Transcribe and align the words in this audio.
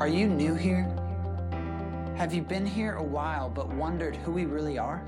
Are 0.00 0.06
you 0.06 0.28
new 0.28 0.54
here? 0.54 0.84
Have 2.16 2.32
you 2.32 2.40
been 2.40 2.64
here 2.64 2.94
a 2.94 3.02
while 3.02 3.50
but 3.50 3.68
wondered 3.68 4.14
who 4.14 4.30
we 4.30 4.44
really 4.44 4.78
are? 4.78 5.02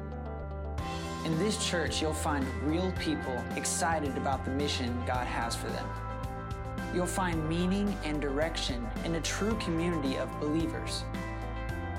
In 1.24 1.38
this 1.38 1.64
church, 1.64 2.02
you'll 2.02 2.12
find 2.12 2.44
real 2.64 2.90
people 2.98 3.40
excited 3.54 4.16
about 4.16 4.44
the 4.44 4.50
mission 4.50 5.00
God 5.06 5.28
has 5.28 5.54
for 5.54 5.68
them. 5.68 5.86
You'll 6.92 7.06
find 7.06 7.48
meaning 7.48 7.96
and 8.02 8.20
direction 8.20 8.84
in 9.04 9.14
a 9.14 9.20
true 9.20 9.56
community 9.60 10.16
of 10.16 10.28
believers. 10.40 11.04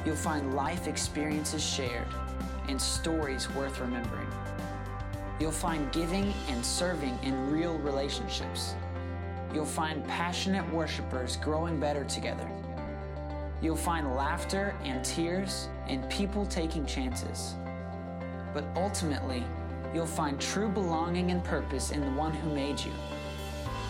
You'll 0.06 0.18
find 0.18 0.54
life 0.54 0.90
experiences 0.90 1.64
shared 1.64 2.10
and 2.68 2.80
stories 2.80 3.50
worth 3.52 3.80
remembering. 3.80 4.28
You'll 5.40 5.52
find 5.52 5.90
giving 5.94 6.34
and 6.50 6.66
serving 6.66 7.18
in 7.24 7.50
real 7.50 7.78
relationships. 7.78 8.76
You'll 9.54 9.64
find 9.64 10.06
passionate 10.10 10.70
worshipers 10.74 11.38
growing 11.38 11.80
better 11.80 12.04
together. 12.04 12.52
You'll 13.62 13.76
find 13.76 14.16
laughter 14.16 14.76
and 14.84 15.06
tears 15.06 15.70
and 15.88 16.10
people 16.10 16.48
taking 16.48 16.84
chances. 16.86 17.54
But 18.56 18.66
ultimately, 18.76 19.46
you'll 19.94 20.08
find 20.08 20.42
true 20.42 20.68
belonging 20.68 21.30
and 21.30 21.44
purpose 21.44 21.92
in 21.92 22.02
the 22.02 22.10
one 22.12 22.34
who 22.34 22.54
made 22.54 22.80
you. 22.80 22.92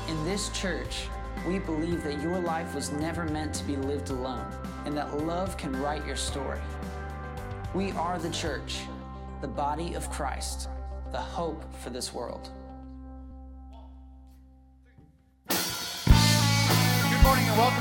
In 0.09 0.25
this 0.25 0.49
church, 0.49 1.07
we 1.47 1.59
believe 1.59 2.03
that 2.03 2.21
your 2.21 2.39
life 2.39 2.75
was 2.75 2.91
never 2.91 3.23
meant 3.23 3.53
to 3.55 3.63
be 3.63 3.77
lived 3.77 4.09
alone 4.09 4.45
and 4.85 4.95
that 4.97 5.25
love 5.25 5.55
can 5.55 5.71
write 5.81 6.05
your 6.05 6.17
story. 6.17 6.59
We 7.73 7.91
are 7.91 8.19
the 8.19 8.29
church, 8.29 8.81
the 9.39 9.47
body 9.47 9.93
of 9.93 10.09
Christ, 10.09 10.67
the 11.11 11.21
hope 11.21 11.63
for 11.75 11.91
this 11.91 12.13
world. 12.13 12.49
Good 15.47 15.57
morning 17.23 17.45
and 17.47 17.57
welcome 17.57 17.80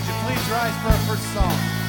Would 0.00 0.08
you 0.08 0.14
please 0.24 0.50
rise 0.50 0.74
for 0.80 0.88
our 0.88 1.14
first 1.14 1.34
song? 1.34 1.79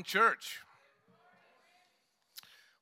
Morning, 0.00 0.04
church. 0.06 0.60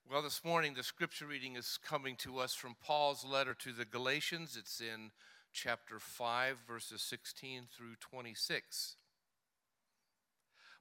Well, 0.08 0.22
this 0.22 0.44
morning 0.44 0.74
the 0.74 0.84
scripture 0.84 1.26
reading 1.26 1.56
is 1.56 1.76
coming 1.84 2.14
to 2.18 2.38
us 2.38 2.54
from 2.54 2.76
Paul's 2.80 3.24
letter 3.24 3.54
to 3.54 3.72
the 3.72 3.84
Galatians. 3.84 4.56
It's 4.56 4.80
in 4.80 5.10
chapter 5.52 5.98
5, 5.98 6.58
verses 6.64 7.02
16 7.02 7.62
through 7.76 7.96
26. 8.00 8.94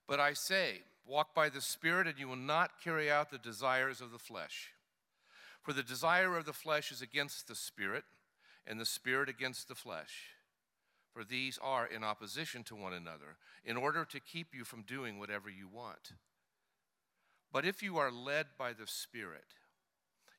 But 0.08 0.20
I 0.20 0.34
say, 0.34 0.82
walk 1.08 1.34
by 1.34 1.50
the 1.50 1.62
Spirit, 1.62 2.06
and 2.06 2.20
you 2.20 2.28
will 2.28 2.36
not 2.36 2.84
carry 2.84 3.10
out 3.10 3.32
the 3.32 3.40
desires 3.40 4.00
of 4.00 4.12
the 4.12 4.20
flesh. 4.20 4.74
For 5.64 5.74
the 5.74 5.82
desire 5.82 6.38
of 6.38 6.46
the 6.46 6.54
flesh 6.54 6.92
is 6.92 7.02
against 7.02 7.48
the 7.48 7.56
Spirit, 7.56 8.04
and 8.68 8.80
the 8.80 8.86
Spirit 8.86 9.28
against 9.28 9.68
the 9.70 9.76
flesh. 9.76 10.36
For 11.12 11.24
these 11.24 11.58
are 11.64 11.88
in 11.88 12.04
opposition 12.04 12.64
to 12.66 12.76
one 12.76 12.94
another, 12.94 13.38
in 13.66 13.76
order 13.76 14.06
to 14.06 14.20
keep 14.20 14.54
you 14.54 14.64
from 14.64 14.84
doing 14.84 15.18
whatever 15.18 15.50
you 15.50 15.68
want. 15.68 16.12
But 17.52 17.66
if 17.66 17.82
you 17.82 17.98
are 17.98 18.12
led 18.12 18.48
by 18.58 18.74
the 18.74 18.88
Spirit, 18.88 19.56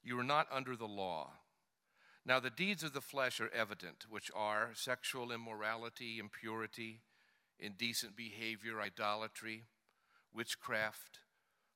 you 0.03 0.19
are 0.19 0.25
not 0.25 0.47
under 0.51 0.77
the 0.77 0.87
law. 0.87 1.33
Now, 2.25 2.41
the 2.41 2.51
deeds 2.51 2.83
of 2.83 2.93
the 2.93 3.01
flesh 3.01 3.41
are 3.41 3.51
evident, 3.55 4.05
which 4.09 4.31
are 4.35 4.71
sexual 4.75 5.33
immorality, 5.33 6.19
impurity, 6.19 7.01
indecent 7.59 8.17
behavior, 8.17 8.81
idolatry, 8.81 9.65
witchcraft, 10.33 11.21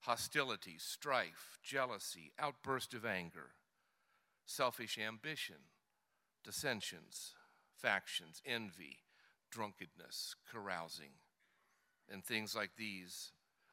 hostility, 0.00 0.76
strife, 0.78 1.58
jealousy, 1.62 2.32
outburst 2.38 2.92
of 2.92 3.04
anger, 3.06 3.52
selfish 4.44 4.98
ambition, 4.98 5.70
dissensions, 6.44 7.34
factions, 7.74 8.42
envy, 8.44 8.98
drunkenness, 9.50 10.34
carousing, 10.50 11.12
and 12.10 12.24
things 12.24 12.54
like 12.54 12.72
these, 12.76 13.32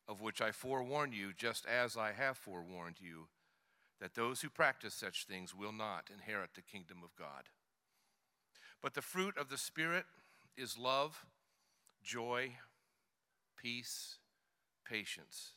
of 0.09 0.21
which 0.21 0.41
I 0.41 0.51
forewarn 0.51 1.13
you, 1.13 1.31
just 1.37 1.67
as 1.67 1.95
I 1.95 2.13
have 2.13 2.35
forewarned 2.35 2.95
you, 2.99 3.27
that 4.01 4.15
those 4.15 4.41
who 4.41 4.49
practice 4.49 4.95
such 4.95 5.25
things 5.25 5.53
will 5.53 5.71
not 5.71 6.09
inherit 6.11 6.55
the 6.55 6.63
kingdom 6.63 6.97
of 7.03 7.15
God. 7.15 7.43
But 8.81 8.95
the 8.95 9.03
fruit 9.03 9.37
of 9.37 9.49
the 9.49 9.57
Spirit 9.57 10.05
is 10.57 10.79
love, 10.79 11.25
joy, 12.03 12.53
peace, 13.55 14.17
patience, 14.83 15.51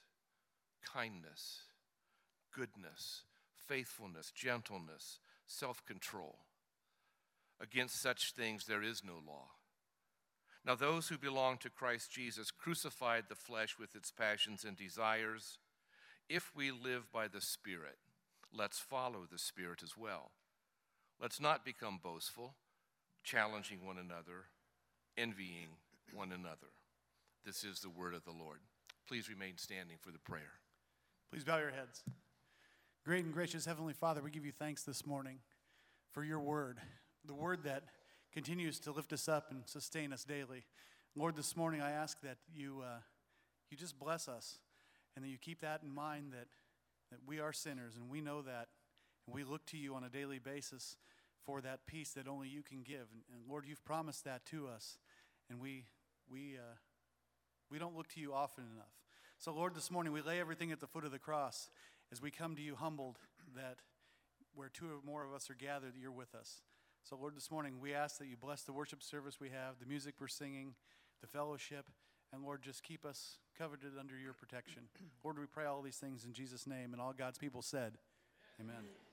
kindness, 0.92 1.62
goodness, 2.54 3.22
faithfulness, 3.66 4.30
gentleness, 4.30 5.18
self 5.46 5.82
control. 5.86 6.40
Against 7.58 8.02
such 8.02 8.32
things 8.32 8.66
there 8.66 8.82
is 8.82 9.02
no 9.02 9.14
law. 9.26 9.46
Now, 10.64 10.76
those 10.76 11.08
who 11.08 11.18
belong 11.18 11.58
to 11.58 11.70
Christ 11.70 12.12
Jesus 12.12 12.52
crucified 12.52 13.24
the 13.28 13.34
flesh 13.34 13.76
with 13.78 13.96
its 13.96 14.12
passions 14.12 14.64
and 14.64 14.76
desires. 14.76 15.58
If 16.28 16.52
we 16.54 16.70
live 16.70 17.10
by 17.12 17.26
the 17.26 17.40
Spirit, 17.40 17.98
let's 18.56 18.78
follow 18.78 19.26
the 19.30 19.38
Spirit 19.38 19.82
as 19.82 19.96
well. 19.96 20.30
Let's 21.20 21.40
not 21.40 21.64
become 21.64 21.98
boastful, 22.02 22.54
challenging 23.24 23.84
one 23.84 23.98
another, 23.98 24.46
envying 25.16 25.68
one 26.14 26.30
another. 26.30 26.70
This 27.44 27.64
is 27.64 27.80
the 27.80 27.90
word 27.90 28.14
of 28.14 28.24
the 28.24 28.30
Lord. 28.30 28.60
Please 29.08 29.28
remain 29.28 29.54
standing 29.56 29.96
for 30.00 30.12
the 30.12 30.18
prayer. 30.18 30.60
Please 31.30 31.44
bow 31.44 31.58
your 31.58 31.70
heads. 31.70 32.04
Great 33.04 33.24
and 33.24 33.34
gracious 33.34 33.64
Heavenly 33.64 33.94
Father, 33.94 34.22
we 34.22 34.30
give 34.30 34.46
you 34.46 34.52
thanks 34.52 34.84
this 34.84 35.04
morning 35.04 35.38
for 36.12 36.22
your 36.22 36.38
word, 36.38 36.78
the 37.24 37.34
word 37.34 37.64
that 37.64 37.82
continues 38.32 38.80
to 38.80 38.92
lift 38.92 39.12
us 39.12 39.28
up 39.28 39.50
and 39.50 39.62
sustain 39.66 40.12
us 40.12 40.24
daily. 40.24 40.64
Lord, 41.14 41.36
this 41.36 41.54
morning 41.54 41.82
I 41.82 41.90
ask 41.90 42.18
that 42.22 42.38
you, 42.54 42.82
uh, 42.82 43.00
you 43.70 43.76
just 43.76 43.98
bless 43.98 44.26
us 44.26 44.58
and 45.14 45.24
that 45.24 45.28
you 45.28 45.36
keep 45.36 45.60
that 45.60 45.82
in 45.82 45.94
mind 45.94 46.32
that, 46.32 46.46
that 47.10 47.20
we 47.26 47.40
are 47.40 47.52
sinners 47.52 47.94
and 47.96 48.08
we 48.08 48.22
know 48.22 48.40
that. 48.40 48.68
And 49.26 49.34
we 49.34 49.44
look 49.44 49.66
to 49.66 49.76
you 49.76 49.94
on 49.94 50.02
a 50.02 50.08
daily 50.08 50.38
basis 50.38 50.96
for 51.44 51.60
that 51.60 51.86
peace 51.86 52.12
that 52.12 52.26
only 52.26 52.48
you 52.48 52.62
can 52.62 52.82
give. 52.82 53.06
And, 53.12 53.22
and 53.34 53.42
Lord, 53.48 53.64
you've 53.68 53.84
promised 53.84 54.24
that 54.24 54.46
to 54.46 54.66
us. 54.66 54.96
And 55.50 55.60
we, 55.60 55.84
we, 56.30 56.56
uh, 56.56 56.76
we 57.70 57.78
don't 57.78 57.94
look 57.94 58.08
to 58.14 58.20
you 58.20 58.32
often 58.32 58.64
enough. 58.74 58.94
So, 59.38 59.52
Lord, 59.52 59.74
this 59.74 59.90
morning 59.90 60.12
we 60.12 60.22
lay 60.22 60.40
everything 60.40 60.72
at 60.72 60.80
the 60.80 60.86
foot 60.86 61.04
of 61.04 61.10
the 61.12 61.18
cross 61.18 61.68
as 62.10 62.22
we 62.22 62.30
come 62.30 62.56
to 62.56 62.62
you 62.62 62.76
humbled 62.76 63.18
that 63.54 63.76
where 64.54 64.70
two 64.70 64.86
or 64.86 65.04
more 65.04 65.24
of 65.24 65.34
us 65.34 65.50
are 65.50 65.54
gathered, 65.54 65.92
you're 66.00 66.10
with 66.10 66.34
us. 66.34 66.62
So, 67.04 67.16
Lord, 67.16 67.36
this 67.36 67.50
morning 67.50 67.74
we 67.80 67.94
ask 67.94 68.18
that 68.18 68.28
you 68.28 68.36
bless 68.36 68.62
the 68.62 68.72
worship 68.72 69.02
service 69.02 69.40
we 69.40 69.48
have, 69.50 69.80
the 69.80 69.86
music 69.86 70.14
we're 70.20 70.28
singing, 70.28 70.74
the 71.20 71.26
fellowship, 71.26 71.86
and 72.32 72.42
Lord, 72.42 72.62
just 72.62 72.82
keep 72.82 73.04
us 73.04 73.38
coveted 73.58 73.92
under 73.98 74.16
your 74.16 74.32
protection. 74.32 74.82
Lord, 75.24 75.38
we 75.38 75.46
pray 75.46 75.66
all 75.66 75.82
these 75.82 75.96
things 75.96 76.24
in 76.24 76.32
Jesus' 76.32 76.66
name, 76.66 76.92
and 76.92 77.02
all 77.02 77.12
God's 77.12 77.38
people 77.38 77.60
said, 77.60 77.98
Amen. 78.60 78.76
Amen. 78.78 79.11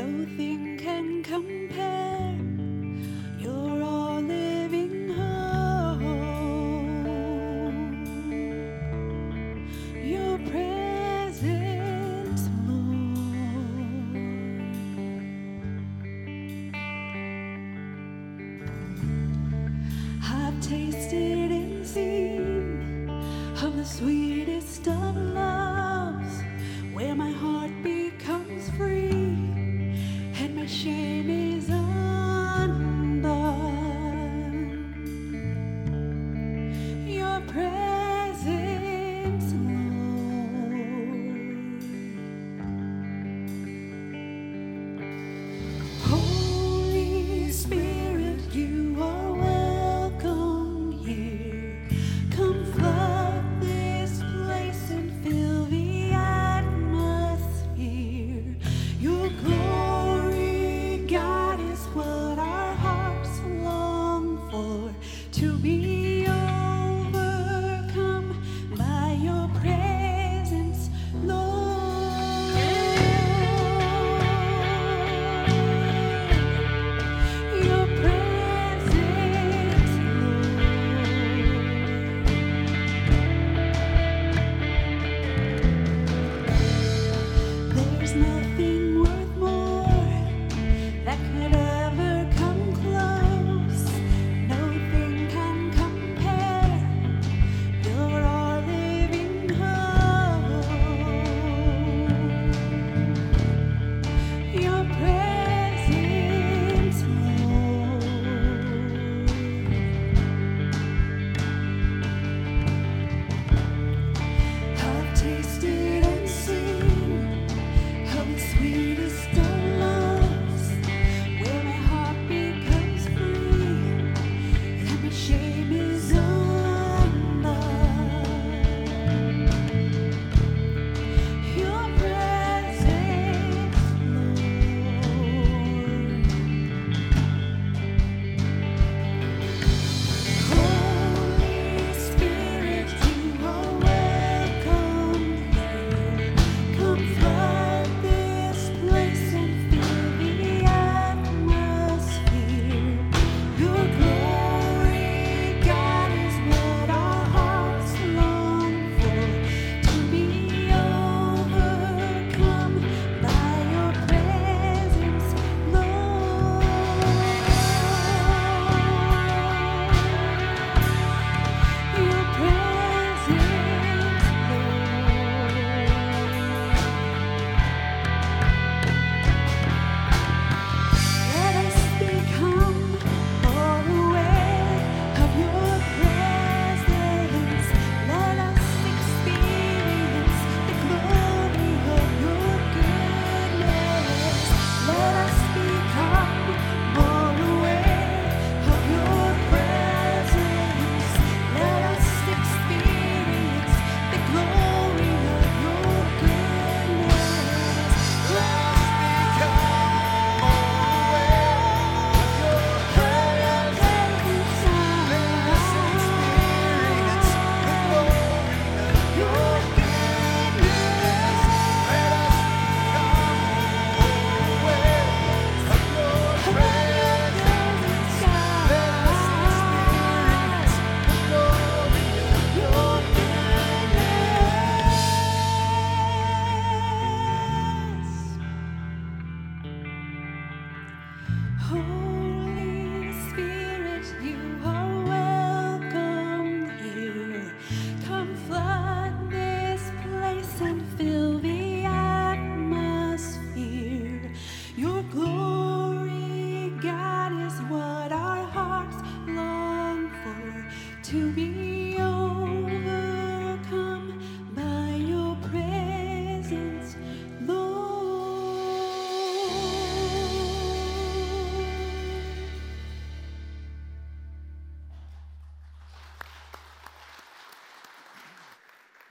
Of 0.00 0.36
can 0.78 1.22
sweetest 1.24 2.09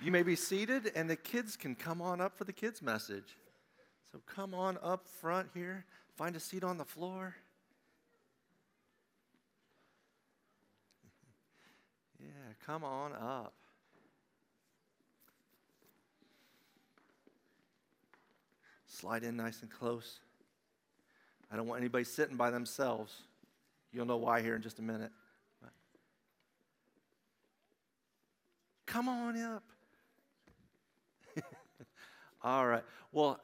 You 0.10 0.14
may 0.14 0.24
be 0.24 0.36
seated, 0.36 0.92
and 0.96 1.08
the 1.08 1.16
kids 1.16 1.56
can 1.56 1.76
come 1.76 2.02
on 2.02 2.20
up 2.20 2.36
for 2.36 2.44
the 2.44 2.52
kids' 2.52 2.82
message. 2.82 3.38
So 4.12 4.20
come 4.26 4.56
on 4.56 4.80
up 4.82 5.06
front 5.08 5.50
here, 5.54 5.86
find 6.18 6.36
a 6.36 6.40
seat 6.40 6.64
on 6.64 6.80
the 6.80 6.84
floor. 6.84 7.36
Yeah, 12.20 12.28
come 12.66 12.84
on 12.84 13.14
up. 13.14 13.54
Slide 18.88 19.22
in 19.22 19.38
nice 19.38 19.62
and 19.62 19.70
close. 19.70 20.22
I 21.52 21.56
don't 21.56 21.68
want 21.68 21.82
anybody 21.82 22.04
sitting 22.04 22.36
by 22.36 22.50
themselves. 22.50 23.14
You'll 23.94 24.08
know 24.08 24.18
why 24.18 24.42
here 24.42 24.56
in 24.56 24.64
just 24.64 24.80
a 24.80 24.82
minute. 24.82 25.12
But 25.62 25.70
come 28.88 29.08
on 29.08 29.40
up. 29.40 29.62
All 32.42 32.66
right. 32.68 32.84
Well, 33.12 33.42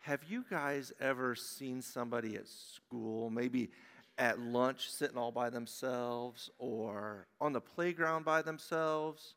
have 0.00 0.22
you 0.28 0.44
guys 0.50 0.92
ever 1.00 1.34
seen 1.34 1.80
somebody 1.80 2.36
at 2.36 2.46
school, 2.46 3.30
maybe 3.30 3.70
at 4.18 4.38
lunch 4.38 4.90
sitting 4.90 5.16
all 5.16 5.32
by 5.32 5.48
themselves 5.50 6.50
or 6.58 7.26
on 7.40 7.52
the 7.52 7.60
playground 7.60 8.24
by 8.24 8.42
themselves? 8.42 9.34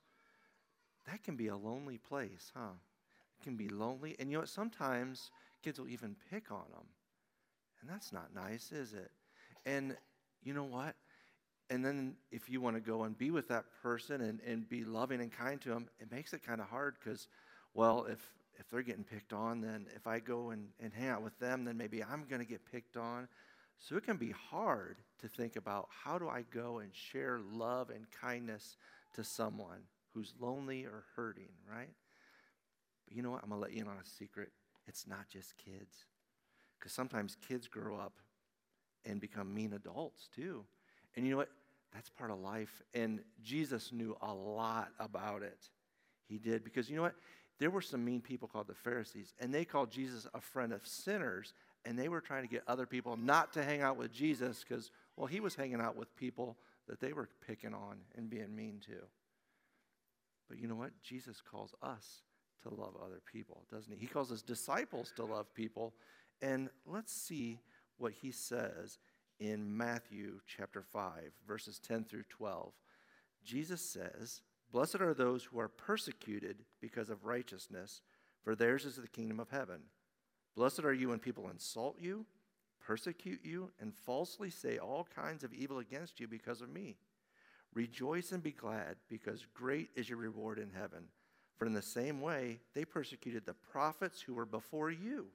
That 1.05 1.23
can 1.23 1.37
be 1.37 1.47
a 1.47 1.55
lonely 1.55 1.97
place, 1.97 2.51
huh? 2.53 2.73
It 3.39 3.43
can 3.43 3.55
be 3.55 3.69
lonely. 3.69 4.17
And 4.19 4.29
you 4.29 4.35
know 4.35 4.41
what? 4.41 4.49
Sometimes 4.49 5.31
kids 5.63 5.79
will 5.79 5.87
even 5.87 6.17
pick 6.29 6.51
on 6.51 6.65
them. 6.71 6.85
And 7.81 7.89
that's 7.89 8.11
not 8.11 8.35
nice, 8.35 8.73
is 8.73 8.93
it? 8.93 9.11
And 9.65 9.95
you 10.43 10.53
know 10.53 10.65
what? 10.65 10.95
And 11.69 11.83
then 11.83 12.15
if 12.31 12.49
you 12.49 12.59
want 12.59 12.75
to 12.75 12.81
go 12.81 13.03
and 13.03 13.17
be 13.17 13.31
with 13.31 13.47
that 13.49 13.65
person 13.81 14.21
and, 14.21 14.41
and 14.45 14.67
be 14.67 14.83
loving 14.83 15.21
and 15.21 15.31
kind 15.31 15.61
to 15.61 15.69
them, 15.69 15.87
it 15.99 16.11
makes 16.11 16.33
it 16.33 16.45
kind 16.45 16.59
of 16.59 16.67
hard 16.67 16.95
because, 16.99 17.27
well, 17.73 18.05
if, 18.09 18.19
if 18.59 18.69
they're 18.69 18.81
getting 18.81 19.03
picked 19.03 19.33
on, 19.33 19.61
then 19.61 19.87
if 19.95 20.07
I 20.07 20.19
go 20.19 20.49
and, 20.49 20.67
and 20.79 20.91
hang 20.93 21.09
out 21.09 21.23
with 21.23 21.37
them, 21.39 21.65
then 21.65 21.77
maybe 21.77 22.03
I'm 22.03 22.25
going 22.29 22.41
to 22.41 22.47
get 22.47 22.65
picked 22.71 22.97
on. 22.97 23.27
So 23.79 23.95
it 23.95 24.03
can 24.03 24.17
be 24.17 24.31
hard 24.31 24.97
to 25.19 25.27
think 25.27 25.55
about 25.55 25.87
how 25.89 26.17
do 26.17 26.27
I 26.27 26.43
go 26.51 26.79
and 26.79 26.93
share 26.93 27.39
love 27.53 27.89
and 27.89 28.05
kindness 28.09 28.75
to 29.13 29.23
someone 29.23 29.81
who's 30.13 30.33
lonely 30.39 30.85
or 30.85 31.03
hurting, 31.15 31.51
right? 31.71 31.91
But 33.07 33.15
you 33.15 33.21
know 33.21 33.31
what? 33.31 33.41
I'm 33.43 33.49
going 33.49 33.61
to 33.61 33.67
let 33.67 33.73
you 33.73 33.83
in 33.83 33.87
on 33.87 33.97
a 33.97 34.05
secret. 34.05 34.49
It's 34.87 35.05
not 35.07 35.29
just 35.29 35.55
kids. 35.57 36.05
Because 36.77 36.91
sometimes 36.91 37.37
kids 37.47 37.67
grow 37.67 37.95
up 37.97 38.13
and 39.05 39.21
become 39.21 39.53
mean 39.53 39.73
adults 39.73 40.27
too. 40.35 40.65
And 41.15 41.25
you 41.25 41.31
know 41.31 41.37
what? 41.37 41.49
That's 41.93 42.09
part 42.09 42.31
of 42.31 42.39
life. 42.39 42.81
And 42.93 43.21
Jesus 43.41 43.91
knew 43.91 44.17
a 44.21 44.33
lot 44.33 44.89
about 44.99 45.43
it. 45.43 45.69
He 46.27 46.37
did. 46.37 46.63
Because 46.63 46.89
you 46.89 46.95
know 46.95 47.03
what? 47.03 47.15
There 47.59 47.71
were 47.71 47.81
some 47.81 48.05
mean 48.05 48.21
people 48.21 48.47
called 48.47 48.67
the 48.67 48.75
Pharisees, 48.75 49.33
and 49.39 49.53
they 49.53 49.65
called 49.65 49.89
Jesus 49.91 50.27
a 50.33 50.41
friend 50.41 50.71
of 50.71 50.85
sinners, 50.85 51.53
and 51.85 51.97
they 51.97 52.09
were 52.09 52.21
trying 52.21 52.43
to 52.43 52.49
get 52.49 52.63
other 52.67 52.85
people 52.85 53.17
not 53.17 53.53
to 53.53 53.63
hang 53.63 53.81
out 53.81 53.97
with 53.97 54.11
Jesus 54.11 54.63
because, 54.67 54.91
well, 55.15 55.27
he 55.27 55.39
was 55.39 55.55
hanging 55.55 55.81
out 55.81 55.95
with 55.95 56.15
people 56.15 56.57
that 56.87 56.99
they 56.99 57.13
were 57.13 57.29
picking 57.45 57.73
on 57.73 57.97
and 58.15 58.29
being 58.29 58.55
mean 58.55 58.79
to. 58.85 58.97
But 60.47 60.59
you 60.59 60.67
know 60.67 60.75
what? 60.75 60.91
Jesus 61.01 61.41
calls 61.41 61.73
us 61.81 62.21
to 62.63 62.69
love 62.69 62.93
other 63.03 63.21
people, 63.31 63.63
doesn't 63.71 63.91
he? 63.91 63.99
He 63.99 64.07
calls 64.07 64.29
his 64.29 64.41
disciples 64.41 65.11
to 65.15 65.25
love 65.25 65.53
people. 65.53 65.93
And 66.41 66.69
let's 66.85 67.13
see 67.13 67.59
what 67.97 68.13
he 68.13 68.31
says 68.31 68.99
in 69.39 69.75
Matthew 69.75 70.39
chapter 70.45 70.81
5, 70.81 71.31
verses 71.47 71.79
10 71.79 72.05
through 72.05 72.23
12. 72.29 72.71
Jesus 73.43 73.81
says, 73.81 74.41
Blessed 74.71 75.01
are 75.01 75.13
those 75.13 75.45
who 75.45 75.59
are 75.59 75.69
persecuted 75.69 76.63
because 76.81 77.09
of 77.09 77.25
righteousness, 77.25 78.01
for 78.43 78.55
theirs 78.55 78.85
is 78.85 78.95
the 78.95 79.07
kingdom 79.07 79.39
of 79.39 79.49
heaven. 79.49 79.81
Blessed 80.55 80.83
are 80.83 80.93
you 80.93 81.09
when 81.09 81.19
people 81.19 81.49
insult 81.49 81.97
you, 81.99 82.25
persecute 82.79 83.41
you, 83.43 83.71
and 83.79 83.93
falsely 83.93 84.49
say 84.49 84.77
all 84.77 85.07
kinds 85.15 85.43
of 85.43 85.53
evil 85.53 85.79
against 85.79 86.19
you 86.19 86.27
because 86.27 86.61
of 86.61 86.69
me. 86.69 86.97
Rejoice 87.73 88.31
and 88.31 88.41
be 88.41 88.51
glad, 88.51 88.95
because 89.09 89.45
great 89.53 89.89
is 89.95 90.09
your 90.09 90.17
reward 90.17 90.57
in 90.57 90.71
heaven. 90.71 91.05
For 91.57 91.65
in 91.65 91.73
the 91.73 91.81
same 91.81 92.21
way, 92.21 92.59
they 92.73 92.85
persecuted 92.85 93.45
the 93.45 93.53
prophets 93.53 94.21
who 94.21 94.33
were 94.33 94.45
before 94.45 94.89
you. 94.89 95.27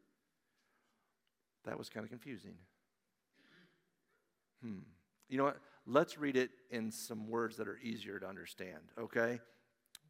That 1.65 1.79
was 1.79 1.89
kind 1.89 2.05
of 2.05 2.11
confusing. 2.11 2.55
Hmm. 4.63 4.79
You 5.29 5.39
know 5.39 5.45
what? 5.45 5.59
Let's 5.87 6.19
read 6.19 6.37
it 6.37 6.51
in 6.71 6.91
some 6.91 7.29
words 7.29 7.57
that 7.57 7.69
are 7.69 7.79
easier 7.83 8.19
to 8.19 8.27
understand, 8.27 8.93
okay? 8.99 9.41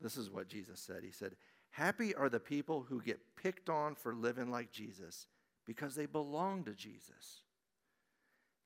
This 0.00 0.16
is 0.16 0.30
what 0.30 0.48
Jesus 0.48 0.80
said. 0.80 1.02
He 1.02 1.12
said, 1.12 1.36
Happy 1.70 2.14
are 2.14 2.28
the 2.28 2.40
people 2.40 2.84
who 2.86 3.00
get 3.00 3.20
picked 3.42 3.70
on 3.70 3.94
for 3.94 4.14
living 4.14 4.50
like 4.50 4.70
Jesus 4.70 5.26
because 5.66 5.94
they 5.94 6.04
belong 6.04 6.64
to 6.64 6.74
Jesus. 6.74 7.42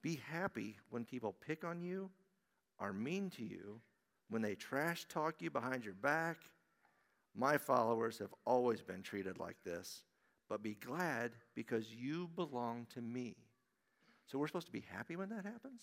Be 0.03 0.21
happy 0.29 0.77
when 0.90 1.05
people 1.05 1.33
pick 1.33 1.64
on 1.64 1.81
you, 1.81 2.11
are 2.81 2.92
mean 2.92 3.31
to 3.31 3.45
you, 3.45 3.81
when 4.29 4.42
they 4.42 4.57
trash 4.57 5.07
talk 5.09 5.37
you 5.40 5.51
behind 5.51 5.85
your 5.85 5.95
back. 5.95 6.38
My 7.35 7.59
followers 7.59 8.19
have 8.19 8.35
always 8.45 8.83
been 8.83 9.03
treated 9.03 9.38
like 9.38 9.57
this 9.64 10.03
but 10.49 10.62
be 10.62 10.75
glad 10.75 11.33
because 11.55 11.92
you 11.92 12.29
belong 12.37 12.87
to 12.95 13.01
me. 13.01 13.37
So 14.27 14.38
we're 14.38 14.47
supposed 14.47 14.66
to 14.66 14.73
be 14.73 14.85
happy 14.88 15.16
when 15.16 15.29
that 15.31 15.45
happens? 15.45 15.83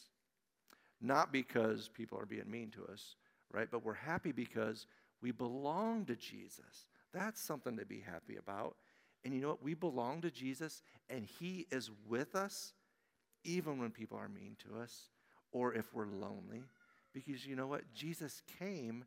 Not 1.04 1.34
because 1.34 1.90
people 1.90 2.18
are 2.18 2.26
being 2.26 2.50
mean 2.50 2.72
to 2.72 2.86
us, 2.92 3.18
right? 3.52 3.68
But 3.70 3.84
we're 3.84 3.94
happy 3.94 4.32
because 4.32 4.88
we 5.22 5.32
belong 5.32 6.06
to 6.06 6.16
Jesus. 6.16 6.88
That's 7.14 7.42
something 7.42 7.78
to 7.78 7.86
be 7.86 8.00
happy 8.00 8.38
about. 8.38 8.78
And 9.26 9.34
you 9.34 9.42
know 9.42 9.50
what? 9.50 9.62
We 9.62 9.74
belong 9.74 10.22
to 10.22 10.32
Jesus, 10.32 10.82
and 11.10 11.26
He 11.26 11.68
is 11.72 11.92
with 12.08 12.36
us 12.36 12.74
even 13.44 13.80
when 13.80 13.92
people 13.92 14.18
are 14.18 14.30
mean 14.30 14.56
to 14.68 14.80
us 14.80 15.10
or 15.52 15.74
if 15.74 15.94
we're 15.94 16.08
lonely. 16.08 16.64
Because 17.14 17.46
you 17.46 17.58
know 17.58 17.68
what? 17.68 17.94
Jesus 17.94 18.42
came 18.58 19.04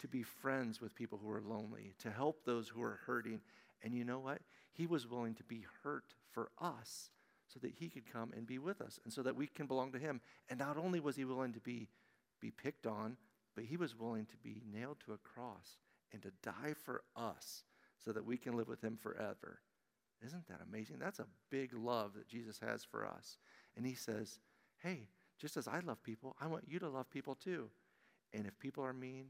to 0.00 0.08
be 0.08 0.22
friends 0.22 0.80
with 0.80 0.94
people 0.94 1.18
who 1.20 1.30
are 1.30 1.42
lonely, 1.44 1.92
to 1.98 2.10
help 2.10 2.44
those 2.44 2.68
who 2.68 2.82
are 2.82 3.00
hurting. 3.04 3.40
And 3.82 3.94
you 3.94 4.04
know 4.04 4.20
what? 4.20 4.38
He 4.72 4.86
was 4.86 5.10
willing 5.10 5.34
to 5.34 5.44
be 5.44 5.66
hurt 5.82 6.14
for 6.32 6.50
us 6.60 7.10
so 7.52 7.60
that 7.60 7.72
he 7.78 7.88
could 7.88 8.10
come 8.10 8.32
and 8.36 8.46
be 8.46 8.58
with 8.58 8.80
us 8.80 8.98
and 9.04 9.12
so 9.12 9.22
that 9.22 9.36
we 9.36 9.46
can 9.46 9.66
belong 9.66 9.92
to 9.92 9.98
him. 9.98 10.20
And 10.48 10.58
not 10.58 10.76
only 10.76 11.00
was 11.00 11.16
he 11.16 11.24
willing 11.24 11.52
to 11.52 11.60
be, 11.60 11.88
be 12.40 12.50
picked 12.50 12.86
on, 12.86 13.16
but 13.54 13.64
he 13.64 13.76
was 13.76 13.98
willing 13.98 14.26
to 14.26 14.36
be 14.38 14.62
nailed 14.72 14.98
to 15.04 15.12
a 15.12 15.18
cross 15.18 15.76
and 16.12 16.22
to 16.22 16.32
die 16.42 16.74
for 16.84 17.02
us 17.16 17.64
so 18.02 18.12
that 18.12 18.24
we 18.24 18.36
can 18.36 18.56
live 18.56 18.68
with 18.68 18.82
him 18.82 18.96
forever. 18.96 19.60
Isn't 20.24 20.46
that 20.48 20.60
amazing? 20.66 20.96
That's 20.98 21.18
a 21.18 21.26
big 21.50 21.74
love 21.74 22.14
that 22.14 22.28
Jesus 22.28 22.58
has 22.60 22.84
for 22.84 23.06
us. 23.06 23.38
And 23.76 23.84
he 23.84 23.94
says, 23.94 24.38
Hey, 24.82 25.08
just 25.38 25.56
as 25.56 25.68
I 25.68 25.80
love 25.80 26.02
people, 26.02 26.36
I 26.40 26.46
want 26.46 26.64
you 26.68 26.78
to 26.78 26.88
love 26.88 27.10
people 27.10 27.34
too. 27.34 27.68
And 28.32 28.46
if 28.46 28.58
people 28.58 28.84
are 28.84 28.92
mean, 28.92 29.26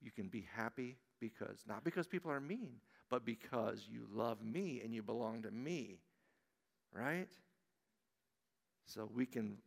you 0.00 0.10
can 0.10 0.28
be 0.28 0.46
happy 0.54 0.98
because, 1.20 1.64
not 1.66 1.84
because 1.84 2.06
people 2.06 2.30
are 2.30 2.40
mean, 2.40 2.76
but 3.10 3.24
because 3.24 3.86
you 3.90 4.06
love 4.12 4.44
me 4.44 4.80
and 4.84 4.94
you 4.94 5.02
belong 5.02 5.42
to 5.42 5.50
me. 5.50 5.98
Right? 6.94 7.28
So 8.86 9.08
we 9.12 9.26
can 9.26 9.58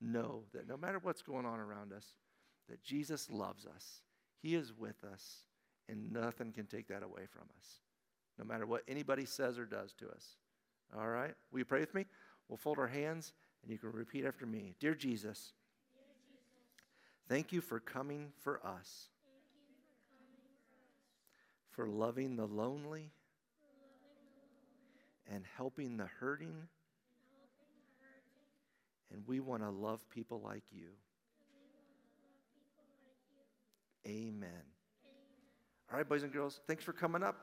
know 0.00 0.42
that 0.52 0.68
no 0.68 0.76
matter 0.76 0.98
what's 1.00 1.22
going 1.22 1.46
on 1.46 1.60
around 1.60 1.92
us, 1.92 2.04
that 2.68 2.82
Jesus 2.82 3.30
loves 3.30 3.66
us. 3.66 4.02
He 4.40 4.54
is 4.54 4.72
with 4.76 5.04
us, 5.04 5.44
and 5.88 6.12
nothing 6.12 6.52
can 6.52 6.66
take 6.66 6.88
that 6.88 7.02
away 7.02 7.26
from 7.30 7.44
us, 7.58 7.80
no 8.38 8.44
matter 8.44 8.66
what 8.66 8.82
anybody 8.88 9.24
says 9.24 9.58
or 9.58 9.64
does 9.64 9.92
to 9.94 10.08
us. 10.08 10.36
All 10.96 11.08
right? 11.08 11.34
Will 11.50 11.60
you 11.60 11.64
pray 11.64 11.80
with 11.80 11.94
me? 11.94 12.06
We'll 12.48 12.56
fold 12.56 12.78
our 12.78 12.88
hands, 12.88 13.32
and 13.62 13.72
you 13.72 13.78
can 13.78 13.92
repeat 13.92 14.24
after 14.24 14.46
me 14.46 14.74
Dear 14.80 14.94
Jesus, 14.94 15.52
thank 17.28 17.52
you 17.52 17.60
for 17.60 17.80
coming 17.80 18.32
for 18.42 18.64
us 18.64 19.08
for 21.78 21.86
loving 21.86 22.34
the 22.34 22.44
lonely 22.44 23.12
and 25.32 25.44
helping 25.56 25.96
the 25.96 26.06
hurting. 26.20 26.54
And 29.12 29.22
we 29.26 29.40
want 29.40 29.62
to 29.62 29.70
love 29.70 30.08
people 30.10 30.40
like 30.44 30.64
you. 30.70 30.88
Amen. 34.06 34.48
All 35.90 35.96
right, 35.96 36.08
boys 36.08 36.22
and 36.22 36.32
girls, 36.32 36.60
thanks 36.66 36.84
for 36.84 36.92
coming 36.92 37.22
up. 37.22 37.36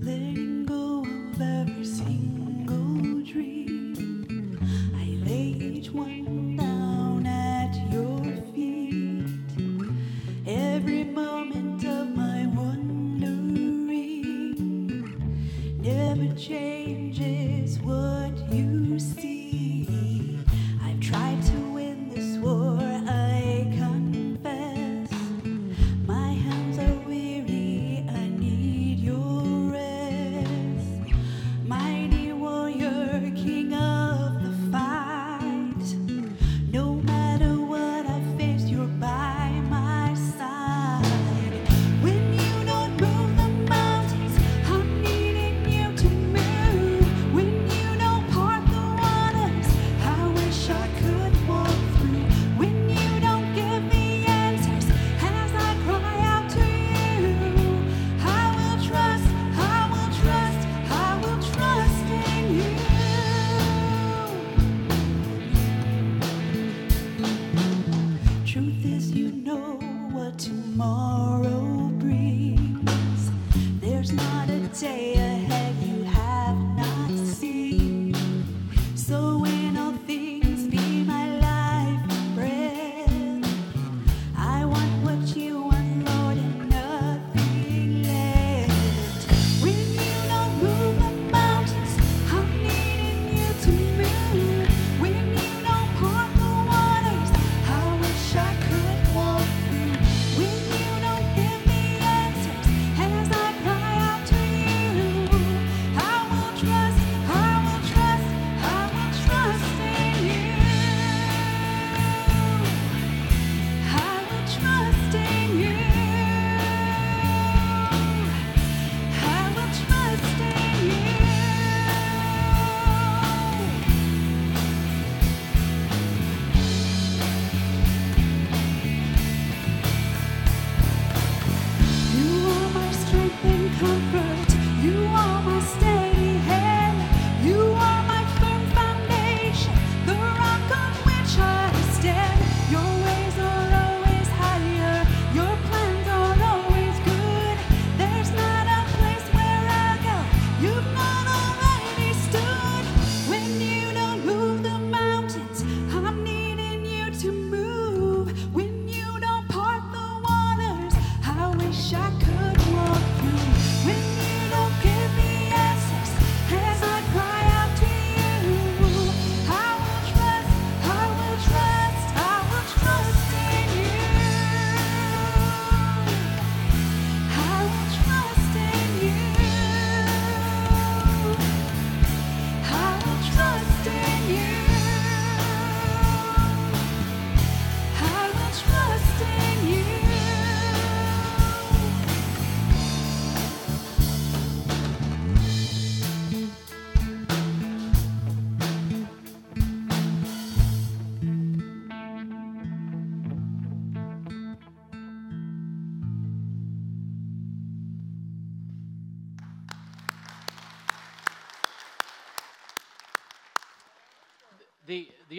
Letting 0.00 0.66
go 0.66 1.00
of 1.02 1.40
every 1.40 1.84
single 1.84 3.22
dream. 3.22 4.58
I 4.96 5.24
lay 5.24 5.40
each 5.40 5.90
one 5.90 6.41
never 15.82 16.32
changes 16.36 17.80
what 17.80 18.30
you 18.52 19.00
see. 19.00 20.38
I've 20.80 21.00
tried 21.00 21.42
to 21.42 21.56
win 21.74 22.08
this 22.10 22.38
war. 22.38 22.91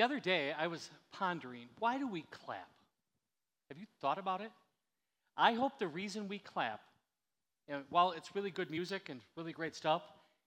Other 0.04 0.20
day, 0.20 0.54
I 0.58 0.68
was 0.68 0.90
pondering 1.12 1.68
why 1.80 1.98
do 1.98 2.08
we 2.08 2.24
clap? 2.24 2.70
Have 3.70 3.78
you 3.78 3.86
thought 4.02 4.18
about 4.18 4.42
it? 4.42 4.52
I 5.36 5.54
hope 5.54 5.80
the 5.80 5.88
reason 5.88 6.28
we 6.28 6.40
clap, 6.40 6.82
while 7.90 8.12
it's 8.12 8.36
really 8.36 8.52
good 8.52 8.70
music 8.70 9.10
and 9.10 9.20
really 9.36 9.54
great 9.54 9.76
stuff, 9.76 10.04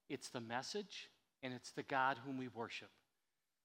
it's 0.08 0.28
the 0.28 0.40
message 0.40 1.08
and 1.42 1.52
it's 1.52 1.70
the 1.72 1.82
God 1.82 2.18
whom 2.24 2.38
we 2.38 2.48
worship. 2.48 2.88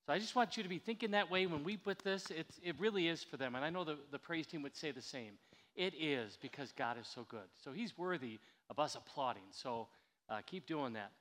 So 0.08 0.13
I 0.13 0.19
just 0.19 0.36
want 0.36 0.58
you 0.58 0.63
to 0.63 0.69
be 0.69 0.80
thinking 0.80 1.12
that 1.12 1.30
way 1.30 1.45
when 1.45 1.63
we 1.63 1.77
put 1.77 1.99
this. 1.99 2.32
It's, 2.32 2.60
it 2.63 2.75
really 2.80 3.08
is 3.08 3.23
for 3.23 3.38
them. 3.38 3.54
And 3.54 3.63
I 3.63 3.69
know 3.69 3.84
the, 3.84 3.97
the 4.12 4.17
praise 4.17 4.47
team 4.47 4.63
would 4.63 4.75
say 4.75 4.91
the 4.91 5.01
same. 5.01 5.34
It 5.75 5.93
is 5.99 6.38
because 6.41 6.71
God 6.71 6.97
is 6.99 7.08
so 7.08 7.25
good. 7.30 7.47
So 7.63 7.71
he's 7.71 7.97
worthy 7.97 8.39
of 8.69 8.80
us 8.80 8.95
applauding. 8.95 9.43
So 9.51 9.88
uh, 10.27 10.39
keep 10.45 10.65
doing 10.65 10.93
that. 10.93 11.12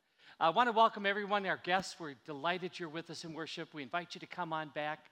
I 0.43 0.49
want 0.49 0.69
to 0.69 0.73
welcome 0.73 1.05
everyone, 1.05 1.45
our 1.45 1.61
guests. 1.63 1.97
We're 2.01 2.15
delighted 2.25 2.79
you're 2.79 2.89
with 2.89 3.11
us 3.11 3.25
in 3.25 3.35
worship. 3.35 3.75
We 3.75 3.83
invite 3.83 4.15
you 4.15 4.21
to 4.21 4.27
come 4.27 4.55
on 4.55 4.71
back. 4.71 5.11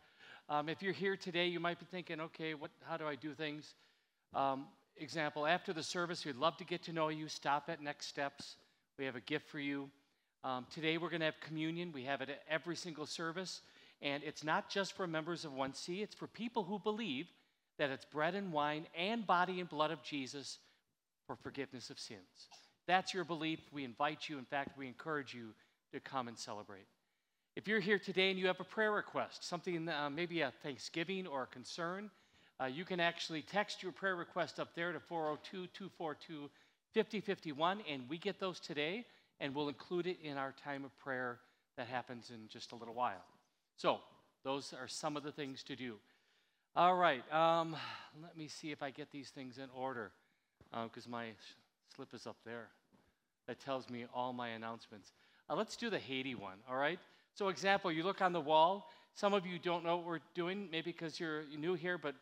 Um, 0.49 0.71
if 0.71 0.83
you're 0.83 0.95
here 0.95 1.19
today, 1.19 1.49
you 1.49 1.61
might 1.61 1.79
be 1.79 1.85
thinking, 1.85 2.19
okay, 2.19 2.55
what, 2.55 2.71
how 2.89 2.97
do 2.97 3.07
I 3.07 3.15
do 3.15 3.35
things? 3.35 3.75
Um, 4.33 4.65
example, 4.97 5.47
after 5.47 5.75
the 5.75 5.83
service, 5.83 6.25
we'd 6.25 6.37
love 6.37 6.57
to 6.57 6.65
get 6.65 6.83
to 6.85 6.95
know 6.95 7.09
you. 7.09 7.29
Stop 7.29 7.69
at 7.69 7.83
Next 7.83 8.07
Steps. 8.07 8.57
We 8.99 9.05
have 9.05 9.17
a 9.17 9.21
gift 9.21 9.51
for 9.51 9.59
you. 9.59 9.91
Um, 10.45 10.65
today, 10.73 10.97
we're 10.97 11.11
going 11.11 11.21
to 11.21 11.27
have 11.27 11.41
communion. 11.41 11.93
We 11.93 12.05
have 12.05 12.23
it 12.23 12.31
at 12.31 12.41
every 12.49 12.75
single 12.75 13.05
service. 13.05 13.61
And 14.01 14.23
it's 14.25 14.45
not 14.45 14.71
just 14.71 14.95
for 14.95 15.07
members 15.07 15.45
of 15.45 15.53
1C, 15.53 16.01
it's 16.01 16.15
for 16.15 16.27
people 16.27 16.65
who 16.65 16.79
believe 16.79 17.27
that 17.77 17.91
it's 17.91 18.07
bread 18.07 18.35
and 18.35 18.51
wine 18.51 18.87
and 18.97 19.27
body 19.27 19.61
and 19.61 19.69
blood 19.69 19.91
of 19.91 20.03
Jesus 20.03 20.57
for 21.27 21.37
forgiveness 21.37 21.91
of 21.91 21.99
sins. 21.99 22.49
That's 22.89 23.13
your 23.13 23.25
belief. 23.25 23.61
We 23.71 23.85
invite 23.85 24.31
you. 24.31 24.39
In 24.39 24.47
fact, 24.47 24.79
we 24.79 24.89
encourage 24.89 25.35
you 25.35 25.51
to 25.93 26.01
come 26.01 26.27
and 26.27 26.39
celebrate. 26.39 26.87
If 27.55 27.69
you're 27.69 27.81
here 27.81 27.99
today 27.99 28.31
and 28.31 28.39
you 28.39 28.47
have 28.47 28.61
a 28.61 28.65
prayer 28.65 28.93
request, 28.93 29.45
something 29.45 29.89
uh, 29.89 30.09
maybe 30.09 30.41
a 30.41 30.53
Thanksgiving 30.63 31.27
or 31.27 31.43
a 31.43 31.47
concern, 31.47 32.11
uh, 32.61 32.65
you 32.65 32.87
can 32.87 32.99
actually 32.99 33.43
text 33.43 33.83
your 33.83 33.93
prayer 33.93 34.17
request 34.17 34.59
up 34.59 34.75
there 34.75 34.93
to 34.93 35.01
402 35.01 35.67
242 35.75 36.49
5051, 36.95 37.83
and 37.91 38.03
we 38.09 38.17
get 38.17 38.41
those 38.41 38.59
today, 38.59 39.05
and 39.39 39.55
we'll 39.55 39.69
include 39.69 40.07
it 40.07 40.17
in 40.25 40.39
our 40.39 40.55
time 40.65 40.85
of 40.85 40.99
prayer 40.99 41.41
that 41.77 41.89
happens 41.89 42.31
in 42.31 42.49
just 42.49 42.73
a 42.73 42.75
little 42.75 42.95
while. 42.95 43.25
So, 43.77 43.99
those 44.45 44.73
are 44.73 44.89
some 44.89 45.17
of 45.17 45.23
the 45.23 45.31
things 45.31 45.63
to 45.65 45.77
do. 45.77 45.97
All 46.75 46.97
right, 46.97 47.23
um, 47.33 47.77
let 48.23 48.37
me 48.37 48.49
see 48.49 48.71
if 48.71 48.83
I 48.83 48.91
get 48.91 49.13
these 49.13 49.29
things 49.29 49.59
in 49.59 49.69
order, 49.77 50.11
because 50.85 51.07
my 51.07 51.33
slip 51.95 52.15
is 52.15 52.27
up 52.27 52.37
there. 52.47 52.69
That 53.49 53.59
tells 53.59 53.89
me 53.89 54.05
all 54.15 54.33
my 54.33 54.49
announcements. 54.51 55.13
Uh, 55.51 55.57
let's 55.57 55.75
do 55.75 55.91
the 55.91 55.99
Haiti 55.99 56.35
one, 56.35 56.59
all 56.69 56.77
right? 56.77 57.01
So, 57.35 57.49
example, 57.49 57.91
you 57.91 58.03
look 58.03 58.21
on 58.21 58.33
the 58.33 58.41
wall. 58.41 58.91
Some 59.15 59.33
of 59.33 59.47
you 59.47 59.59
don't 59.59 59.85
know 59.85 59.97
what 59.97 60.07
we're 60.07 60.21
doing, 60.35 60.69
maybe 60.71 60.93
because 60.93 61.19
you're 61.19 61.45
new 61.57 61.75
here, 61.75 61.99
but 61.99 62.15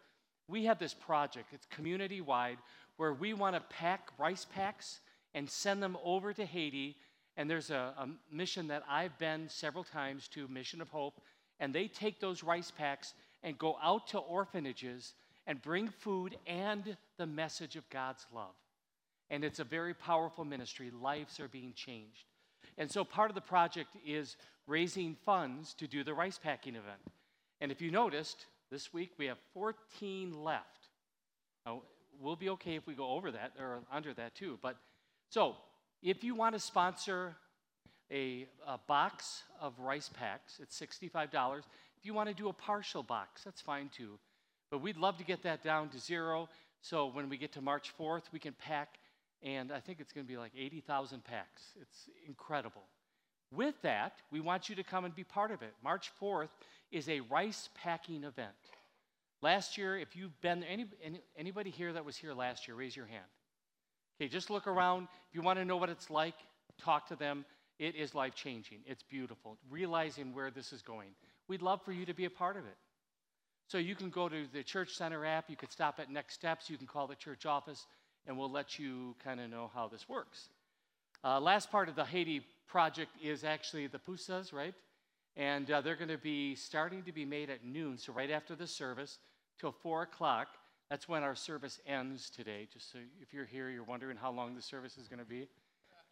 we 0.48 0.64
have 0.64 0.78
this 0.78 0.94
project. 0.94 1.48
It's 1.52 1.66
community 1.66 2.20
wide 2.20 2.58
where 2.96 3.12
we 3.12 3.34
want 3.34 3.56
to 3.56 3.60
pack 3.60 4.08
rice 4.18 4.46
packs 4.54 5.00
and 5.34 5.50
send 5.50 5.82
them 5.82 5.98
over 6.04 6.32
to 6.32 6.46
Haiti. 6.46 6.96
And 7.36 7.50
there's 7.50 7.70
a, 7.70 7.92
a 7.98 8.08
mission 8.32 8.68
that 8.68 8.84
I've 8.88 9.18
been 9.18 9.48
several 9.48 9.84
times 9.84 10.28
to, 10.28 10.46
Mission 10.48 10.80
of 10.80 10.88
Hope, 10.88 11.20
and 11.58 11.74
they 11.74 11.88
take 11.88 12.20
those 12.20 12.44
rice 12.44 12.70
packs 12.70 13.14
and 13.42 13.58
go 13.58 13.76
out 13.82 14.06
to 14.08 14.18
orphanages 14.18 15.14
and 15.46 15.60
bring 15.60 15.88
food 15.88 16.36
and 16.46 16.96
the 17.18 17.26
message 17.26 17.76
of 17.76 17.88
God's 17.90 18.26
love. 18.32 18.54
And 19.30 19.44
it's 19.44 19.58
a 19.58 19.64
very 19.64 19.94
powerful 19.94 20.44
ministry. 20.44 20.90
Lives 21.02 21.40
are 21.40 21.48
being 21.48 21.72
changed. 21.74 22.24
And 22.78 22.90
so 22.90 23.04
part 23.04 23.30
of 23.30 23.34
the 23.34 23.40
project 23.40 23.90
is 24.06 24.36
raising 24.66 25.16
funds 25.24 25.74
to 25.74 25.86
do 25.86 26.04
the 26.04 26.14
rice 26.14 26.38
packing 26.38 26.74
event. 26.74 27.00
And 27.60 27.72
if 27.72 27.80
you 27.80 27.90
noticed, 27.90 28.46
this 28.70 28.92
week 28.92 29.12
we 29.18 29.26
have 29.26 29.38
14 29.54 30.42
left. 30.42 30.88
Now, 31.64 31.82
we'll 32.20 32.36
be 32.36 32.50
okay 32.50 32.76
if 32.76 32.86
we 32.86 32.94
go 32.94 33.10
over 33.10 33.30
that 33.30 33.52
or 33.58 33.80
under 33.90 34.12
that 34.14 34.34
too. 34.34 34.58
But 34.62 34.76
so 35.30 35.56
if 36.02 36.22
you 36.22 36.34
want 36.34 36.54
to 36.54 36.60
sponsor 36.60 37.36
a, 38.10 38.46
a 38.66 38.78
box 38.86 39.42
of 39.60 39.78
rice 39.78 40.10
packs, 40.12 40.58
it's 40.60 40.78
$65. 40.80 41.58
If 41.98 42.04
you 42.04 42.14
want 42.14 42.28
to 42.28 42.34
do 42.34 42.48
a 42.48 42.52
partial 42.52 43.02
box, 43.02 43.42
that's 43.44 43.60
fine 43.60 43.88
too. 43.88 44.18
But 44.70 44.82
we'd 44.82 44.96
love 44.96 45.16
to 45.18 45.24
get 45.24 45.42
that 45.44 45.62
down 45.62 45.88
to 45.90 45.98
zero. 45.98 46.48
So 46.80 47.06
when 47.06 47.28
we 47.28 47.36
get 47.36 47.52
to 47.52 47.60
March 47.60 47.92
4th, 47.98 48.24
we 48.32 48.38
can 48.38 48.52
pack, 48.52 48.98
and 49.46 49.70
I 49.70 49.78
think 49.78 50.00
it's 50.00 50.12
going 50.12 50.26
to 50.26 50.30
be 50.30 50.36
like 50.36 50.50
80,000 50.58 51.22
packs. 51.24 51.62
It's 51.80 52.10
incredible. 52.26 52.82
With 53.54 53.80
that, 53.82 54.14
we 54.32 54.40
want 54.40 54.68
you 54.68 54.74
to 54.74 54.82
come 54.82 55.04
and 55.04 55.14
be 55.14 55.22
part 55.22 55.52
of 55.52 55.62
it. 55.62 55.72
March 55.84 56.10
4th 56.20 56.48
is 56.90 57.08
a 57.08 57.20
rice 57.20 57.70
packing 57.80 58.24
event. 58.24 58.50
Last 59.42 59.78
year, 59.78 59.96
if 59.96 60.16
you've 60.16 60.38
been 60.40 60.60
there, 60.60 60.68
any, 60.68 60.86
any, 61.02 61.20
anybody 61.38 61.70
here 61.70 61.92
that 61.92 62.04
was 62.04 62.16
here 62.16 62.34
last 62.34 62.66
year, 62.66 62.76
raise 62.76 62.96
your 62.96 63.06
hand. 63.06 63.24
Okay, 64.20 64.28
just 64.28 64.50
look 64.50 64.66
around. 64.66 65.04
If 65.28 65.34
you 65.34 65.42
want 65.42 65.60
to 65.60 65.64
know 65.64 65.76
what 65.76 65.90
it's 65.90 66.10
like, 66.10 66.34
talk 66.82 67.06
to 67.08 67.16
them. 67.16 67.44
It 67.78 67.94
is 67.94 68.14
life 68.14 68.34
changing. 68.34 68.78
It's 68.84 69.04
beautiful. 69.04 69.58
Realizing 69.70 70.34
where 70.34 70.50
this 70.50 70.72
is 70.72 70.82
going. 70.82 71.10
We'd 71.46 71.62
love 71.62 71.82
for 71.84 71.92
you 71.92 72.04
to 72.06 72.14
be 72.14 72.24
a 72.24 72.30
part 72.30 72.56
of 72.56 72.64
it. 72.64 72.76
So 73.68 73.78
you 73.78 73.94
can 73.94 74.10
go 74.10 74.28
to 74.28 74.46
the 74.52 74.62
Church 74.62 74.94
Center 74.94 75.24
app. 75.24 75.50
You 75.50 75.56
could 75.56 75.70
stop 75.70 76.00
at 76.00 76.10
Next 76.10 76.34
Steps. 76.34 76.68
You 76.70 76.78
can 76.78 76.86
call 76.86 77.06
the 77.06 77.14
church 77.14 77.46
office, 77.46 77.86
and 78.26 78.36
we'll 78.36 78.50
let 78.50 78.78
you 78.78 79.14
kind 79.22 79.40
of 79.40 79.50
know 79.50 79.70
how 79.74 79.88
this 79.88 80.08
works. 80.08 80.48
Uh, 81.24 81.40
last 81.40 81.70
part 81.70 81.88
of 81.88 81.96
the 81.96 82.04
Haiti 82.04 82.42
project 82.66 83.10
is 83.22 83.44
actually 83.44 83.86
the 83.86 83.98
pusas, 83.98 84.52
right? 84.52 84.74
And 85.36 85.70
uh, 85.70 85.80
they're 85.80 85.96
going 85.96 86.08
to 86.08 86.18
be 86.18 86.54
starting 86.54 87.02
to 87.04 87.12
be 87.12 87.24
made 87.24 87.50
at 87.50 87.64
noon, 87.64 87.98
so 87.98 88.12
right 88.12 88.30
after 88.30 88.54
the 88.54 88.66
service 88.66 89.18
till 89.58 89.72
4 89.72 90.02
o'clock. 90.02 90.48
That's 90.90 91.08
when 91.08 91.22
our 91.22 91.34
service 91.34 91.80
ends 91.86 92.30
today. 92.30 92.68
Just 92.72 92.92
so 92.92 92.98
if 93.20 93.34
you're 93.34 93.44
here, 93.44 93.68
you're 93.68 93.82
wondering 93.82 94.16
how 94.16 94.30
long 94.30 94.54
the 94.54 94.62
service 94.62 94.96
is 94.96 95.08
going 95.08 95.18
to 95.18 95.24
be. 95.24 95.48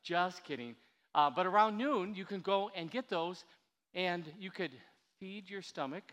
Just 0.03 0.43
kidding. 0.45 0.75
Uh, 1.15 1.31
but 1.31 1.47
around 1.47 1.79
noon, 1.79 2.15
you 2.15 2.25
can 2.25 2.41
go 2.41 2.71
and 2.75 2.91
get 2.91 3.09
those, 3.09 3.45
and 3.95 4.25
you 4.39 4.51
could 4.51 4.73
feed 5.21 5.49
your 5.49 5.63
stomach, 5.63 6.13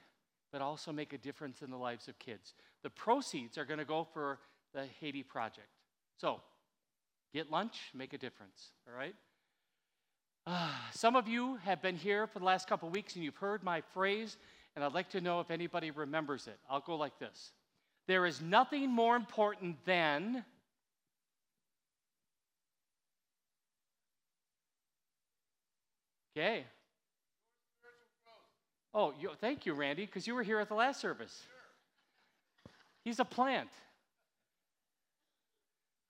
but 0.52 0.62
also 0.62 0.92
make 0.92 1.12
a 1.12 1.18
difference 1.18 1.64
in 1.64 1.72
the 1.72 1.78
lives 1.78 2.08
of 2.08 2.20
kids. 2.20 2.54
The 2.84 2.90
proceeds 2.90 3.58
are 3.58 3.66
going 3.66 3.80
to 3.80 3.86
go 3.86 4.08
for 4.14 4.40
the 4.74 4.86
Haiti 5.00 5.24
project. 5.24 5.68
So, 6.22 6.40
get 7.34 7.50
lunch, 7.50 7.90
make 7.96 8.14
a 8.14 8.18
difference, 8.20 8.74
all 8.88 8.96
right? 8.96 9.16
Ah, 10.46 10.88
some 10.94 11.16
of 11.16 11.28
you 11.28 11.56
have 11.64 11.82
been 11.82 11.96
here 11.96 12.28
for 12.28 12.38
the 12.38 12.46
last 12.46 12.68
couple 12.68 12.88
weeks 12.92 13.16
and 13.16 13.26
you've 13.26 13.38
heard 13.38 13.64
my 13.64 13.82
phrase, 13.96 14.38
and 14.76 14.86
I'd 14.86 14.94
like 14.94 15.10
to 15.10 15.22
know 15.22 15.40
if 15.40 15.50
anybody 15.50 15.90
remembers 15.90 16.46
it. 16.46 16.60
I'll 16.70 16.80
go 16.80 16.96
like 16.96 17.18
this 17.18 17.54
There 18.06 18.28
is 18.28 18.40
nothing 18.40 18.92
more 18.92 19.16
important 19.16 19.84
than. 19.84 20.46
Okay. 26.38 26.66
Oh, 28.94 29.12
you, 29.20 29.32
thank 29.40 29.66
you, 29.66 29.74
Randy, 29.74 30.06
because 30.06 30.28
you 30.28 30.36
were 30.36 30.44
here 30.44 30.60
at 30.60 30.70
the 30.70 30.76
last 30.76 31.02
service. 31.02 31.42
He's 33.04 33.20
a 33.20 33.26
plant. 33.26 33.70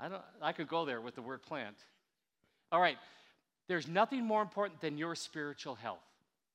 I 0.02 0.10
don't. 0.10 0.22
I 0.42 0.52
could 0.52 0.68
go 0.68 0.86
there 0.86 1.00
with 1.00 1.16
the 1.16 1.22
word 1.22 1.44
plant. 1.44 1.76
All 2.72 2.82
right. 2.82 2.98
There's 3.68 3.88
nothing 3.88 4.26
more 4.26 4.42
important 4.42 4.82
than 4.82 4.98
your 4.98 5.16
spiritual 5.16 5.76
health, 5.76 6.04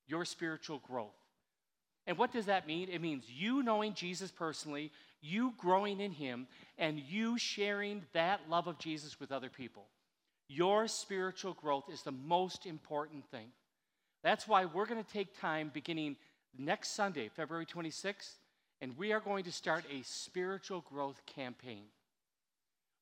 your 0.05 0.25
spiritual 0.25 0.79
growth. 0.79 1.15
And 2.05 2.17
what 2.17 2.31
does 2.31 2.45
that 2.45 2.67
mean? 2.67 2.89
It 2.89 3.01
means 3.01 3.23
you 3.27 3.63
knowing 3.63 3.93
Jesus 3.93 4.29
personally, 4.29 4.91
you 5.21 5.53
growing 5.57 5.99
in 5.99 6.11
Him, 6.11 6.47
and 6.77 6.99
you 6.99 7.37
sharing 7.37 8.03
that 8.13 8.41
love 8.49 8.67
of 8.67 8.77
Jesus 8.77 9.19
with 9.19 9.31
other 9.31 9.49
people. 9.49 9.87
Your 10.47 10.87
spiritual 10.87 11.53
growth 11.53 11.85
is 11.91 12.03
the 12.03 12.11
most 12.11 12.65
important 12.65 13.25
thing. 13.31 13.47
That's 14.23 14.47
why 14.47 14.65
we're 14.65 14.85
going 14.85 15.03
to 15.03 15.11
take 15.11 15.39
time 15.39 15.71
beginning 15.73 16.17
next 16.57 16.95
Sunday, 16.95 17.29
February 17.29 17.65
26th, 17.65 18.35
and 18.81 18.97
we 18.97 19.11
are 19.11 19.19
going 19.19 19.43
to 19.45 19.51
start 19.51 19.85
a 19.91 20.03
spiritual 20.03 20.81
growth 20.81 21.21
campaign. 21.25 21.83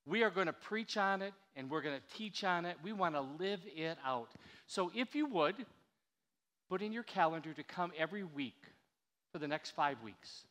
We 0.05 0.23
are 0.23 0.29
going 0.29 0.47
to 0.47 0.53
preach 0.53 0.97
on 0.97 1.21
it 1.21 1.33
and 1.55 1.69
we're 1.69 1.81
going 1.81 1.95
to 1.95 2.17
teach 2.17 2.43
on 2.43 2.65
it. 2.65 2.77
We 2.83 2.93
want 2.93 3.15
to 3.15 3.21
live 3.21 3.59
it 3.65 3.97
out. 4.05 4.29
So 4.67 4.91
if 4.93 5.15
you 5.15 5.25
would, 5.27 5.55
put 6.69 6.81
in 6.81 6.91
your 6.91 7.03
calendar 7.03 7.53
to 7.53 7.63
come 7.63 7.91
every 7.97 8.23
week 8.23 8.61
for 9.31 9.39
the 9.39 9.47
next 9.47 9.71
five 9.71 10.01
weeks. 10.03 10.43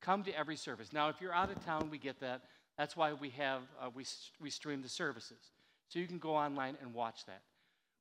Come 0.00 0.24
to 0.24 0.36
every 0.36 0.56
service. 0.56 0.92
Now, 0.92 1.08
if 1.08 1.20
you're 1.20 1.34
out 1.34 1.50
of 1.50 1.64
town, 1.64 1.88
we 1.90 1.98
get 1.98 2.20
that. 2.20 2.42
That's 2.76 2.96
why 2.96 3.12
we 3.12 3.30
have 3.30 3.62
uh, 3.80 3.88
we, 3.94 4.04
we 4.40 4.50
stream 4.50 4.82
the 4.82 4.88
services. 4.88 5.38
So 5.88 5.98
you 5.98 6.06
can 6.06 6.18
go 6.18 6.34
online 6.34 6.76
and 6.80 6.94
watch 6.94 7.26
that. 7.26 7.42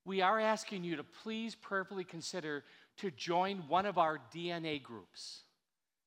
We 0.06 0.22
are 0.22 0.40
asking 0.40 0.84
you 0.84 0.96
to 0.96 1.04
please 1.04 1.56
prayerfully 1.56 2.06
consider 2.06 2.64
to 2.98 3.12
join 3.12 3.64
one 3.68 3.86
of 3.86 3.98
our 3.98 4.20
DNA 4.34 4.82
groups. 4.82 5.42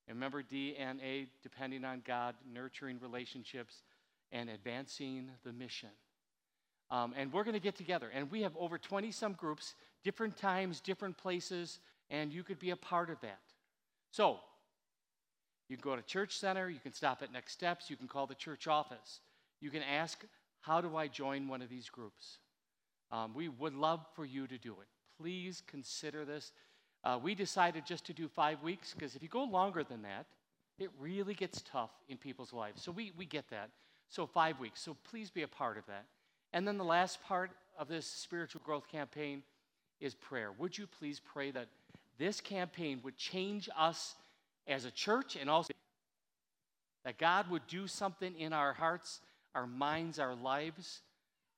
And 0.09 0.16
remember, 0.16 0.42
DNA, 0.42 1.29
depending 1.42 1.85
on 1.85 2.03
God, 2.07 2.35
nurturing 2.53 2.99
relationships, 3.01 3.83
and 4.35 4.51
advancing 4.51 5.31
the 5.44 5.53
mission. 5.53 5.88
Um, 6.90 7.14
and 7.16 7.33
we're 7.33 7.44
going 7.44 7.55
to 7.55 7.61
get 7.61 7.77
together. 7.77 8.11
And 8.12 8.31
we 8.31 8.42
have 8.42 8.55
over 8.59 8.77
20 8.77 9.11
some 9.11 9.33
groups, 9.33 9.75
different 10.03 10.37
times, 10.37 10.81
different 10.81 11.16
places, 11.16 11.79
and 12.11 12.33
you 12.33 12.42
could 12.42 12.59
be 12.59 12.70
a 12.70 12.77
part 12.77 13.09
of 13.09 13.18
that. 13.23 13.40
So, 14.11 14.40
you 15.68 15.77
can 15.77 15.83
go 15.83 15.97
to 15.97 16.03
Church 16.03 16.37
Center, 16.37 16.68
you 16.68 16.81
can 16.81 16.92
stop 16.92 17.23
at 17.23 17.33
Next 17.33 17.53
Steps, 17.53 17.88
you 17.88 17.97
can 17.97 18.07
call 18.07 18.27
the 18.27 18.35
church 18.35 18.66
office. 18.66 19.20
You 19.61 19.70
can 19.70 19.83
ask, 19.83 20.23
How 20.61 20.81
do 20.83 20.97
I 20.97 21.09
join 21.09 21.49
one 21.49 21.62
of 21.62 21.70
these 21.70 21.88
groups? 21.88 22.38
Um, 23.11 23.33
we 23.35 23.49
would 23.49 23.75
love 23.75 24.05
for 24.14 24.25
you 24.25 24.47
to 24.47 24.59
do 24.59 24.73
it. 24.73 24.88
Please 25.18 25.62
consider 25.66 26.25
this. 26.25 26.53
Uh, 27.03 27.18
we 27.23 27.35
decided 27.35 27.87
just 27.87 28.05
to 28.07 28.12
do 28.12 28.29
five 28.29 28.62
weeks 28.62 28.92
because 28.92 29.14
if 29.14 29.23
you 29.23 29.29
go 29.29 29.44
longer 29.44 29.85
than 29.85 30.03
that, 30.03 30.27
it 30.79 30.90
really 30.99 31.35
gets 31.35 31.62
tough 31.62 31.90
in 32.09 32.18
people's 32.18 32.53
lives. 32.53 32.83
So 32.83 32.90
we, 32.90 33.12
we 33.16 33.25
get 33.25 33.49
that. 33.51 33.70
So, 34.14 34.27
five 34.27 34.61
weeks. 34.61 34.81
So, 34.81 34.96
please 35.11 35.29
be 35.29 35.42
a 35.42 35.48
part 35.48 35.77
of 35.77 35.85
that. 35.87 36.05
And 36.53 36.68
then 36.68 36.79
the 36.79 36.85
last 36.85 37.20
part 37.24 37.50
of 37.77 37.88
this 37.88 38.07
spiritual 38.07 38.61
growth 38.64 38.87
campaign 38.87 39.42
is 40.00 40.14
prayer. 40.14 40.53
Would 40.57 40.79
you 40.79 40.87
please 40.87 41.20
pray 41.20 41.50
that 41.50 41.66
this 42.16 42.40
campaign 42.40 43.00
would 43.03 43.16
change 43.16 43.68
us 43.77 44.14
as 44.68 44.85
a 44.85 44.92
church 44.92 45.35
and 45.35 45.50
also 45.50 45.72
that 47.05 47.18
God 47.18 47.50
would 47.50 47.66
do 47.66 47.88
something 47.88 48.38
in 48.38 48.53
our 48.53 48.72
hearts, 48.72 49.20
our 49.53 49.66
minds, 49.66 50.20
our 50.20 50.37
lives, 50.37 51.00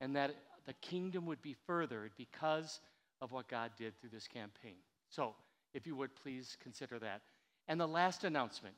and 0.01 0.17
that 0.17 0.35
the 0.65 0.73
kingdom 0.81 1.27
would 1.27 1.43
be 1.43 1.55
furthered 1.67 2.13
because 2.17 2.81
of 3.21 3.33
what 3.33 3.49
God 3.49 3.73
did 3.77 4.01
through 4.01 4.11
this 4.15 4.27
campaign. 4.27 4.77
So, 5.11 5.35
if 5.75 5.87
you 5.87 5.95
would 5.95 6.17
please 6.17 6.57
consider 6.63 6.99
that. 7.01 7.21
And 7.69 7.79
the 7.79 7.87
last 7.87 8.25
announcement 8.25 8.77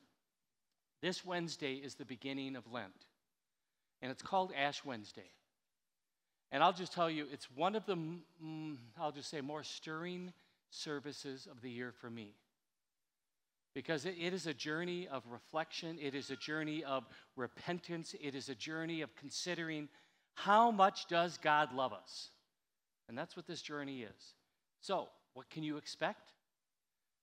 this 1.01 1.25
Wednesday 1.25 1.75
is 1.75 1.95
the 1.95 2.03
beginning 2.03 2.57
of 2.57 2.69
Lent 2.69 3.05
and 4.01 4.11
it's 4.11 4.21
called 4.21 4.51
Ash 4.55 4.83
Wednesday. 4.85 5.31
And 6.51 6.63
I'll 6.63 6.73
just 6.73 6.93
tell 6.93 7.09
you, 7.09 7.27
it's 7.31 7.47
one 7.51 7.75
of 7.75 7.85
the, 7.85 7.95
mm, 7.95 8.77
I'll 8.99 9.11
just 9.11 9.29
say, 9.29 9.41
more 9.41 9.63
stirring 9.63 10.33
services 10.71 11.47
of 11.49 11.61
the 11.61 11.69
year 11.69 11.93
for 12.01 12.09
me. 12.09 12.33
Because 13.75 14.05
it, 14.05 14.15
it 14.19 14.33
is 14.33 14.47
a 14.47 14.53
journey 14.53 15.07
of 15.07 15.23
reflection, 15.29 15.97
it 16.01 16.15
is 16.15 16.31
a 16.31 16.35
journey 16.35 16.83
of 16.83 17.05
repentance, 17.35 18.15
it 18.19 18.33
is 18.33 18.49
a 18.49 18.55
journey 18.55 19.01
of 19.01 19.15
considering 19.15 19.89
how 20.33 20.71
much 20.71 21.07
does 21.07 21.37
God 21.37 21.73
love 21.73 21.93
us? 21.93 22.29
And 23.07 23.17
that's 23.17 23.35
what 23.35 23.45
this 23.45 23.61
journey 23.61 24.01
is. 24.01 24.33
So, 24.81 25.09
what 25.33 25.49
can 25.49 25.63
you 25.63 25.77
expect? 25.77 26.33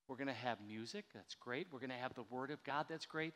We're 0.09 0.17
going 0.17 0.29
to 0.29 0.35
have 0.35 0.59
music, 0.67 1.07
that's 1.15 1.35
great. 1.35 1.67
We're 1.73 1.81
going 1.81 1.91
to 1.91 1.97
have 1.97 2.15
the 2.15 2.25
Word 2.31 2.51
of 2.51 2.63
God, 2.63 2.87
that's 2.89 3.07
great. 3.07 3.35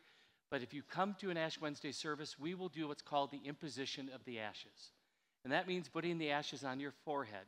But 0.51 0.61
if 0.61 0.73
you 0.73 0.83
come 0.83 1.15
to 1.21 1.29
an 1.29 1.37
Ash 1.37 1.59
Wednesday 1.59 1.93
service, 1.93 2.37
we 2.37 2.53
will 2.53 2.67
do 2.67 2.89
what's 2.89 3.01
called 3.01 3.31
the 3.31 3.41
imposition 3.45 4.09
of 4.13 4.23
the 4.25 4.39
ashes. 4.39 4.91
And 5.45 5.53
that 5.53 5.67
means 5.67 5.87
putting 5.87 6.17
the 6.17 6.31
ashes 6.31 6.65
on 6.65 6.81
your 6.81 6.91
forehead. 7.05 7.45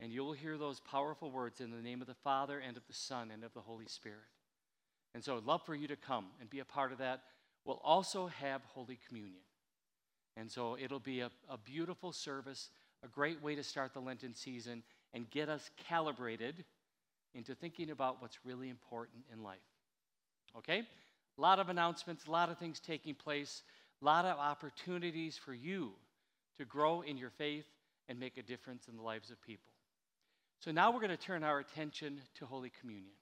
And 0.00 0.12
you'll 0.12 0.32
hear 0.32 0.58
those 0.58 0.80
powerful 0.80 1.30
words 1.30 1.60
in 1.60 1.70
the 1.70 1.80
name 1.80 2.00
of 2.00 2.08
the 2.08 2.14
Father 2.14 2.58
and 2.58 2.76
of 2.76 2.86
the 2.88 2.94
Son 2.94 3.30
and 3.32 3.44
of 3.44 3.54
the 3.54 3.60
Holy 3.60 3.86
Spirit. 3.86 4.18
And 5.14 5.24
so 5.24 5.36
I'd 5.36 5.44
love 5.44 5.62
for 5.64 5.74
you 5.74 5.88
to 5.88 5.96
come 5.96 6.26
and 6.40 6.50
be 6.50 6.58
a 6.58 6.64
part 6.64 6.92
of 6.92 6.98
that. 6.98 7.22
We'll 7.64 7.80
also 7.82 8.26
have 8.26 8.60
Holy 8.64 8.98
Communion. 9.06 9.42
And 10.36 10.50
so 10.50 10.76
it'll 10.80 11.00
be 11.00 11.20
a, 11.20 11.30
a 11.48 11.58
beautiful 11.58 12.12
service, 12.12 12.70
a 13.04 13.08
great 13.08 13.42
way 13.42 13.54
to 13.54 13.62
start 13.62 13.94
the 13.94 14.00
Lenten 14.00 14.34
season 14.34 14.82
and 15.14 15.30
get 15.30 15.48
us 15.48 15.70
calibrated 15.88 16.64
into 17.34 17.54
thinking 17.54 17.90
about 17.90 18.20
what's 18.20 18.38
really 18.44 18.68
important 18.68 19.24
in 19.32 19.42
life. 19.42 19.58
Okay? 20.56 20.82
A 21.38 21.40
lot 21.40 21.60
of 21.60 21.68
announcements, 21.68 22.26
a 22.26 22.30
lot 22.30 22.50
of 22.50 22.58
things 22.58 22.80
taking 22.80 23.14
place, 23.14 23.62
a 24.02 24.04
lot 24.04 24.24
of 24.24 24.38
opportunities 24.38 25.38
for 25.38 25.54
you 25.54 25.92
to 26.58 26.64
grow 26.64 27.02
in 27.02 27.16
your 27.16 27.30
faith 27.30 27.66
and 28.08 28.18
make 28.18 28.36
a 28.36 28.42
difference 28.42 28.88
in 28.88 28.96
the 28.96 29.02
lives 29.02 29.30
of 29.30 29.40
people. 29.42 29.72
So 30.60 30.72
now 30.72 30.90
we're 30.90 31.00
going 31.00 31.10
to 31.10 31.16
turn 31.16 31.44
our 31.44 31.60
attention 31.60 32.20
to 32.38 32.46
Holy 32.46 32.72
Communion. 32.80 33.12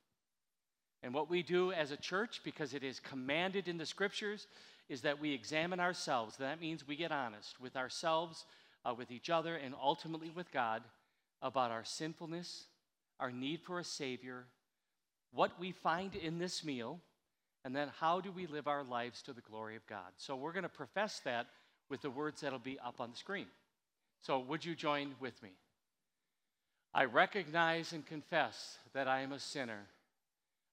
And 1.03 1.13
what 1.13 1.29
we 1.29 1.43
do 1.43 1.73
as 1.73 1.91
a 1.91 1.97
church, 1.97 2.41
because 2.43 2.73
it 2.73 2.83
is 2.83 2.99
commanded 3.01 3.69
in 3.69 3.77
the 3.77 3.85
scriptures, 3.85 4.47
is 4.89 5.03
that 5.03 5.21
we 5.21 5.35
examine 5.35 5.79
ourselves. 5.79 6.37
That 6.39 6.61
means 6.61 6.87
we 6.87 6.97
get 6.97 7.13
honest 7.13 7.61
with 7.61 7.77
ourselves, 7.77 8.47
uh, 8.85 8.95
with 8.95 9.11
each 9.11 9.29
other, 9.29 9.57
and 9.57 9.75
ultimately 9.81 10.31
with 10.31 10.51
God 10.53 10.83
about 11.43 11.71
our 11.71 11.85
sinfulness, 11.85 12.65
our 13.21 13.31
need 13.31 13.61
for 13.61 13.79
a 13.79 13.85
Savior, 13.85 14.47
what 15.33 15.61
we 15.61 15.73
find 15.73 16.15
in 16.15 16.39
this 16.39 16.65
meal, 16.65 17.01
and 17.67 17.75
then 17.75 17.91
how 17.99 18.21
do 18.21 18.31
we 18.31 18.47
live 18.47 18.69
our 18.69 18.85
lives 18.85 19.23
to 19.23 19.33
the 19.33 19.41
glory 19.41 19.75
of 19.75 19.85
God? 19.89 20.13
So 20.19 20.37
we're 20.37 20.53
going 20.53 20.63
to 20.63 20.69
profess 20.69 21.21
that 21.25 21.49
with 21.91 22.01
the 22.01 22.11
words 22.11 22.41
that'll 22.41 22.61
be 22.61 22.79
up 22.79 23.01
on 23.01 23.11
the 23.11 23.17
screen. 23.17 23.49
So 24.23 24.39
would 24.39 24.65
you 24.65 24.77
join 24.77 25.17
with 25.19 25.43
me? 25.43 25.49
I 26.95 27.07
recognize 27.07 27.93
and 27.93 28.07
confess 28.07 28.79
that 28.95 29.09
I 29.09 29.23
am 29.23 29.33
a 29.33 29.41
sinner. 29.41 29.81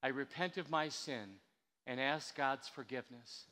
I 0.03 0.09
repent 0.09 0.57
of 0.57 0.69
my 0.69 0.89
sin 0.89 1.39
and 1.87 1.99
ask 1.99 2.37
God's 2.37 2.67
forgiveness. 2.67 3.45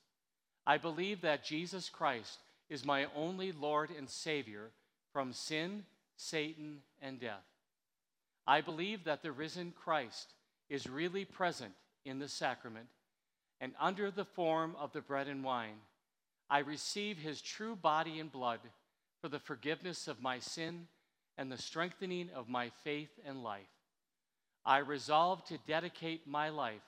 I 0.67 0.77
believe 0.77 1.21
that 1.21 1.43
Jesus 1.43 1.89
Christ 1.89 2.37
is 2.69 2.85
my 2.85 3.07
only 3.15 3.51
Lord 3.51 3.89
and 3.97 4.07
Savior 4.07 4.69
from 5.11 5.33
sin, 5.33 5.83
Satan, 6.15 6.81
and 7.01 7.19
death. 7.19 7.47
I 8.45 8.61
believe 8.61 9.05
that 9.05 9.23
the 9.23 9.31
risen 9.31 9.73
Christ 9.83 10.27
is 10.69 10.85
really 10.85 11.25
present 11.25 11.73
in 12.05 12.19
the 12.19 12.27
sacrament, 12.27 12.85
and 13.61 13.73
under 13.79 14.09
the 14.09 14.25
form 14.25 14.75
of 14.79 14.91
the 14.91 15.01
bread 15.01 15.27
and 15.27 15.43
wine, 15.43 15.77
I 16.49 16.59
receive 16.59 17.17
his 17.17 17.41
true 17.41 17.75
body 17.75 18.19
and 18.19 18.31
blood 18.31 18.59
for 19.21 19.29
the 19.29 19.39
forgiveness 19.39 20.07
of 20.07 20.21
my 20.21 20.39
sin 20.39 20.87
and 21.37 21.51
the 21.51 21.57
strengthening 21.57 22.29
of 22.35 22.49
my 22.49 22.71
faith 22.83 23.11
and 23.25 23.43
life. 23.43 23.61
I 24.65 24.79
resolve 24.79 25.45
to 25.45 25.59
dedicate 25.67 26.27
my 26.27 26.49
life 26.49 26.81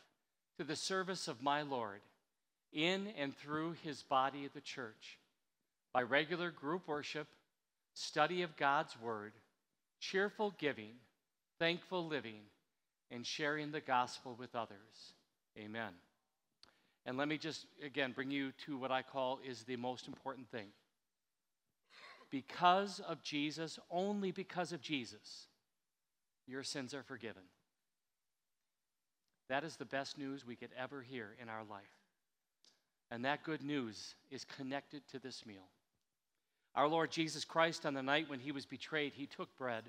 to 0.58 0.64
the 0.64 0.76
service 0.76 1.28
of 1.28 1.44
my 1.44 1.62
Lord 1.62 2.02
in 2.74 3.08
and 3.20 3.38
through 3.38 3.76
his 3.84 4.02
body, 4.02 4.50
the 4.54 4.62
church, 4.62 5.20
by 5.94 6.02
regular 6.02 6.50
group 6.50 6.88
worship, 6.88 7.28
study 7.94 8.42
of 8.42 8.58
God's 8.58 9.00
word, 9.00 9.34
cheerful 10.00 10.54
giving, 10.58 10.96
thankful 11.60 12.08
living, 12.08 12.42
and 13.12 13.26
sharing 13.26 13.72
the 13.72 13.80
gospel 13.80 14.36
with 14.38 14.56
others. 14.56 15.14
Amen. 15.58 15.94
And 17.06 17.18
let 17.18 17.28
me 17.28 17.38
just 17.38 17.66
again 17.86 18.14
bring 18.14 18.32
you 18.32 18.52
to 18.66 18.78
what 18.78 18.92
I 18.92 19.02
call 19.02 19.40
is 19.46 19.64
the 19.64 19.76
most 19.76 20.08
important 20.08 20.50
thing. 20.50 20.68
Because 22.30 23.00
of 23.02 23.22
Jesus, 23.22 23.78
only 23.92 24.32
because 24.32 24.72
of 24.72 24.82
Jesus, 24.82 25.48
your 26.48 26.64
sins 26.64 26.94
are 26.94 27.04
forgiven. 27.04 27.44
That 29.50 29.64
is 29.64 29.76
the 29.76 29.86
best 29.86 30.18
news 30.18 30.46
we 30.46 30.56
could 30.56 30.72
ever 30.78 31.02
hear 31.02 31.36
in 31.42 31.50
our 31.50 31.64
life. 31.70 31.84
And 33.12 33.26
that 33.26 33.44
good 33.44 33.62
news 33.62 34.16
is 34.32 34.46
connected 34.46 35.08
to 35.10 35.20
this 35.20 35.46
meal. 35.46 35.68
Our 36.76 36.88
Lord 36.88 37.12
Jesus 37.12 37.46
Christ, 37.46 37.86
on 37.86 37.94
the 37.94 38.02
night 38.02 38.30
when 38.30 38.40
he 38.40 38.52
was 38.52 38.66
betrayed, 38.66 39.14
he 39.14 39.28
took 39.28 39.56
bread, 39.56 39.84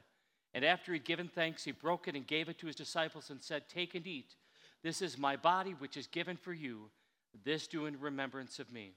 and 0.53 0.65
after 0.65 0.93
he'd 0.93 1.05
given 1.05 1.29
thanks, 1.29 1.65
he 1.65 1.73
broke 1.73 2.07
it 2.07 2.15
and 2.15 2.27
gave 2.27 2.49
it 2.49 2.59
to 2.59 2.67
his 2.67 2.77
disciples 2.77 3.31
and 3.31 3.43
said, 3.43 3.65
Take 3.69 3.95
and 3.95 4.07
eat. 4.07 4.37
This 4.83 5.03
is 5.03 5.19
my 5.19 5.37
body, 5.37 5.75
which 5.79 5.97
is 5.97 6.07
given 6.07 6.37
for 6.37 6.53
you. 6.53 6.91
This 7.43 7.66
do 7.66 7.87
in 7.87 7.99
remembrance 7.99 8.59
of 8.59 8.72
me. 8.72 8.93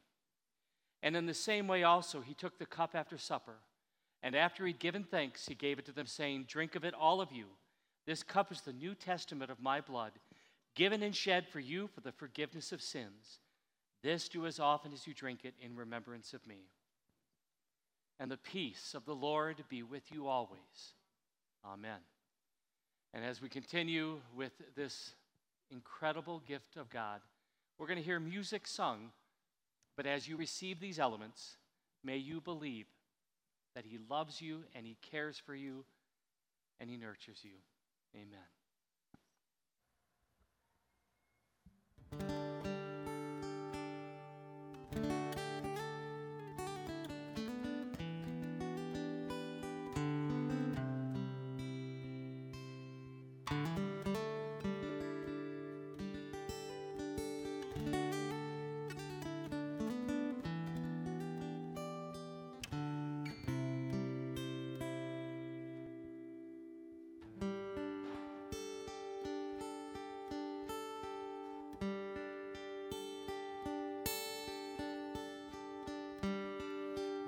And 1.02 1.16
in 1.16 1.26
the 1.26 1.34
same 1.34 1.68
way, 1.68 1.84
also, 1.84 2.22
he 2.22 2.34
took 2.34 2.58
the 2.58 2.66
cup 2.66 2.92
after 2.94 3.18
supper. 3.18 3.56
And 4.24 4.36
after 4.36 4.66
he'd 4.66 4.80
given 4.80 5.04
thanks, 5.04 5.48
he 5.48 5.56
gave 5.56 5.80
it 5.80 5.86
to 5.86 5.92
them, 5.92 6.08
saying, 6.08 6.46
Drink 6.48 6.76
of 6.76 6.84
it, 6.84 6.94
all 6.94 7.22
of 7.22 7.32
you. 7.32 7.46
This 8.06 8.24
cup 8.24 8.52
is 8.52 8.62
the 8.62 8.74
New 8.74 8.96
Testament 8.96 9.52
of 9.52 9.62
my 9.62 9.82
blood, 9.82 10.14
given 10.76 11.04
and 11.04 11.16
shed 11.16 11.48
for 11.48 11.60
you 11.60 11.88
for 11.88 12.02
the 12.02 12.12
forgiveness 12.12 12.72
of 12.72 12.82
sins. 12.82 13.40
This 14.02 14.30
do 14.30 14.46
as 14.46 14.60
often 14.60 14.94
as 14.94 15.06
you 15.06 15.14
drink 15.14 15.44
it 15.44 15.54
in 15.62 15.76
remembrance 15.76 16.34
of 16.34 16.46
me. 16.48 16.70
And 18.20 18.32
the 18.32 18.38
peace 18.38 18.94
of 18.96 19.06
the 19.06 19.16
Lord 19.16 19.64
be 19.70 19.84
with 19.84 20.12
you 20.12 20.28
always. 20.28 20.94
Amen. 21.66 22.00
And 23.14 23.24
as 23.24 23.42
we 23.42 23.50
continue 23.50 24.20
with 24.36 24.54
this 24.76 25.14
incredible 25.72 26.42
gift 26.48 26.78
of 26.78 26.90
God, 26.90 27.22
we're 27.78 27.88
going 27.88 28.00
to 28.00 28.04
hear 28.04 28.20
music 28.20 28.68
sung. 28.68 29.12
But 29.96 30.06
as 30.06 30.28
you 30.28 30.38
receive 30.38 30.80
these 30.80 31.00
elements, 31.00 31.58
may 32.04 32.18
you 32.18 32.42
believe 32.42 32.88
that 33.76 33.86
He 33.86 33.98
loves 34.10 34.42
you 34.42 34.64
and 34.76 34.86
He 34.86 34.98
cares 35.02 35.38
for 35.38 35.56
you 35.56 35.86
and 36.80 36.90
He 36.90 36.98
nurtures 36.98 37.40
you. 37.44 37.52
Amen. 38.16 38.40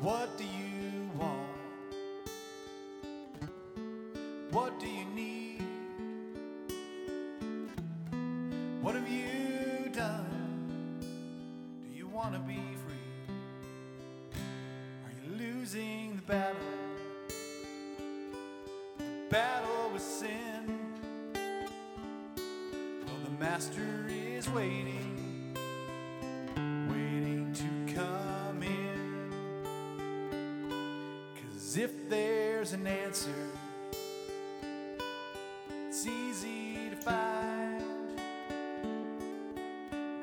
What 0.02 0.38
do 0.38 0.45
you 0.45 1.10
want? 1.18 1.50
What 4.50 4.80
do 4.80 4.88
you 4.88 5.04
need? 5.14 5.62
What 8.82 8.95
have 8.95 9.10
you 9.10 9.91
done? 9.91 11.02
Do 11.84 11.97
you 11.97 12.08
want 12.08 12.34
to 12.34 12.39
be 12.39 12.62
free? 12.86 12.95
Are 15.04 15.12
you 15.22 15.38
losing 15.38 16.16
the 16.16 16.22
battle? 16.22 16.56
The 19.00 19.04
battle 19.30 19.89
with 19.91 20.02
sin? 20.02 20.80
Well, 23.06 23.20
the 23.26 23.32
master 23.38 24.08
is 24.08 24.47
waiting, 24.50 24.86
waiting 24.86 25.09
Cause 31.70 31.78
if 31.78 32.09
there's 32.09 32.74
an 32.74 32.88
answer, 32.88 33.47
it's 35.88 36.07
easy 36.07 36.89
to 36.89 36.95
find. 36.95 37.84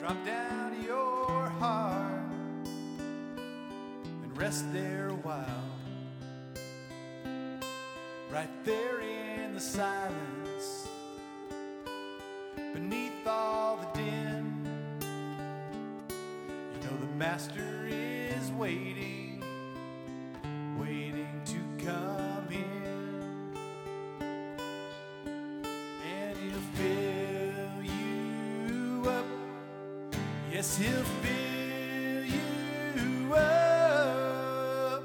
Drop 0.01 0.16
down 0.26 0.74
to 0.74 0.82
your 0.82 1.49
heart 1.61 2.32
and 4.24 4.36
rest 4.36 4.64
there 4.72 5.11
a 5.11 5.14
while. 5.14 5.70
Right 8.32 8.64
there 8.64 9.03
in 9.03 9.55
the 9.55 9.61
silence, 9.61 10.88
beneath 12.74 13.24
all 13.24 13.76
the 13.76 14.01
din, 14.01 14.68
you 16.74 16.88
know 16.88 16.97
the 16.97 17.14
master 17.16 17.86
is 17.86 18.51
waiting 18.51 19.26
Yes, 30.67 30.79
he'll 30.79 31.05
fill 31.23 32.25
you 32.25 33.35
up. 33.35 35.05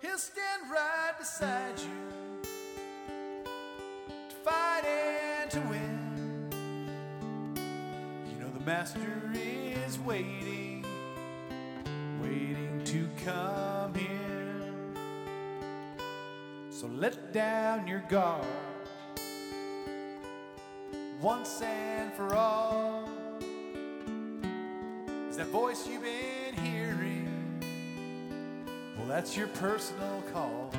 He'll 0.00 0.18
stand 0.18 0.62
right 0.70 1.12
beside 1.18 1.80
you 1.80 2.44
to 4.28 4.36
fight 4.44 4.84
and 4.84 5.50
to 5.50 5.58
win. 5.62 6.50
You 8.30 8.38
know 8.40 8.50
the 8.56 8.64
master 8.64 9.32
is 9.34 9.98
waiting 9.98 10.84
waiting 12.22 12.80
to 12.84 13.08
come 13.24 13.96
in. 13.96 14.94
So 16.70 16.86
let 16.86 17.32
down 17.32 17.88
your 17.88 18.04
guard 18.08 18.46
once 21.20 21.60
and 21.62 22.12
for 22.12 22.36
all. 22.36 22.89
That 25.40 25.48
voice 25.48 25.88
you've 25.88 26.02
been 26.02 26.54
hearing? 26.62 27.26
Well, 28.98 29.06
that's 29.06 29.34
your 29.34 29.46
personal 29.46 30.22
call. 30.34 30.70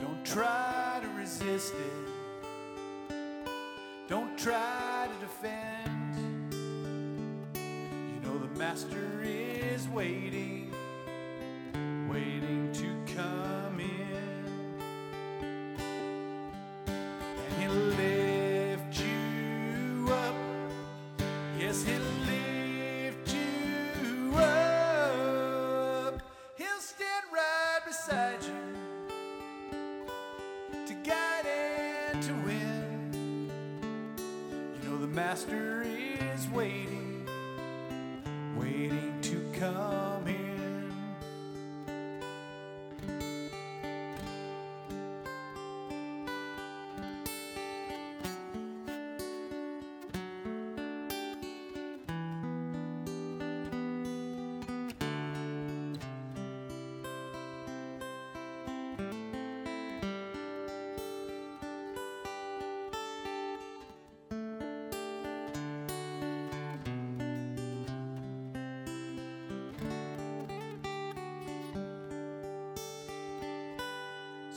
Don't 0.00 0.24
try 0.24 0.98
to 1.00 1.08
resist 1.16 1.74
it. 1.74 3.14
Don't 4.08 4.36
try 4.36 5.06
to 5.12 5.14
defend. 5.24 6.52
You 7.54 8.20
know 8.28 8.36
the 8.36 8.58
master 8.58 9.22
is 9.22 9.86
waiting 9.88 10.55
to 32.26 32.32
win. 32.44 33.50
You 34.82 34.90
know 34.90 34.98
the 34.98 35.06
master 35.06 35.84
is 35.84 36.48
waiting 36.48 36.95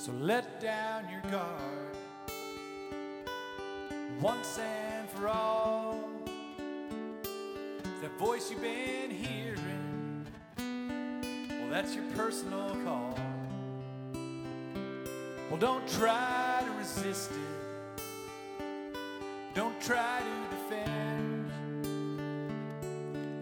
So 0.10 0.16
let 0.16 0.60
down 0.60 1.08
your 1.12 1.22
guard 1.32 1.96
once 4.20 4.58
and 4.58 5.08
for 5.08 5.28
all. 5.28 6.00
That 8.02 8.18
voice 8.18 8.50
you've 8.50 8.60
been 8.60 9.12
hearing, 9.12 10.26
well, 10.58 11.70
that's 11.70 11.94
your 11.94 12.06
personal 12.16 12.76
call. 12.84 13.20
Well, 15.52 15.60
don't 15.60 15.88
try 15.88 16.64
to 16.66 16.72
resist 16.72 17.30
it, 17.30 18.02
don't 19.54 19.80
try 19.80 20.22
to 20.22 20.56
defend. 20.56 21.52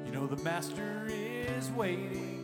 You 0.05 0.11
know, 0.11 0.28
the 0.28 0.43
Master 0.43 1.07
is 1.07 1.72
waiting 1.72 2.36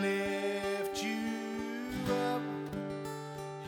lift 0.00 1.02
you 1.02 1.18
up. 2.10 2.42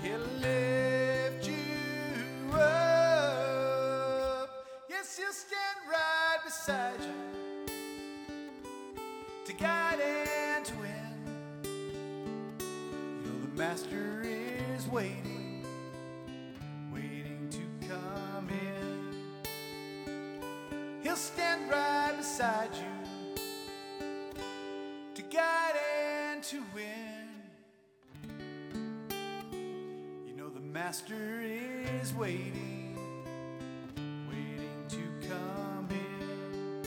He'll 0.03 0.29
lift 0.41 1.49
you 1.49 2.53
up. 2.53 4.49
Yes, 4.89 5.17
he'll 5.17 5.33
stand 5.33 5.79
right 5.91 6.39
beside 6.45 7.01
you 7.01 7.15
to 9.47 9.53
guide 9.53 10.01
and 10.01 10.65
to 10.65 10.75
win. 10.75 10.91
You 11.63 12.61
know 13.25 13.39
the 13.43 13.49
master 13.57 14.23
is 14.25 14.87
waiting, 14.89 15.65
waiting 16.93 17.49
to 17.51 17.87
come 17.89 18.49
in. 18.51 19.15
He'll 21.03 21.17
stand 21.17 21.71
right 21.71 22.15
beside 22.17 22.75
you 22.75 23.06
master 30.87 31.43
is 32.01 32.15
waiting, 32.15 32.97
waiting 34.29 34.85
to 34.89 35.29
come 35.29 35.89
in. 35.91 36.87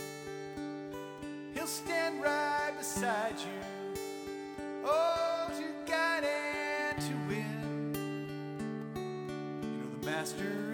He'll 1.53 1.67
stand 1.67 2.23
right 2.23 2.71
beside 2.77 3.35
you, 3.39 3.61
oh, 4.85 5.49
to 5.49 5.91
guide 5.91 6.23
and 6.23 7.01
to 7.01 7.13
win. 7.27 8.87
You 9.61 9.69
know 9.83 9.89
the 9.99 10.05
master 10.05 10.73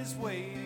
is 0.00 0.16
waiting, 0.16 0.63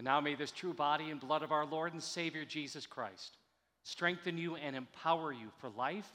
And 0.00 0.06
now 0.06 0.18
may 0.18 0.34
this 0.34 0.50
true 0.50 0.72
body 0.72 1.10
and 1.10 1.20
blood 1.20 1.42
of 1.42 1.52
our 1.52 1.66
Lord 1.66 1.92
and 1.92 2.02
Savior 2.02 2.46
Jesus 2.46 2.86
Christ 2.86 3.36
strengthen 3.82 4.38
you 4.38 4.56
and 4.56 4.74
empower 4.74 5.30
you 5.30 5.48
for 5.58 5.68
life, 5.68 6.10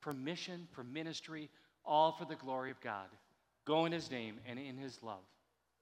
for 0.00 0.14
mission, 0.14 0.66
for 0.72 0.82
ministry, 0.82 1.50
all 1.84 2.12
for 2.12 2.24
the 2.24 2.36
glory 2.36 2.70
of 2.70 2.80
God. 2.80 3.08
Go 3.66 3.84
in 3.84 3.92
his 3.92 4.10
name 4.10 4.36
and 4.48 4.58
in 4.58 4.78
his 4.78 5.02
love. 5.02 5.26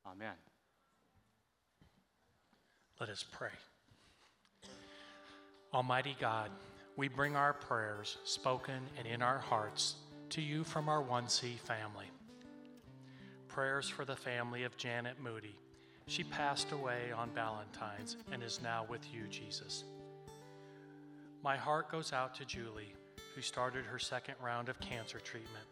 Amen. 0.05 0.35
Let 2.99 3.09
us 3.09 3.25
pray. 3.31 3.55
Almighty 5.73 6.17
God, 6.21 6.51
we 6.97 7.07
bring 7.07 7.37
our 7.37 7.53
prayers, 7.53 8.19
spoken 8.25 8.81
and 8.99 9.07
in 9.07 9.23
our 9.23 9.39
hearts, 9.39 9.95
to 10.31 10.43
you 10.43 10.65
from 10.65 10.89
our 10.89 11.05
1C 11.05 11.61
family. 11.61 12.11
Prayers 13.47 13.89
for 13.89 14.05
the 14.05 14.17
family 14.17 14.65
of 14.65 14.77
Janet 14.77 15.23
Moody. 15.23 15.55
She 16.07 16.25
passed 16.25 16.73
away 16.73 17.13
on 17.17 17.31
Valentine's 17.31 18.17
and 18.31 18.43
is 18.43 18.61
now 18.63 18.87
with 18.89 19.03
you, 19.13 19.27
Jesus. 19.29 19.85
My 21.43 21.57
heart 21.57 21.91
goes 21.91 22.13
out 22.13 22.35
to 22.37 22.45
Julie, 22.45 22.95
who 23.35 23.41
started 23.41 23.85
her 23.85 23.99
second 23.99 24.37
round 24.43 24.69
of 24.69 24.79
cancer 24.81 25.19
treatment. 25.19 25.67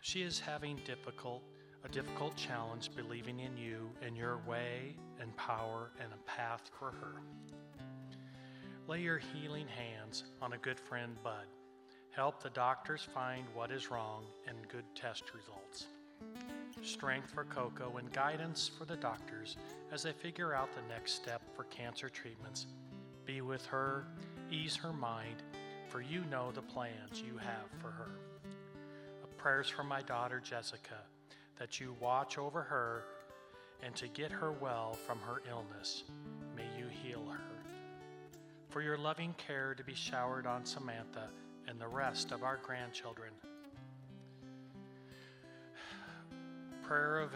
She 0.00 0.22
is 0.22 0.40
having 0.40 0.76
difficult 0.84 1.42
a 1.84 1.88
difficult 1.88 2.34
challenge 2.36 2.90
believing 2.96 3.38
in 3.40 3.56
you 3.56 3.88
and 4.02 4.16
your 4.16 4.38
way 4.46 4.96
and 5.20 5.36
power 5.36 5.90
and 6.02 6.12
a 6.12 6.30
path 6.30 6.70
for 6.78 6.90
her. 6.90 7.22
Lay 8.88 9.00
your 9.00 9.18
healing 9.18 9.68
hands 9.68 10.24
on 10.42 10.54
a 10.54 10.58
good 10.58 10.80
friend, 10.80 11.16
Bud. 11.22 11.46
Help 12.10 12.42
the 12.42 12.50
doctors 12.50 13.06
find 13.14 13.44
what 13.54 13.70
is 13.70 13.90
wrong 13.90 14.24
and 14.46 14.56
good 14.68 14.84
test 14.94 15.24
results. 15.34 15.86
Strength 16.82 17.30
for 17.30 17.44
Coco 17.44 17.96
and 17.98 18.12
guidance 18.12 18.70
for 18.78 18.84
the 18.84 18.96
doctors 18.96 19.56
as 19.92 20.02
they 20.02 20.12
figure 20.12 20.54
out 20.54 20.68
the 20.74 20.94
next 20.94 21.12
step 21.12 21.42
for 21.54 21.64
cancer 21.64 22.08
treatments. 22.08 22.66
Be 23.24 23.40
with 23.40 23.64
her, 23.66 24.06
ease 24.50 24.76
her 24.76 24.92
mind, 24.92 25.42
for 25.88 26.00
you 26.00 26.24
know 26.30 26.50
the 26.52 26.62
plans 26.62 27.22
you 27.22 27.36
have 27.38 27.70
for 27.80 27.90
her. 27.90 28.10
Prayers 29.38 29.68
for 29.68 29.84
my 29.84 30.02
daughter 30.02 30.40
Jessica, 30.40 31.02
that 31.58 31.78
you 31.78 31.94
watch 32.00 32.38
over 32.38 32.60
her 32.62 33.04
and 33.82 33.94
to 33.94 34.08
get 34.08 34.32
her 34.32 34.50
well 34.50 34.98
from 35.06 35.18
her 35.20 35.42
illness. 35.48 36.02
May 36.56 36.66
you 36.76 36.86
heal 36.88 37.24
her. 37.30 37.38
For 38.68 38.82
your 38.82 38.98
loving 38.98 39.34
care 39.38 39.74
to 39.74 39.84
be 39.84 39.94
showered 39.94 40.46
on 40.46 40.64
Samantha 40.64 41.28
and 41.68 41.80
the 41.80 41.86
rest 41.86 42.32
of 42.32 42.42
our 42.42 42.58
grandchildren. 42.62 43.30
Prayer 46.88 47.18
of, 47.18 47.32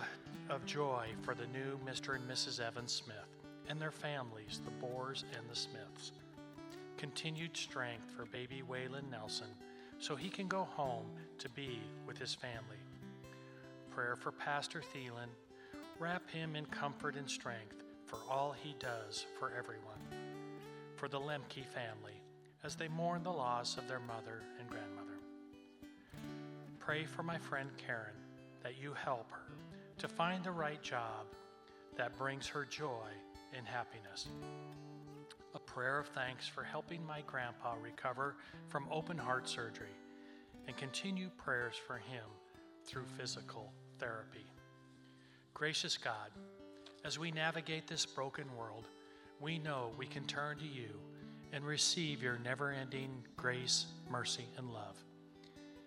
of 0.48 0.64
joy 0.64 1.08
for 1.20 1.34
the 1.34 1.46
new 1.48 1.78
Mr. 1.86 2.16
and 2.16 2.26
Mrs. 2.26 2.58
Evans 2.58 2.90
Smith 2.90 3.28
and 3.68 3.78
their 3.78 3.90
families, 3.90 4.62
the 4.64 4.70
Boers 4.70 5.26
and 5.36 5.46
the 5.46 5.54
Smiths. 5.54 6.12
Continued 6.96 7.54
strength 7.54 8.10
for 8.16 8.24
baby 8.24 8.62
Waylon 8.66 9.10
Nelson 9.10 9.48
so 9.98 10.16
he 10.16 10.30
can 10.30 10.48
go 10.48 10.64
home 10.64 11.04
to 11.36 11.50
be 11.50 11.80
with 12.06 12.16
his 12.16 12.34
family. 12.34 12.78
Prayer 13.90 14.16
for 14.16 14.32
Pastor 14.32 14.80
Thielen. 14.80 15.28
Wrap 15.98 16.30
him 16.30 16.56
in 16.56 16.64
comfort 16.64 17.14
and 17.14 17.28
strength 17.28 17.84
for 18.06 18.20
all 18.30 18.52
he 18.58 18.74
does 18.78 19.26
for 19.38 19.52
everyone. 19.54 20.00
For 20.96 21.08
the 21.08 21.20
Lemke 21.20 21.66
family 21.66 22.22
as 22.64 22.74
they 22.74 22.88
mourn 22.88 23.22
the 23.22 23.30
loss 23.30 23.76
of 23.76 23.86
their 23.86 24.00
mother 24.00 24.40
and 24.58 24.70
grandmother. 24.70 25.18
Pray 26.78 27.04
for 27.04 27.22
my 27.22 27.36
friend 27.36 27.68
Karen 27.76 28.16
that 28.62 28.80
you 28.80 28.94
help 28.94 29.30
her 29.30 29.41
to 30.02 30.08
find 30.08 30.42
the 30.42 30.50
right 30.50 30.82
job 30.82 31.26
that 31.96 32.18
brings 32.18 32.48
her 32.48 32.64
joy 32.64 33.06
and 33.56 33.64
happiness. 33.64 34.26
A 35.54 35.60
prayer 35.60 36.00
of 36.00 36.08
thanks 36.08 36.48
for 36.48 36.64
helping 36.64 37.06
my 37.06 37.20
grandpa 37.24 37.74
recover 37.80 38.34
from 38.66 38.88
open 38.90 39.16
heart 39.16 39.48
surgery 39.48 39.94
and 40.66 40.76
continue 40.76 41.28
prayers 41.38 41.76
for 41.86 41.98
him 41.98 42.24
through 42.84 43.04
physical 43.16 43.72
therapy. 44.00 44.44
Gracious 45.54 45.96
God, 45.96 46.32
as 47.04 47.16
we 47.16 47.30
navigate 47.30 47.86
this 47.86 48.04
broken 48.04 48.46
world, 48.58 48.88
we 49.40 49.56
know 49.56 49.92
we 49.96 50.06
can 50.06 50.24
turn 50.24 50.58
to 50.58 50.66
you 50.66 50.98
and 51.52 51.64
receive 51.64 52.20
your 52.20 52.40
never 52.44 52.72
ending 52.72 53.22
grace, 53.36 53.86
mercy, 54.10 54.48
and 54.56 54.68
love. 54.68 54.96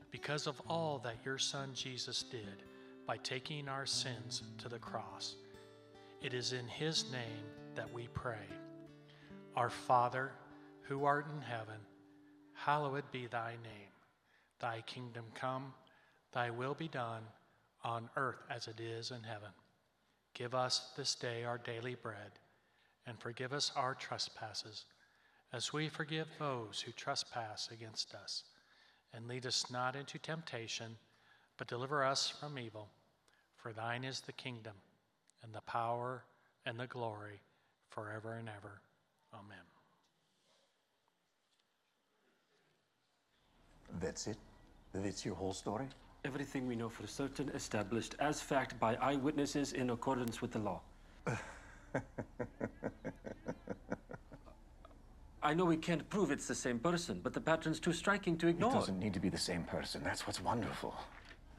Because 0.09 0.47
of 0.47 0.61
all 0.69 1.01
that 1.03 1.17
your 1.25 1.37
Son 1.37 1.71
Jesus 1.73 2.23
did 2.23 2.63
by 3.05 3.17
taking 3.17 3.67
our 3.67 3.85
sins 3.85 4.43
to 4.57 4.69
the 4.69 4.79
cross, 4.79 5.35
it 6.21 6.33
is 6.33 6.53
in 6.53 6.67
his 6.67 7.11
name 7.11 7.45
that 7.75 7.91
we 7.93 8.07
pray. 8.13 8.47
Our 9.55 9.69
Father, 9.69 10.31
who 10.81 11.05
art 11.05 11.27
in 11.33 11.41
heaven, 11.41 11.79
hallowed 12.53 13.03
be 13.11 13.27
thy 13.27 13.51
name. 13.63 13.91
Thy 14.59 14.81
kingdom 14.81 15.25
come, 15.35 15.73
thy 16.33 16.49
will 16.49 16.73
be 16.73 16.87
done, 16.87 17.23
on 17.83 18.09
earth 18.15 18.43
as 18.49 18.67
it 18.67 18.79
is 18.79 19.11
in 19.11 19.21
heaven. 19.23 19.51
Give 20.33 20.55
us 20.55 20.91
this 20.97 21.15
day 21.15 21.43
our 21.43 21.57
daily 21.57 21.95
bread, 21.95 22.31
and 23.05 23.19
forgive 23.19 23.53
us 23.53 23.71
our 23.75 23.93
trespasses, 23.93 24.85
as 25.53 25.71
we 25.71 25.87
forgive 25.87 26.27
those 26.39 26.81
who 26.85 26.91
trespass 26.91 27.69
against 27.71 28.13
us. 28.15 28.43
And 29.13 29.27
lead 29.27 29.45
us 29.45 29.69
not 29.71 29.95
into 29.95 30.17
temptation, 30.17 30.97
but 31.57 31.67
deliver 31.67 32.03
us 32.03 32.29
from 32.29 32.57
evil. 32.59 32.89
For 33.55 33.73
thine 33.73 34.03
is 34.03 34.21
the 34.21 34.33
kingdom, 34.33 34.73
and 35.43 35.53
the 35.53 35.61
power, 35.61 36.23
and 36.65 36.79
the 36.79 36.87
glory, 36.87 37.41
forever 37.89 38.33
and 38.33 38.49
ever. 38.49 38.81
Amen. 39.33 39.57
That's 43.99 44.27
it? 44.27 44.37
That's 44.93 45.25
your 45.25 45.35
whole 45.35 45.53
story? 45.53 45.87
Everything 46.25 46.67
we 46.67 46.75
know 46.75 46.89
for 46.89 47.07
certain 47.07 47.49
established 47.49 48.15
as 48.19 48.41
fact 48.41 48.79
by 48.79 48.95
eyewitnesses 48.95 49.73
in 49.73 49.91
accordance 49.91 50.41
with 50.41 50.51
the 50.51 50.59
law. 50.59 50.81
I 55.43 55.53
know 55.53 55.65
we 55.65 55.77
can't 55.77 56.09
prove 56.09 56.31
it's 56.31 56.47
the 56.47 56.55
same 56.55 56.79
person, 56.79 57.19
but 57.21 57.33
the 57.33 57.39
pattern's 57.39 57.79
too 57.79 57.93
striking 57.93 58.35
to 58.39 58.47
ignore. 58.47 58.71
It 58.71 58.73
doesn't 58.73 58.99
need 58.99 59.13
to 59.13 59.19
be 59.19 59.29
the 59.29 59.37
same 59.37 59.63
person. 59.63 60.01
That's 60.03 60.25
what's 60.25 60.41
wonderful. 60.41 60.95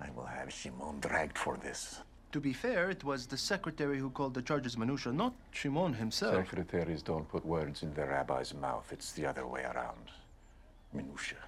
I 0.01 0.09
will 0.15 0.27
have 0.27 0.53
Shimon 0.53 1.01
dragged 1.01 1.39
for 1.39 1.57
this. 1.57 2.01
To 2.33 2.41
be 2.41 2.53
fair, 2.53 2.91
it 2.91 3.03
was 3.03 3.27
the 3.27 3.39
secretary 3.39 3.99
who 3.99 4.11
called 4.11 4.35
the 4.35 4.43
charges 4.43 4.77
minutia, 4.77 5.13
not 5.13 5.33
Shimon 5.53 5.95
himself. 5.95 6.35
Secretaries 6.35 7.03
don't 7.03 7.29
put 7.29 7.47
words 7.47 7.83
in 7.83 7.95
the 7.95 8.05
rabbi's 8.05 8.53
mouth. 8.53 8.87
It's 8.93 9.13
the 9.13 9.27
other 9.27 9.47
way 9.47 9.63
around. 9.63 10.11
Minutia. 10.93 11.39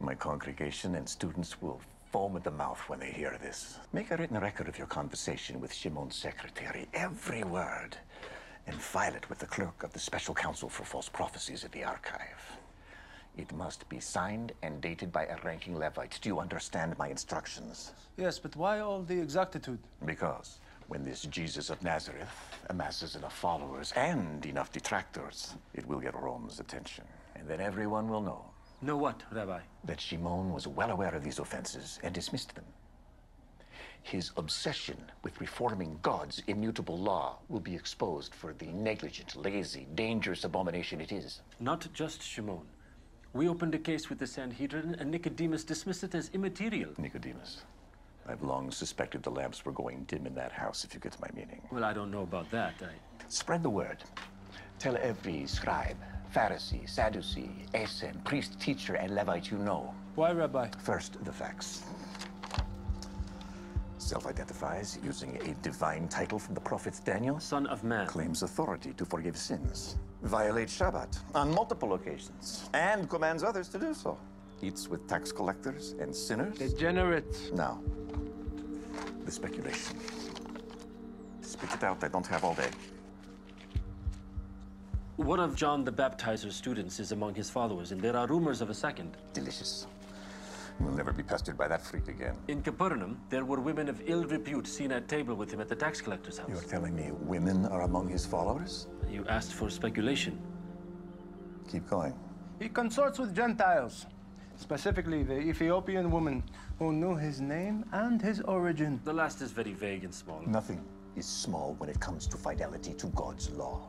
My 0.00 0.14
congregation 0.14 0.94
and 0.94 1.08
students 1.08 1.60
will 1.60 1.80
foam 2.12 2.36
at 2.36 2.44
the 2.44 2.50
mouth 2.50 2.78
when 2.88 3.00
they 3.00 3.10
hear 3.10 3.36
this. 3.42 3.78
Make 3.92 4.10
a 4.10 4.16
written 4.16 4.38
record 4.38 4.68
of 4.68 4.78
your 4.78 4.86
conversation 4.86 5.60
with 5.60 5.74
Shimon's 5.74 6.16
secretary, 6.16 6.88
every 6.94 7.42
word, 7.44 7.96
and 8.66 8.80
file 8.80 9.14
it 9.14 9.28
with 9.28 9.38
the 9.38 9.46
clerk 9.46 9.82
of 9.82 9.92
the 9.92 9.98
Special 9.98 10.34
Counsel 10.34 10.68
for 10.68 10.84
False 10.84 11.08
Prophecies 11.08 11.64
at 11.64 11.72
the 11.72 11.84
archive. 11.84 12.56
It 13.38 13.52
must 13.54 13.88
be 13.88 14.00
signed 14.00 14.52
and 14.62 14.80
dated 14.80 15.12
by 15.12 15.26
a 15.26 15.36
ranking 15.44 15.76
Levite. 15.78 16.18
Do 16.20 16.28
you 16.28 16.40
understand 16.40 16.98
my 16.98 17.08
instructions? 17.08 17.92
Yes, 18.16 18.38
but 18.38 18.56
why 18.56 18.80
all 18.80 19.02
the 19.02 19.18
exactitude? 19.18 19.78
Because 20.04 20.58
when 20.88 21.04
this 21.04 21.22
Jesus 21.22 21.70
of 21.70 21.80
Nazareth 21.82 22.28
amasses 22.68 23.14
enough 23.14 23.38
followers 23.38 23.92
and 23.92 24.44
enough 24.44 24.72
detractors, 24.72 25.54
it 25.72 25.86
will 25.86 26.00
get 26.00 26.20
Rome's 26.20 26.58
attention. 26.58 27.04
And 27.36 27.46
then 27.46 27.60
everyone 27.60 28.08
will 28.08 28.22
know 28.22 28.44
Know 28.82 28.96
what, 28.96 29.22
Rabbi? 29.32 29.60
that 29.84 30.00
Shimon 30.00 30.52
was 30.52 30.66
well 30.66 30.90
aware 30.90 31.14
of 31.14 31.22
these 31.22 31.38
offenses 31.38 31.98
and 32.02 32.12
dismissed 32.12 32.54
them. 32.54 32.64
His 34.02 34.30
obsession 34.36 34.96
with 35.22 35.40
reforming 35.40 35.98
God's 36.02 36.42
immutable 36.46 36.98
law 36.98 37.38
will 37.48 37.60
be 37.60 37.74
exposed 37.74 38.34
for 38.34 38.52
the 38.54 38.66
negligent, 38.66 39.36
lazy, 39.36 39.86
dangerous 39.94 40.44
abomination 40.44 41.00
it 41.00 41.12
is. 41.12 41.40
Not 41.60 41.86
just 41.92 42.22
Shimon. 42.22 42.66
We 43.38 43.48
opened 43.48 43.72
a 43.76 43.78
case 43.78 44.08
with 44.08 44.18
the 44.18 44.26
Sanhedrin, 44.26 44.96
and 44.98 45.12
Nicodemus 45.12 45.62
dismissed 45.62 46.02
it 46.02 46.12
as 46.16 46.28
immaterial. 46.32 46.90
Nicodemus, 46.98 47.62
I've 48.26 48.42
long 48.42 48.72
suspected 48.72 49.22
the 49.22 49.30
lamps 49.30 49.64
were 49.64 49.70
going 49.70 50.02
dim 50.08 50.26
in 50.26 50.34
that 50.34 50.50
house, 50.50 50.82
if 50.82 50.92
you 50.92 50.98
get 50.98 51.16
my 51.20 51.28
meaning. 51.36 51.62
Well, 51.70 51.84
I 51.84 51.92
don't 51.92 52.10
know 52.10 52.22
about 52.22 52.50
that. 52.50 52.74
I... 52.82 52.88
Spread 53.28 53.62
the 53.62 53.70
word. 53.70 53.98
Tell 54.80 54.96
every 54.96 55.46
scribe, 55.46 55.96
Pharisee, 56.34 56.88
Sadducee, 56.88 57.64
Essene, 57.76 58.20
priest, 58.24 58.58
teacher, 58.58 58.96
and 58.96 59.14
Levite 59.14 59.52
you 59.52 59.58
know. 59.58 59.94
Why, 60.16 60.32
Rabbi? 60.32 60.70
First, 60.82 61.24
the 61.24 61.30
facts. 61.30 61.84
Self 63.98 64.26
identifies 64.26 64.98
using 65.04 65.36
a 65.48 65.54
divine 65.62 66.08
title 66.08 66.40
from 66.40 66.56
the 66.56 66.60
prophet 66.60 67.00
Daniel. 67.04 67.38
Son 67.38 67.68
of 67.68 67.84
Man. 67.84 68.08
Claims 68.08 68.42
authority 68.42 68.94
to 68.94 69.04
forgive 69.04 69.36
sins. 69.36 69.96
Violates 70.22 70.76
Shabbat 70.76 71.18
on 71.34 71.54
multiple 71.54 71.94
occasions. 71.94 72.68
And 72.74 73.08
commands 73.08 73.42
others 73.42 73.68
to 73.68 73.78
do 73.78 73.94
so. 73.94 74.18
Eats 74.60 74.88
with 74.88 75.06
tax 75.06 75.30
collectors 75.30 75.94
and 76.00 76.14
sinners. 76.14 76.58
Degenerate. 76.58 77.52
Now, 77.54 77.80
the 79.24 79.30
speculation. 79.30 79.96
Spit 81.40 81.72
it 81.72 81.84
out, 81.84 82.02
I 82.02 82.08
don't 82.08 82.26
have 82.26 82.44
all 82.44 82.54
day. 82.54 82.70
One 85.16 85.40
of 85.40 85.56
John 85.56 85.84
the 85.84 85.92
Baptizer's 85.92 86.54
students 86.54 87.00
is 87.00 87.12
among 87.12 87.34
his 87.34 87.50
followers, 87.50 87.92
and 87.92 88.00
there 88.00 88.16
are 88.16 88.26
rumors 88.26 88.60
of 88.60 88.70
a 88.70 88.74
second. 88.74 89.16
Delicious. 89.32 89.86
We'll 90.80 90.94
never 90.94 91.12
be 91.12 91.22
pestered 91.22 91.58
by 91.58 91.66
that 91.68 91.84
freak 91.84 92.08
again. 92.08 92.36
In 92.46 92.62
Capernaum, 92.62 93.20
there 93.30 93.44
were 93.44 93.60
women 93.60 93.88
of 93.88 94.00
ill 94.06 94.24
repute 94.24 94.66
seen 94.66 94.92
at 94.92 95.08
table 95.08 95.34
with 95.34 95.50
him 95.52 95.60
at 95.60 95.68
the 95.68 95.74
tax 95.74 96.00
collector's 96.00 96.38
house. 96.38 96.48
You're 96.48 96.62
telling 96.62 96.94
me 96.94 97.10
women 97.12 97.66
are 97.66 97.82
among 97.82 98.08
his 98.08 98.24
followers? 98.24 98.86
You 99.10 99.24
asked 99.28 99.52
for 99.52 99.70
speculation. 99.70 100.40
Keep 101.68 101.88
going. 101.88 102.14
He 102.60 102.68
consorts 102.68 103.18
with 103.18 103.34
Gentiles, 103.34 104.06
specifically 104.56 105.22
the 105.24 105.38
Ethiopian 105.38 106.10
woman 106.10 106.44
who 106.78 106.92
knew 106.92 107.16
his 107.16 107.40
name 107.40 107.84
and 107.92 108.22
his 108.22 108.40
origin. 108.42 109.00
The 109.04 109.12
last 109.12 109.42
is 109.42 109.50
very 109.50 109.72
vague 109.72 110.04
and 110.04 110.14
small. 110.14 110.42
Nothing 110.46 110.84
is 111.16 111.26
small 111.26 111.74
when 111.78 111.88
it 111.88 111.98
comes 111.98 112.26
to 112.28 112.36
fidelity 112.36 112.94
to 112.94 113.06
God's 113.08 113.50
law. 113.50 113.88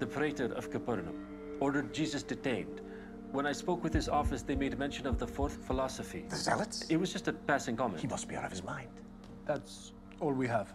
The 0.00 0.06
praetor 0.06 0.52
of 0.54 0.70
Capernaum, 0.70 1.26
ordered 1.60 1.92
Jesus 1.92 2.22
detained. 2.22 2.80
When 3.32 3.46
I 3.46 3.52
spoke 3.52 3.84
with 3.84 3.94
his 3.94 4.08
office, 4.08 4.42
they 4.42 4.56
made 4.56 4.76
mention 4.76 5.06
of 5.06 5.20
the 5.20 5.26
fourth 5.26 5.64
philosophy. 5.64 6.24
The 6.28 6.34
zealots? 6.34 6.84
It 6.88 6.96
was 6.96 7.12
just 7.12 7.28
a 7.28 7.32
passing 7.32 7.76
comment. 7.76 8.00
He 8.00 8.08
must 8.08 8.28
be 8.28 8.34
out 8.34 8.44
of 8.44 8.50
his 8.50 8.64
mind. 8.64 8.88
That's 9.46 9.92
all 10.18 10.32
we 10.32 10.48
have. 10.48 10.72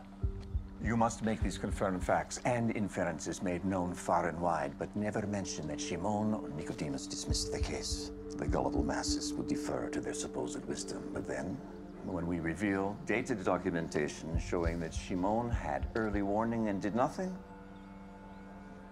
You 0.81 0.95
must 0.95 1.21
make 1.21 1.41
these 1.41 1.57
confirmed 1.57 2.01
facts 2.01 2.39
and 2.45 2.73
inferences 2.75 3.43
made 3.43 3.65
known 3.65 3.93
far 3.93 4.29
and 4.29 4.39
wide, 4.39 4.73
but 4.79 4.95
never 4.95 5.27
mention 5.27 5.67
that 5.67 5.81
Shimon 5.81 6.33
or 6.33 6.47
Nicodemus 6.49 7.07
dismissed 7.07 7.51
the 7.51 7.59
case. 7.59 8.11
The 8.37 8.47
gullible 8.47 8.83
masses 8.83 9.33
would 9.33 9.47
defer 9.47 9.89
to 9.89 9.99
their 9.99 10.13
supposed 10.13 10.63
wisdom, 10.65 11.09
but 11.13 11.27
then, 11.27 11.57
when 12.05 12.25
we 12.25 12.39
reveal 12.39 12.95
dated 13.05 13.43
documentation 13.43 14.39
showing 14.39 14.79
that 14.79 14.93
Shimon 14.93 15.49
had 15.49 15.87
early 15.95 16.21
warning 16.21 16.69
and 16.69 16.81
did 16.81 16.95
nothing, 16.95 17.35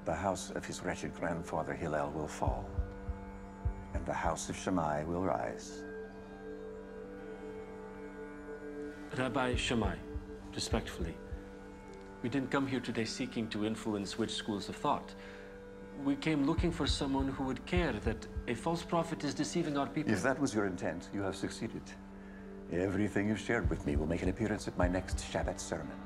the 0.03 0.13
house 0.13 0.49
of 0.49 0.65
his 0.65 0.83
wretched 0.83 1.13
grandfather 1.15 1.73
Hillel 1.73 2.11
will 2.11 2.27
fall, 2.27 2.65
and 3.93 4.05
the 4.05 4.13
house 4.13 4.49
of 4.49 4.55
Shammai 4.57 5.03
will 5.03 5.23
rise. 5.23 5.83
Rabbi 9.17 9.55
Shammai, 9.55 9.95
respectfully, 10.55 11.15
we 12.23 12.29
didn't 12.29 12.49
come 12.49 12.65
here 12.65 12.79
today 12.79 13.05
seeking 13.05 13.47
to 13.49 13.65
influence 13.65 14.17
which 14.17 14.33
schools 14.33 14.69
of 14.69 14.75
thought. 14.75 15.13
We 16.03 16.15
came 16.15 16.45
looking 16.45 16.71
for 16.71 16.87
someone 16.87 17.27
who 17.27 17.43
would 17.43 17.63
care 17.65 17.93
that 17.93 18.27
a 18.47 18.55
false 18.55 18.81
prophet 18.81 19.23
is 19.23 19.33
deceiving 19.33 19.77
our 19.77 19.87
people. 19.87 20.11
If 20.11 20.23
that 20.23 20.39
was 20.39 20.53
your 20.53 20.65
intent, 20.65 21.09
you 21.13 21.21
have 21.21 21.35
succeeded. 21.35 21.83
Everything 22.71 23.27
you've 23.27 23.39
shared 23.39 23.69
with 23.69 23.85
me 23.85 23.95
will 23.95 24.07
make 24.07 24.23
an 24.23 24.29
appearance 24.29 24.67
at 24.67 24.77
my 24.77 24.87
next 24.87 25.17
Shabbat 25.31 25.59
sermon. 25.59 25.97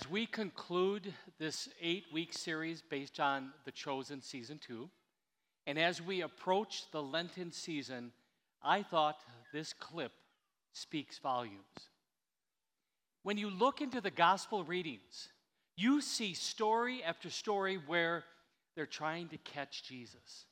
As 0.00 0.08
we 0.08 0.24
conclude 0.24 1.12
this 1.38 1.68
eight 1.78 2.04
week 2.10 2.32
series 2.32 2.80
based 2.80 3.20
on 3.20 3.52
The 3.66 3.70
Chosen 3.70 4.22
Season 4.22 4.58
2, 4.66 4.88
and 5.66 5.78
as 5.78 6.00
we 6.00 6.22
approach 6.22 6.84
the 6.90 7.02
Lenten 7.02 7.52
season, 7.52 8.12
I 8.62 8.82
thought 8.82 9.18
this 9.52 9.74
clip 9.74 10.12
speaks 10.72 11.18
volumes. 11.18 11.90
When 13.24 13.36
you 13.36 13.50
look 13.50 13.82
into 13.82 14.00
the 14.00 14.10
gospel 14.10 14.64
readings, 14.64 15.28
you 15.76 16.00
see 16.00 16.32
story 16.32 17.04
after 17.04 17.28
story 17.28 17.78
where 17.86 18.24
they're 18.76 18.86
trying 18.86 19.28
to 19.28 19.38
catch 19.38 19.82
Jesus. 19.82 20.46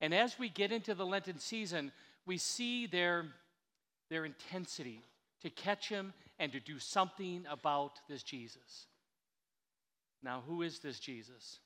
And 0.00 0.14
as 0.14 0.38
we 0.38 0.48
get 0.48 0.70
into 0.70 0.94
the 0.94 1.06
Lenten 1.06 1.40
season, 1.40 1.90
we 2.26 2.38
see 2.38 2.86
their, 2.86 3.24
their 4.08 4.24
intensity 4.24 5.02
to 5.42 5.50
catch 5.50 5.88
him 5.88 6.12
and 6.38 6.52
to 6.52 6.60
do 6.60 6.78
something 6.78 7.44
about 7.50 8.00
this 8.08 8.22
Jesus. 8.22 8.86
Now, 10.22 10.42
who 10.46 10.62
is 10.62 10.78
this 10.78 10.98
Jesus? 10.98 11.58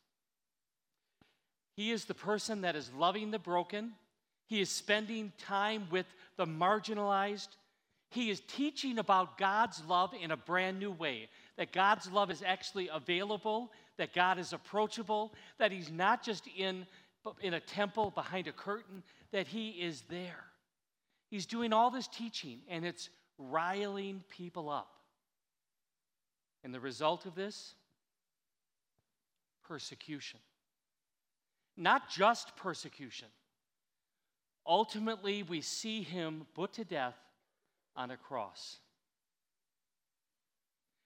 He 1.77 1.93
is 1.93 2.07
the 2.07 2.15
person 2.15 2.63
that 2.63 2.75
is 2.75 2.91
loving 2.97 3.31
the 3.31 3.39
broken. 3.39 3.93
He 4.47 4.61
is 4.61 4.71
spending 4.71 5.33
time 5.39 5.89
with 5.91 6.07
the 6.37 6.47
marginalized. 6.47 7.49
He 8.11 8.31
is 8.31 8.41
teaching 8.41 8.99
about 8.99 9.37
God's 9.37 9.83
love 9.87 10.15
in 10.21 10.31
a 10.31 10.37
brand 10.37 10.79
new 10.79 10.93
way. 10.93 11.29
That 11.59 11.73
God's 11.73 12.11
love 12.11 12.31
is 12.31 12.43
actually 12.45 12.89
available, 12.93 13.73
that 13.99 14.15
God 14.15 14.39
is 14.39 14.53
approachable, 14.53 15.35
that 15.59 15.73
He's 15.73 15.91
not 15.91 16.23
just 16.23 16.47
in, 16.57 16.87
in 17.43 17.55
a 17.55 17.61
temple 17.61 18.11
behind 18.11 18.47
a 18.47 18.53
curtain, 18.53 19.03
that 19.33 19.47
He 19.47 19.71
is 19.71 20.03
there. 20.09 20.45
He's 21.31 21.47
doing 21.47 21.73
all 21.73 21.91
this 21.91 22.07
teaching, 22.07 22.61
and 22.69 22.87
it's 22.87 23.11
riling 23.39 24.23
people 24.29 24.69
up. 24.69 24.91
And 26.65 26.75
the 26.75 26.81
result 26.81 27.27
of 27.27 27.35
this? 27.35 27.75
Persecution. 29.67 30.41
Not 31.77 32.09
just 32.11 32.57
persecution. 32.57 33.29
Ultimately, 34.67 35.43
we 35.43 35.61
see 35.61 36.03
him 36.03 36.47
put 36.55 36.73
to 36.75 36.85
death 36.85 37.15
on 37.95 38.11
a 38.11 38.17
cross. 38.17 38.79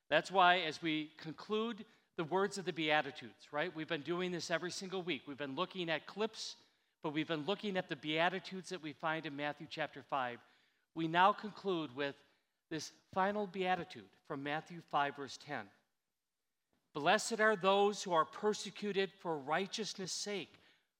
That's 0.08 0.30
why, 0.30 0.60
as 0.60 0.82
we 0.82 1.10
conclude 1.18 1.84
the 2.16 2.24
words 2.24 2.58
of 2.58 2.64
the 2.64 2.72
Beatitudes, 2.72 3.48
right? 3.52 3.74
We've 3.74 3.88
been 3.88 4.02
doing 4.02 4.32
this 4.32 4.50
every 4.50 4.70
single 4.70 5.02
week. 5.02 5.22
We've 5.26 5.38
been 5.38 5.56
looking 5.56 5.88
at 5.88 6.06
clips, 6.06 6.56
but 7.02 7.12
we've 7.12 7.28
been 7.28 7.46
looking 7.46 7.76
at 7.76 7.88
the 7.88 7.96
Beatitudes 7.96 8.70
that 8.70 8.82
we 8.82 8.92
find 8.92 9.24
in 9.26 9.36
Matthew 9.36 9.66
chapter 9.70 10.02
5. 10.02 10.38
We 10.94 11.08
now 11.08 11.32
conclude 11.32 11.94
with 11.94 12.14
this 12.70 12.92
final 13.14 13.46
Beatitude 13.46 14.08
from 14.26 14.42
Matthew 14.42 14.80
5, 14.90 15.16
verse 15.16 15.38
10. 15.44 15.64
Blessed 16.92 17.40
are 17.40 17.56
those 17.56 18.02
who 18.02 18.12
are 18.12 18.24
persecuted 18.24 19.10
for 19.20 19.38
righteousness' 19.38 20.12
sake, 20.12 20.54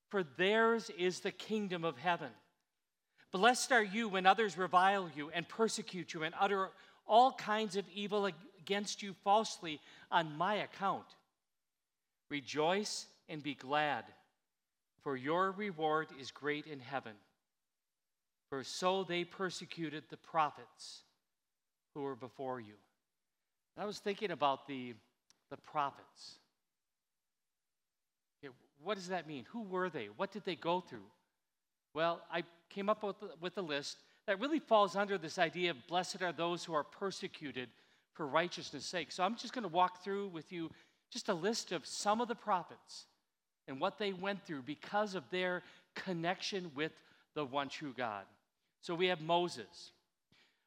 for 0.09 0.22
theirs 0.22 0.91
is 0.99 1.20
the 1.20 1.32
kingdom 1.32 1.84
of 1.84 1.99
heaven. 1.99 2.30
Blessed 3.32 3.72
are 3.72 3.82
you 3.82 4.09
when 4.09 4.26
others 4.26 4.59
revile 4.59 5.11
you 5.14 5.30
and 5.30 5.49
persecute 5.49 6.14
you 6.14 6.22
and 6.22 6.34
utter 6.38 6.70
all 7.07 7.32
kinds 7.32 7.76
of 7.76 7.84
evil 7.95 8.30
against 8.61 9.03
you 9.03 9.14
falsely 9.24 9.80
on 10.11 10.36
my 10.36 10.55
account. 10.55 11.07
Rejoice 12.28 13.07
and 13.28 13.43
be 13.43 13.55
glad, 13.55 14.05
for 15.03 15.16
your 15.16 15.51
reward 15.53 16.09
is 16.20 16.30
great 16.30 16.66
in 16.66 16.78
heaven. 16.78 17.14
For 18.51 18.65
so 18.65 19.05
they 19.05 19.25
persecuted 19.25 20.05
the 20.11 20.17
prophets 20.17 21.03
who 21.95 22.03
were 22.03 22.17
before 22.17 22.61
you. 22.61 22.75
And 23.77 23.85
I 23.85 23.87
was 23.87 23.99
thinking 23.99 24.33
about 24.33 24.67
the, 24.67 24.95
the 25.51 25.57
prophets. 25.57 26.35
Okay, 28.45 28.53
what 28.83 28.97
does 28.97 29.09
that 29.09 29.29
mean? 29.29 29.47
Who 29.53 29.63
were 29.63 29.89
they? 29.89 30.09
What 30.17 30.33
did 30.33 30.45
they 30.45 30.57
go 30.57 30.81
through? 30.81 31.07
Well, 31.95 32.21
I 32.33 32.43
came 32.69 32.89
up 32.89 33.03
with, 33.05 33.17
with 33.41 33.57
a 33.57 33.63
list 33.63 33.99
that 34.27 34.41
really 34.41 34.59
falls 34.59 34.97
under 34.97 35.17
this 35.17 35.39
idea 35.39 35.71
of 35.71 35.87
blessed 35.89 36.23
are 36.23 36.33
those 36.33 36.65
who 36.65 36.75
are 36.75 36.85
persecuted 36.85 37.69
for 38.15 38.27
righteousness' 38.27 38.85
sake. 38.85 39.13
So 39.13 39.23
I'm 39.23 39.37
just 39.37 39.55
going 39.55 39.63
to 39.63 39.69
walk 39.69 40.03
through 40.03 40.29
with 40.29 40.53
you 40.53 40.71
just 41.11 41.29
a 41.29 41.35
list 41.35 41.73
of 41.73 41.87
some 41.87 42.21
of 42.21 42.29
the 42.29 42.35
prophets 42.35 43.07
and 43.67 43.81
what 43.81 43.99
they 43.99 44.13
went 44.13 44.45
through 44.45 44.63
because 44.63 45.15
of 45.15 45.25
their 45.31 45.63
connection 45.95 46.71
with 46.75 46.93
the 47.35 47.45
one 47.45 47.69
true 47.69 47.95
God. 47.97 48.25
So 48.81 48.95
we 48.95 49.07
have 49.07 49.20
Moses 49.20 49.93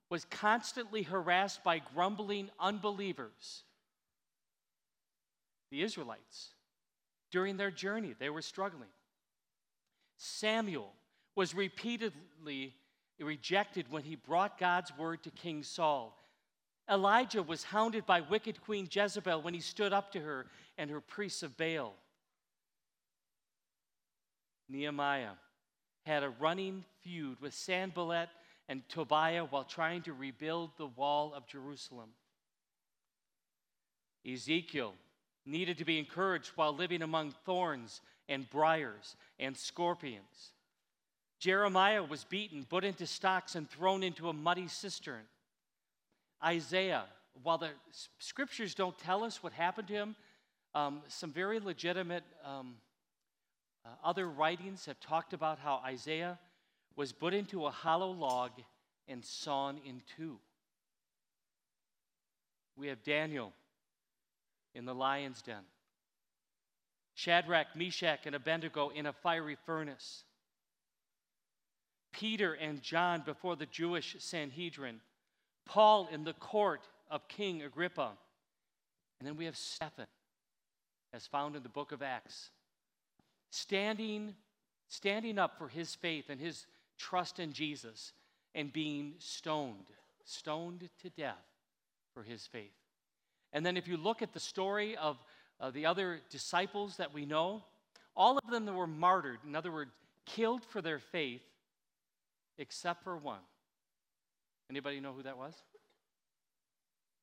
was 0.09 0.25
constantly 0.25 1.01
harassed 1.01 1.63
by 1.63 1.79
grumbling 1.79 2.49
unbelievers. 2.59 3.63
The 5.71 5.81
Israelites 5.81 6.49
during 7.31 7.57
their 7.57 7.71
journey, 7.71 8.13
they 8.19 8.29
were 8.29 8.43
struggling. 8.43 8.89
Samuel 10.17 10.93
was 11.35 11.55
repeatedly 11.55 12.75
rejected 13.19 13.87
when 13.89 14.03
he 14.03 14.15
brought 14.15 14.59
God's 14.59 14.95
word 14.95 15.23
to 15.23 15.31
King 15.31 15.63
Saul. 15.63 16.15
Elijah 16.87 17.41
was 17.41 17.63
hounded 17.63 18.05
by 18.05 18.21
wicked 18.21 18.61
Queen 18.61 18.87
Jezebel 18.91 19.41
when 19.41 19.55
he 19.55 19.61
stood 19.61 19.93
up 19.93 20.11
to 20.11 20.19
her 20.19 20.45
and 20.77 20.91
her 20.91 21.01
priests 21.01 21.41
of 21.41 21.57
Baal. 21.57 21.95
Nehemiah 24.69 25.31
had 26.05 26.23
a 26.23 26.29
running 26.29 26.83
feud 27.01 27.39
with 27.41 27.53
Sanballat 27.53 28.29
and 28.69 28.87
Tobiah 28.89 29.45
while 29.45 29.63
trying 29.63 30.01
to 30.03 30.13
rebuild 30.13 30.71
the 30.77 30.87
wall 30.87 31.33
of 31.33 31.47
Jerusalem. 31.47 32.09
Ezekiel 34.25 34.93
needed 35.45 35.77
to 35.77 35.85
be 35.85 35.99
encouraged 35.99 36.51
while 36.55 36.73
living 36.73 37.01
among 37.01 37.31
thorns 37.45 38.01
and 38.29 38.49
briars 38.49 39.15
and 39.39 39.57
scorpions. 39.57 40.51
Jeremiah 41.39 42.03
was 42.03 42.23
beaten, 42.23 42.65
put 42.69 42.85
into 42.85 43.05
stocks, 43.05 43.55
and 43.55 43.69
thrown 43.69 44.01
into 44.01 44.29
a 44.29 44.33
muddy 44.33 44.69
cistern. 44.69 45.23
Isaiah, 46.43 47.03
while 47.41 47.57
the 47.57 47.69
scriptures 48.19 48.73
don't 48.73 48.97
tell 48.97 49.25
us 49.25 49.43
what 49.43 49.51
happened 49.51 49.89
to 49.89 49.93
him, 49.93 50.15
um, 50.73 51.01
some 51.09 51.31
very 51.31 51.59
legitimate 51.59 52.23
um, 52.45 52.75
uh, 53.85 53.89
other 54.03 54.29
writings 54.29 54.85
have 54.85 54.99
talked 54.99 55.33
about 55.33 55.59
how 55.59 55.81
Isaiah 55.85 56.39
was 56.95 57.11
put 57.11 57.33
into 57.33 57.65
a 57.65 57.71
hollow 57.71 58.11
log 58.11 58.51
and 59.07 59.23
sawn 59.23 59.79
in 59.85 60.01
two. 60.15 60.37
We 62.77 62.87
have 62.87 63.03
Daniel 63.03 63.53
in 64.73 64.85
the 64.85 64.95
lion's 64.95 65.41
den, 65.41 65.63
Shadrach, 67.13 67.75
Meshach, 67.75 68.25
and 68.25 68.35
Abednego 68.35 68.89
in 68.89 69.05
a 69.05 69.13
fiery 69.13 69.57
furnace, 69.65 70.23
Peter 72.11 72.53
and 72.53 72.81
John 72.81 73.21
before 73.25 73.55
the 73.55 73.65
Jewish 73.65 74.15
Sanhedrin, 74.19 75.01
Paul 75.65 76.07
in 76.11 76.23
the 76.23 76.33
court 76.33 76.87
of 77.11 77.27
King 77.27 77.61
Agrippa, 77.61 78.11
and 79.19 79.27
then 79.27 79.35
we 79.35 79.45
have 79.45 79.57
Stephen, 79.57 80.07
as 81.13 81.27
found 81.27 81.55
in 81.55 81.63
the 81.63 81.69
book 81.69 81.91
of 81.91 82.01
Acts, 82.01 82.49
standing, 83.53 84.33
standing 84.87 85.37
up 85.37 85.57
for 85.59 85.67
his 85.67 85.93
faith 85.93 86.25
and 86.29 86.41
his 86.41 86.65
trust 86.97 87.39
in 87.39 87.53
Jesus 87.53 88.13
and 88.55 88.73
being 88.73 89.13
stoned, 89.19 89.85
stoned 90.25 90.89
to 91.03 91.09
death 91.11 91.45
for 92.15 92.23
his 92.23 92.47
faith. 92.47 92.73
And 93.51 93.63
then 93.63 93.77
if 93.77 93.87
you 93.87 93.95
look 93.95 94.23
at 94.23 94.33
the 94.33 94.39
story 94.39 94.97
of 94.97 95.17
uh, 95.59 95.69
the 95.69 95.85
other 95.85 96.19
disciples 96.31 96.97
that 96.97 97.13
we 97.13 97.27
know, 97.27 97.63
all 98.15 98.39
of 98.39 98.49
them 98.49 98.65
that 98.65 98.73
were 98.73 98.87
martyred, 98.87 99.37
in 99.47 99.55
other 99.55 99.71
words, 99.71 99.91
killed 100.25 100.65
for 100.65 100.81
their 100.81 100.99
faith, 100.99 101.43
except 102.57 103.03
for 103.03 103.15
one. 103.15 103.39
Anybody 104.69 104.99
know 104.99 105.13
who 105.13 105.23
that 105.23 105.37
was? 105.37 105.53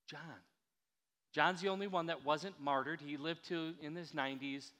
John. 0.06 0.20
John's 1.32 1.60
the 1.60 1.68
only 1.68 1.88
one 1.88 2.06
that 2.06 2.24
wasn't 2.24 2.60
martyred. 2.60 3.00
He 3.04 3.16
lived 3.16 3.46
to 3.48 3.74
in 3.82 3.96
his 3.96 4.12
90s 4.12 4.70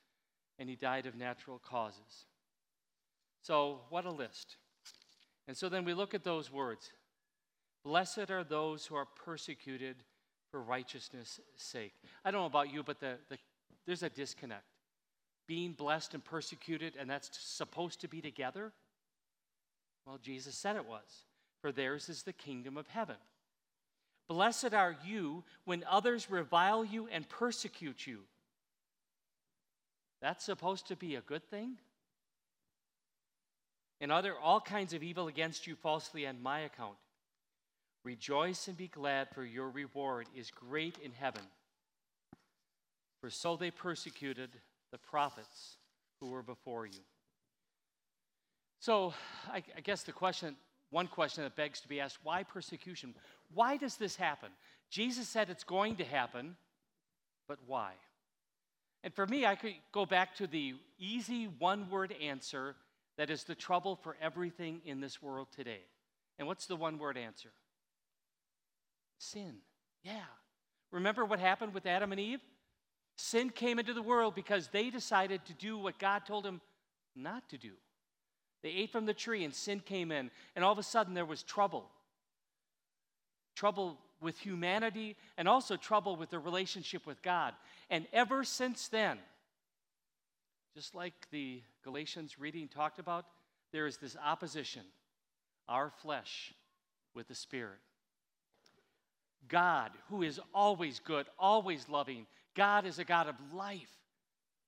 and 0.61 0.69
he 0.69 0.77
died 0.77 1.07
of 1.07 1.17
natural 1.17 1.59
causes. 1.59 2.27
So, 3.43 3.81
what 3.89 4.05
a 4.05 4.11
list. 4.11 4.57
And 5.49 5.57
so 5.57 5.69
then 5.69 5.85
we 5.85 5.95
look 5.95 6.15
at 6.15 6.23
those 6.23 6.53
words 6.53 6.93
Blessed 7.83 8.31
are 8.31 8.45
those 8.45 8.85
who 8.87 8.95
are 8.95 9.07
persecuted 9.07 9.97
for 10.51 10.61
righteousness' 10.61 11.41
sake. 11.57 11.95
I 12.25 12.31
don't 12.31 12.43
know 12.43 12.47
about 12.47 12.73
you, 12.73 12.83
but 12.83 13.01
the, 13.01 13.17
the, 13.31 13.39
there's 13.87 14.03
a 14.03 14.11
disconnect. 14.11 14.65
Being 15.49 15.73
blessed 15.73 16.13
and 16.15 16.23
persecuted, 16.23 16.95
and 17.01 17.09
that's 17.09 17.31
supposed 17.41 18.03
to 18.03 18.09
be 18.09 18.21
together? 18.21 18.73
Well, 20.07 20.19
Jesus 20.23 20.55
said 20.55 20.77
it 20.77 20.87
was. 20.87 21.25
For 21.63 21.73
theirs 21.73 22.09
is 22.09 22.23
the 22.23 22.33
kingdom 22.33 22.77
of 22.77 22.87
heaven. 22.89 23.17
Blessed 24.29 24.75
are 24.75 24.97
you 25.05 25.43
when 25.65 25.85
others 25.89 26.31
revile 26.31 26.85
you 26.85 27.09
and 27.11 27.29
persecute 27.29 28.07
you. 28.07 28.21
That's 30.21 30.45
supposed 30.45 30.89
to 30.89 30.97
be 30.97 31.15
a 31.15 31.21
good 31.21 31.49
thing? 31.49 31.77
And 34.01 34.11
utter 34.13 34.35
all 34.43 34.61
kinds 34.61 34.93
of 34.93 35.03
evil 35.03 35.29
against 35.29 35.67
you 35.67 35.75
falsely 35.75 36.27
on 36.27 36.43
my 36.43 36.61
account. 36.61 36.97
Rejoice 38.05 38.67
and 38.69 38.77
be 38.77 38.89
glad, 38.89 39.29
for 39.35 39.45
your 39.45 39.69
reward 39.69 40.27
is 40.35 40.51
great 40.51 40.97
in 41.03 41.13
heaven. 41.13 41.43
For 43.21 43.29
so 43.29 43.57
they 43.57 43.71
persecuted 43.71 44.51
the 44.91 44.99
prophets 44.99 45.77
who 46.21 46.31
were 46.31 46.43
before 46.43 46.87
you. 46.87 47.01
So, 48.81 49.13
I, 49.53 49.63
I 49.77 49.81
guess 49.83 50.03
the 50.03 50.13
question, 50.13 50.57
one 50.89 51.07
question 51.07 51.45
that 51.45 51.55
begs 51.55 51.81
to 51.81 51.89
be 51.89 52.01
asked 52.01 52.19
why 52.23 52.43
persecution? 52.43 53.15
Why 53.53 53.77
does 53.77 53.97
this 53.97 54.17
happen? 54.17 54.49
Jesus 54.89 55.29
said 55.29 55.51
it's 55.51 55.65
going 55.65 55.97
to 55.97 56.05
happen, 56.05 56.57
but 57.47 57.59
why? 57.67 57.93
And 59.03 59.15
for 59.15 59.27
me, 59.27 59.47
I 59.47 59.55
could 59.55 59.75
go 59.93 60.05
back 60.05 60.37
to 60.37 60.47
the 60.47 60.75
easy 60.99 61.47
one 61.47 61.89
word 61.89 62.15
answer 62.23 62.77
that 63.17 63.31
is 63.31 63.45
the 63.45 63.55
trouble 63.55 63.97
for 63.97 64.17
everything 64.21 64.81
in 64.85 65.01
this 65.01 65.23
world 65.23 65.49
today. 65.55 65.81
And 66.39 66.47
what's 66.47 66.67
the 66.67 66.77
one 66.77 66.99
word 66.99 67.17
answer? 67.17 67.51
Sin. 69.19 69.57
Yeah. 70.03 70.25
Remember 70.91 71.25
what 71.25 71.39
happened 71.39 71.75
with 71.75 71.87
Adam 71.87 72.13
and 72.13 72.21
Eve? 72.21 72.41
Sin 73.17 73.51
came 73.51 73.79
into 73.79 73.93
the 73.93 74.03
world 74.03 74.35
because 74.35 74.69
they 74.69 74.91
decided 74.91 75.45
to 75.47 75.53
do 75.55 75.77
what 75.77 75.99
God 75.99 76.25
told 76.27 76.45
them 76.45 76.61
not 77.15 77.49
to 77.51 77.59
do. 77.59 77.73
They 78.63 78.71
ate 78.71 78.93
from 78.93 79.07
the 79.07 79.15
tree 79.15 79.45
and 79.45 79.55
sin 79.55 79.81
came 79.81 80.13
in, 80.13 80.31
and 80.55 80.65
all 80.65 80.73
of 80.73 80.79
a 80.79 80.83
sudden 80.83 81.15
there 81.15 81.25
was 81.25 81.43
trouble. 81.43 81.91
Trouble 83.55 83.99
with 84.21 84.39
humanity 84.39 85.17
and 85.37 85.49
also 85.49 85.77
trouble 85.77 86.17
with 86.17 86.31
their 86.31 86.41
relationship 86.41 87.07
with 87.07 87.23
God. 87.23 87.55
And 87.89 88.07
ever 88.13 88.45
since 88.45 88.89
then, 88.89 89.19
just 90.75 90.95
like 90.95 91.15
the 91.31 91.63
Galatians 91.83 92.39
reading 92.39 92.69
talked 92.69 92.99
about, 92.99 93.27
there 93.73 93.87
is 93.87 93.97
this 93.97 94.17
opposition 94.23 94.83
our 95.69 95.91
flesh 96.03 96.53
with 97.15 97.29
the 97.29 97.35
Spirit. 97.35 97.79
God, 99.49 99.91
who 100.09 100.23
is 100.23 100.41
always 100.53 100.99
good, 100.99 101.27
always 101.39 101.89
loving, 101.89 102.27
God 102.55 102.87
is 102.87 102.99
a 102.99 103.05
God 103.05 103.29
of 103.29 103.37
life 103.55 103.91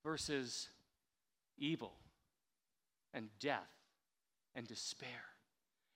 versus 0.05 0.69
evil 1.59 1.93
and 3.13 3.29
death 3.41 3.71
and 4.55 4.67
despair. 4.67 5.09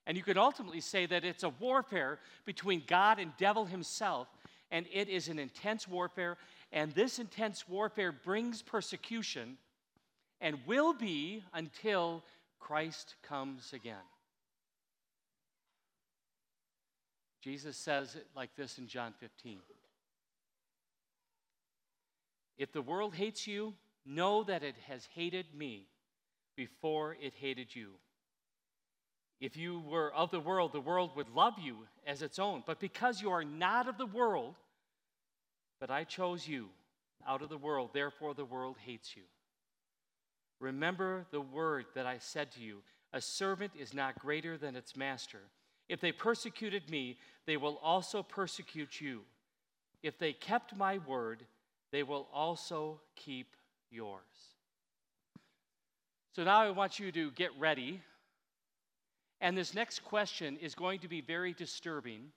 And 0.07 0.17
you 0.17 0.23
could 0.23 0.39
ultimately 0.39 0.81
say 0.81 1.07
that 1.07 1.25
it's 1.25 1.43
a 1.43 1.49
warfare 1.49 2.21
between 2.45 2.83
God 2.87 3.19
and 3.19 3.33
devil 3.39 3.65
himself, 3.65 4.29
and 4.71 4.87
it 4.93 5.09
is 5.09 5.29
an 5.29 5.39
intense 5.39 5.89
warfare, 5.89 6.37
and 6.73 6.93
this 6.93 7.19
intense 7.19 7.69
warfare 7.69 8.13
brings 8.13 8.63
persecution 8.63 9.59
and 10.41 10.59
will 10.67 10.93
be 10.93 11.43
until 11.53 12.23
Christ 12.61 13.17
comes 13.23 13.73
again. 13.73 13.97
Jesus 17.43 17.77
says 17.77 18.17
it 18.17 18.27
like 18.35 18.55
this 18.57 18.79
in 18.79 18.87
John 18.87 19.15
15 19.21 19.61
If 22.59 22.73
the 22.73 22.83
world 22.83 23.15
hates 23.15 23.47
you, 23.47 23.75
know 24.05 24.45
that 24.45 24.63
it 24.63 24.77
has 24.89 25.09
hated 25.15 25.47
me 25.55 25.87
before 26.57 27.17
it 27.21 27.35
hated 27.35 27.75
you. 27.75 27.93
If 29.41 29.57
you 29.57 29.81
were 29.81 30.13
of 30.15 30.31
the 30.31 30.41
world, 30.41 30.73
the 30.73 30.81
world 30.81 31.11
would 31.17 31.29
love 31.29 31.55
you 31.59 31.77
as 32.07 32.23
its 32.23 32.39
own. 32.39 32.63
But 32.67 32.81
because 32.81 33.21
you 33.21 33.31
are 33.31 33.45
not 33.45 33.89
of 33.89 33.99
the 33.99 34.07
world, 34.07 34.55
but 35.79 35.91
I 35.91 36.05
chose 36.05 36.49
you 36.49 36.69
out 37.29 37.43
of 37.43 37.49
the 37.49 37.59
world, 37.59 37.91
therefore 37.93 38.35
the 38.35 38.45
world 38.45 38.77
hates 38.85 39.15
you. 39.15 39.23
Remember 40.59 41.27
the 41.31 41.41
word 41.41 41.85
that 41.95 42.07
I 42.07 42.19
said 42.19 42.51
to 42.53 42.61
you 42.61 42.79
a 43.13 43.21
servant 43.21 43.73
is 43.79 43.95
not 43.95 44.19
greater 44.19 44.59
than 44.59 44.77
its 44.77 44.97
master. 44.97 45.41
If 45.89 46.01
they 46.01 46.13
persecuted 46.13 46.91
me, 46.91 47.19
they 47.47 47.57
will 47.57 47.79
also 47.83 48.23
persecute 48.23 49.01
you. 49.01 49.23
If 50.03 50.19
they 50.19 50.33
kept 50.33 50.77
my 50.77 50.99
word, 50.99 51.45
they 51.93 52.03
will 52.03 52.29
also 52.33 53.01
keep 53.15 53.55
yours. 53.91 54.21
So 56.35 56.45
now 56.45 56.61
I 56.61 56.71
want 56.71 56.99
you 56.99 57.13
to 57.13 57.31
get 57.31 57.51
ready. 57.59 58.03
And 59.41 59.57
this 59.57 59.75
next 59.75 60.05
question 60.05 60.57
is 60.57 60.75
going 60.75 61.01
to 61.01 61.09
be 61.09 61.21
very 61.21 61.53
disturbing. 61.53 62.33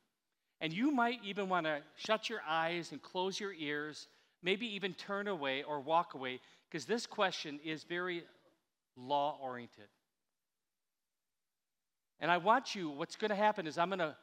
And 0.62 0.74
you 0.74 0.92
might 0.92 1.20
even 1.24 1.48
want 1.48 1.66
to 1.66 1.80
shut 1.96 2.30
your 2.30 2.42
eyes 2.48 2.92
and 2.92 3.02
close 3.02 3.40
your 3.40 3.54
ears, 3.54 4.08
maybe 4.44 4.68
even 4.76 4.94
turn 4.94 5.28
away 5.28 5.64
or 5.64 5.80
walk 5.80 6.14
away, 6.14 6.40
because 6.70 6.86
this 6.86 7.06
question 7.06 7.60
is 7.64 7.84
very 7.84 8.24
law 8.98 9.38
oriented. 9.42 9.88
And 12.20 12.30
I 12.30 12.38
want 12.38 12.76
you, 12.76 12.90
what's 12.90 13.16
going 13.16 13.30
to 13.30 13.36
happen 13.36 13.66
is 13.66 13.78
I'm 13.78 13.90
going 13.90 14.00
to 14.00 14.16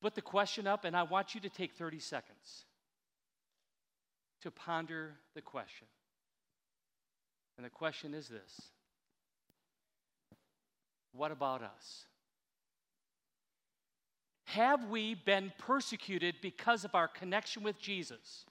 put 0.00 0.14
the 0.14 0.22
question 0.22 0.66
up, 0.66 0.84
and 0.84 0.96
I 0.96 1.02
want 1.02 1.34
you 1.34 1.40
to 1.42 1.50
take 1.50 1.74
30 1.74 1.98
seconds 1.98 2.64
to 4.40 4.50
ponder 4.50 5.14
the 5.34 5.42
question. 5.42 5.86
And 7.56 7.66
the 7.66 7.70
question 7.70 8.14
is 8.14 8.28
this 8.28 8.70
What 11.12 11.30
about 11.30 11.62
us? 11.62 12.06
Have 14.52 14.90
we 14.90 15.14
been 15.14 15.50
persecuted 15.56 16.34
because 16.42 16.84
of 16.84 16.94
our 16.94 17.08
connection 17.08 17.62
with 17.62 17.78
Jesus? 17.80 18.44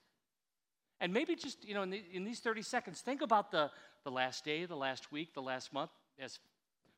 And 0.99 1.13
maybe 1.13 1.35
just, 1.35 1.63
you 1.63 1.75
know, 1.75 1.83
in, 1.83 1.91
the, 1.91 2.01
in, 2.11 2.23
these 2.23 2.39
30 2.39 2.63
seconds, 2.63 3.01
think 3.01 3.21
about 3.21 3.51
the, 3.51 3.69
the 4.03 4.09
last 4.09 4.43
day, 4.43 4.65
the 4.65 4.75
last 4.75 5.11
week, 5.11 5.35
the 5.35 5.43
last 5.43 5.71
month, 5.71 5.91
as 6.19 6.39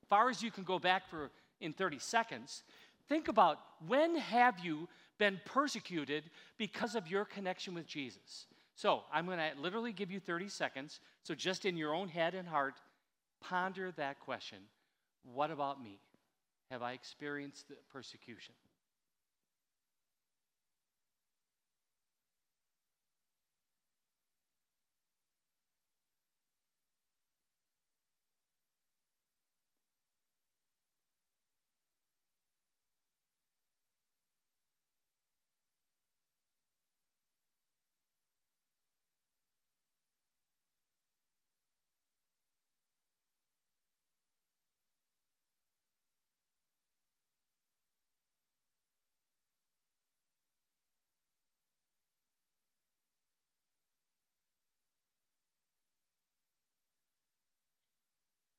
far 0.10 0.30
as 0.30 0.42
you 0.42 0.52
can 0.52 0.64
go 0.64 0.80
back 0.80 1.10
for 1.10 1.32
in 1.60 1.74
30 1.74 2.00
seconds. 2.00 2.64
Think 3.10 3.28
about 3.28 3.60
when 3.86 4.16
have 4.16 4.60
you 4.60 4.88
been 5.18 5.42
persecuted 5.44 6.24
because 6.58 6.96
of 6.96 7.10
your 7.10 7.26
connection 7.26 7.74
with 7.74 7.86
Jesus? 7.86 8.46
So 8.74 9.02
I'm 9.12 9.26
going 9.26 9.38
to 9.38 9.52
literally 9.62 9.92
give 9.92 10.12
you 10.12 10.22
30 10.22 10.48
seconds. 10.48 11.02
So 11.24 11.36
just 11.36 11.66
in 11.66 11.76
your 11.76 11.94
own 11.94 12.08
head 12.08 12.36
and 12.36 12.48
heart, 12.48 12.76
ponder 13.42 13.92
that 13.98 14.22
question. 14.22 14.60
What 15.24 15.52
about 15.52 15.84
me? 15.84 16.00
Have 16.72 16.82
I 16.82 16.94
experienced 16.94 17.68
the 17.68 17.76
persecution? 17.92 18.54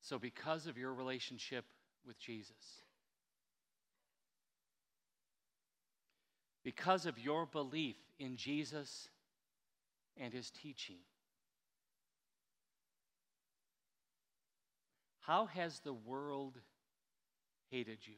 So, 0.05 0.19
because 0.19 0.67
of 0.67 0.77
your 0.77 0.93
relationship 0.93 1.65
with 2.05 2.19
Jesus, 2.19 2.83
because 6.63 7.07
of 7.07 7.17
your 7.17 7.47
belief 7.47 7.95
in 8.19 8.35
Jesus 8.35 9.09
and 10.15 10.31
his 10.31 10.51
teaching. 10.51 10.97
How 15.21 15.47
has 15.47 15.79
the 15.79 15.93
world 15.93 16.59
hated 17.71 17.97
you? 18.03 18.13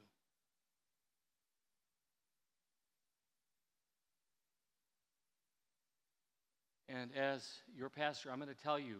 And 6.89 7.11
as 7.15 7.47
your 7.73 7.87
pastor, 7.89 8.29
I'm 8.29 8.39
going 8.39 8.53
to 8.53 8.61
tell 8.61 8.77
you 8.77 8.97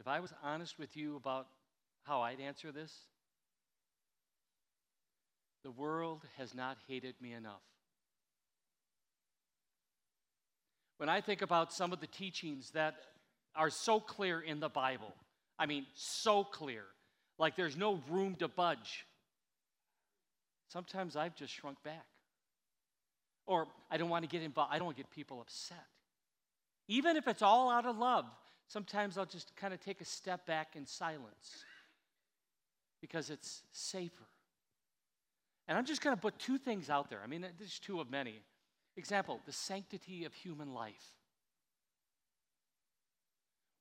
if 0.00 0.08
I 0.08 0.20
was 0.20 0.32
honest 0.42 0.78
with 0.78 0.96
you 0.96 1.14
about 1.16 1.46
how 2.04 2.22
I'd 2.22 2.40
answer 2.40 2.72
this, 2.72 2.90
the 5.62 5.70
world 5.70 6.22
has 6.38 6.54
not 6.54 6.78
hated 6.88 7.14
me 7.20 7.34
enough. 7.34 7.60
When 10.96 11.10
I 11.10 11.20
think 11.20 11.42
about 11.42 11.70
some 11.72 11.92
of 11.92 12.00
the 12.00 12.06
teachings 12.06 12.70
that 12.70 12.94
are 13.54 13.68
so 13.68 14.00
clear 14.00 14.40
in 14.40 14.58
the 14.58 14.70
Bible, 14.70 15.14
I 15.58 15.66
mean, 15.66 15.84
so 15.94 16.44
clear, 16.44 16.84
like 17.38 17.54
there's 17.56 17.76
no 17.76 18.02
room 18.08 18.36
to 18.36 18.48
budge, 18.48 19.04
sometimes 20.68 21.14
I've 21.14 21.36
just 21.36 21.52
shrunk 21.52 21.82
back. 21.82 22.06
Or 23.46 23.68
I 23.90 23.98
don't 23.98 24.08
want 24.08 24.24
to 24.24 24.30
get 24.30 24.42
involved, 24.42 24.72
I 24.72 24.78
don't 24.78 24.86
want 24.86 24.96
to 24.96 25.02
get 25.02 25.10
people 25.10 25.42
upset. 25.42 25.86
Even 26.88 27.18
if 27.18 27.28
it's 27.28 27.42
all 27.42 27.70
out 27.70 27.84
of 27.84 27.98
love, 27.98 28.24
sometimes 28.70 29.18
I'll 29.18 29.26
just 29.26 29.54
kind 29.56 29.74
of 29.74 29.80
take 29.80 30.00
a 30.00 30.04
step 30.04 30.46
back 30.46 30.76
in 30.76 30.86
silence 30.86 31.64
because 33.00 33.28
it's 33.28 33.62
safer. 33.72 34.28
And 35.66 35.76
I'm 35.76 35.84
just 35.84 36.00
going 36.02 36.14
to 36.14 36.20
put 36.20 36.38
two 36.38 36.56
things 36.56 36.88
out 36.88 37.10
there. 37.10 37.20
I 37.22 37.26
mean, 37.26 37.44
there's 37.58 37.78
two 37.78 38.00
of 38.00 38.10
many. 38.10 38.40
Example, 38.96 39.40
the 39.44 39.52
sanctity 39.52 40.24
of 40.24 40.34
human 40.34 40.72
life. 40.72 41.14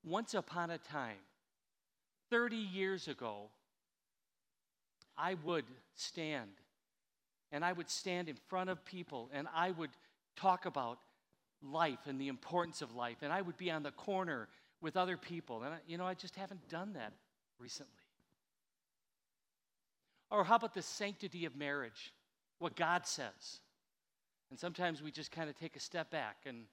Once 0.03 0.33
upon 0.33 0.71
a 0.71 0.77
time, 0.77 1.17
30 2.31 2.55
years 2.55 3.07
ago, 3.07 3.49
I 5.17 5.35
would 5.43 5.65
stand 5.95 6.51
and 7.51 7.65
I 7.65 7.73
would 7.73 7.89
stand 7.89 8.29
in 8.29 8.37
front 8.47 8.69
of 8.69 8.85
people 8.85 9.29
and 9.33 9.47
I 9.53 9.71
would 9.71 9.89
talk 10.35 10.65
about 10.65 10.99
life 11.61 11.99
and 12.07 12.19
the 12.19 12.27
importance 12.27 12.81
of 12.81 12.95
life. 12.95 13.17
And 13.21 13.33
I 13.33 13.41
would 13.41 13.57
be 13.57 13.69
on 13.69 13.83
the 13.83 13.91
corner 13.91 14.47
with 14.81 14.97
other 14.97 15.17
people. 15.17 15.63
And, 15.63 15.73
I, 15.73 15.77
you 15.87 15.97
know, 15.97 16.05
I 16.05 16.13
just 16.13 16.35
haven't 16.35 16.67
done 16.69 16.93
that 16.93 17.13
recently. 17.59 17.91
Or 20.31 20.43
how 20.43 20.55
about 20.55 20.73
the 20.73 20.81
sanctity 20.81 21.45
of 21.45 21.55
marriage? 21.55 22.13
What 22.59 22.75
God 22.75 23.05
says. 23.05 23.61
And 24.49 24.59
sometimes 24.59 25.01
we 25.01 25.11
just 25.11 25.31
kind 25.31 25.49
of 25.49 25.57
take 25.57 25.75
a 25.75 25.79
step 25.79 26.11
back 26.11 26.37
and 26.45 26.65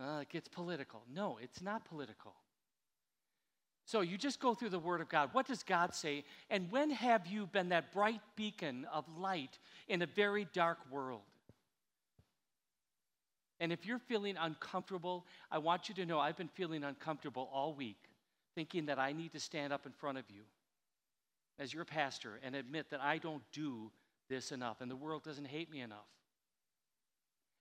uh, 0.00 0.20
it 0.22 0.28
gets 0.28 0.48
political. 0.48 1.02
No, 1.12 1.38
it's 1.40 1.62
not 1.62 1.84
political. 1.84 2.34
So 3.86 4.00
you 4.00 4.16
just 4.16 4.40
go 4.40 4.54
through 4.54 4.70
the 4.70 4.78
Word 4.78 5.00
of 5.00 5.08
God. 5.08 5.30
What 5.32 5.46
does 5.46 5.62
God 5.62 5.94
say? 5.94 6.24
And 6.48 6.70
when 6.70 6.90
have 6.90 7.26
you 7.26 7.46
been 7.46 7.68
that 7.68 7.92
bright 7.92 8.20
beacon 8.34 8.86
of 8.92 9.04
light 9.18 9.58
in 9.88 10.00
a 10.00 10.06
very 10.06 10.46
dark 10.52 10.78
world? 10.90 11.20
And 13.60 13.72
if 13.72 13.86
you're 13.86 13.98
feeling 13.98 14.36
uncomfortable, 14.38 15.26
I 15.50 15.58
want 15.58 15.88
you 15.88 15.94
to 15.96 16.06
know 16.06 16.18
I've 16.18 16.36
been 16.36 16.48
feeling 16.48 16.84
uncomfortable 16.84 17.48
all 17.52 17.74
week, 17.74 17.98
thinking 18.54 18.86
that 18.86 18.98
I 18.98 19.12
need 19.12 19.32
to 19.32 19.40
stand 19.40 19.72
up 19.72 19.86
in 19.86 19.92
front 19.92 20.18
of 20.18 20.24
you 20.28 20.42
as 21.58 21.72
your 21.72 21.84
pastor 21.84 22.40
and 22.42 22.54
admit 22.56 22.90
that 22.90 23.00
I 23.00 23.18
don't 23.18 23.42
do 23.52 23.90
this 24.28 24.52
enough 24.52 24.80
and 24.80 24.90
the 24.90 24.96
world 24.96 25.22
doesn't 25.22 25.46
hate 25.46 25.70
me 25.70 25.80
enough. 25.80 25.98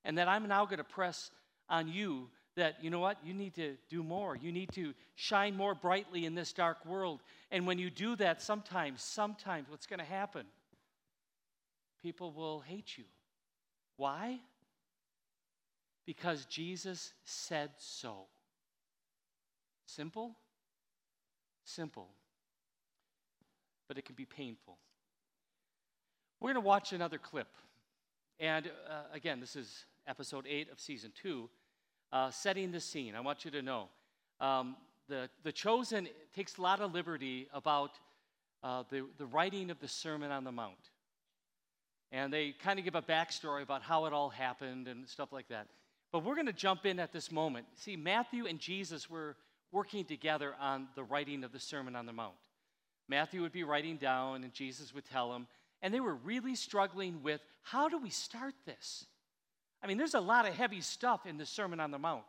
And 0.06 0.18
that 0.18 0.28
I'm 0.28 0.48
now 0.48 0.66
going 0.66 0.80
to 0.80 0.84
press 0.84 1.32
on 1.70 1.88
you 1.88 2.30
that, 2.56 2.84
you 2.84 2.90
know 2.90 3.00
what, 3.00 3.18
you 3.24 3.34
need 3.34 3.56
to 3.56 3.76
do 3.90 4.04
more. 4.04 4.36
You 4.36 4.52
need 4.52 4.72
to 4.74 4.94
shine 5.16 5.56
more 5.56 5.74
brightly 5.74 6.26
in 6.26 6.36
this 6.36 6.54
dark 6.54 6.86
world. 6.86 7.22
And 7.52 7.66
when 7.66 7.80
you 7.80 7.90
do 7.90 8.16
that, 8.18 8.42
sometimes, 8.42 9.02
sometimes 9.02 9.70
what's 9.70 9.88
going 9.88 10.00
to 10.00 10.06
happen? 10.06 10.46
People 12.02 12.32
will 12.32 12.60
hate 12.60 12.98
you. 12.98 13.06
Why? 13.98 14.40
Because 16.06 16.46
Jesus 16.46 17.14
said 17.24 17.72
so. 17.78 18.28
Simple? 19.86 20.36
Simple. 21.64 22.10
But 23.88 23.98
it 23.98 24.06
can 24.06 24.16
be 24.16 24.26
painful. 24.26 24.78
We're 26.40 26.54
going 26.54 26.62
to 26.62 26.68
watch 26.68 26.92
another 26.94 27.18
clip. 27.18 27.48
And 28.40 28.68
uh, 28.90 29.04
again, 29.14 29.40
this 29.40 29.56
is 29.56 29.86
episode 30.08 30.46
8 30.48 30.72
of 30.72 30.80
season 30.80 31.12
2 31.22 31.50
uh, 32.12 32.32
setting 32.32 32.72
the 32.72 32.80
scene. 32.80 33.16
I 33.16 33.22
want 33.22 33.46
you 33.46 33.52
to 33.52 33.62
know 33.62 33.88
um, 34.40 34.76
the, 35.08 35.30
the 35.44 35.52
Chosen 35.52 36.08
takes 36.36 36.58
a 36.58 36.62
lot 36.62 36.80
of 36.80 36.94
liberty 36.94 37.48
about 37.54 37.92
uh, 38.64 38.84
the, 38.90 39.06
the 39.18 39.26
writing 39.26 39.70
of 39.70 39.80
the 39.80 39.88
Sermon 39.88 40.32
on 40.32 40.44
the 40.44 40.52
Mount. 40.52 40.90
And 42.12 42.32
they 42.32 42.54
kind 42.64 42.78
of 42.78 42.86
give 42.86 42.96
a 42.96 43.02
backstory 43.02 43.64
about 43.64 43.82
how 43.82 44.06
it 44.06 44.14
all 44.14 44.30
happened 44.30 44.88
and 44.88 45.08
stuff 45.08 45.32
like 45.32 45.48
that. 45.50 45.68
But 46.14 46.24
we're 46.24 46.36
going 46.36 46.46
to 46.46 46.54
jump 46.54 46.86
in 46.86 47.00
at 47.00 47.12
this 47.12 47.32
moment. 47.32 47.66
See, 47.76 47.96
Matthew 47.96 48.46
and 48.46 48.60
Jesus 48.60 49.10
were 49.10 49.36
working 49.72 50.06
together 50.06 50.54
on 50.62 50.88
the 50.96 51.04
writing 51.04 51.44
of 51.44 51.52
the 51.52 51.60
Sermon 51.60 51.96
on 51.96 52.06
the 52.06 52.14
Mount. 52.14 52.36
Matthew 53.10 53.42
would 53.42 53.52
be 53.52 53.64
writing 53.64 53.98
down, 53.98 54.44
and 54.44 54.54
Jesus 54.54 54.94
would 54.94 55.06
tell 55.06 55.34
him. 55.34 55.48
And 55.82 55.92
they 55.92 56.00
were 56.00 56.14
really 56.14 56.54
struggling 56.54 57.24
with 57.24 57.42
how 57.64 57.90
do 57.90 57.98
we 57.98 58.12
start 58.12 58.54
this? 58.68 59.08
I 59.82 59.88
mean, 59.88 59.98
there's 59.98 60.14
a 60.14 60.20
lot 60.20 60.48
of 60.48 60.54
heavy 60.54 60.82
stuff 60.82 61.26
in 61.26 61.38
the 61.38 61.48
Sermon 61.48 61.80
on 61.80 61.90
the 61.90 61.98
Mount. 61.98 62.24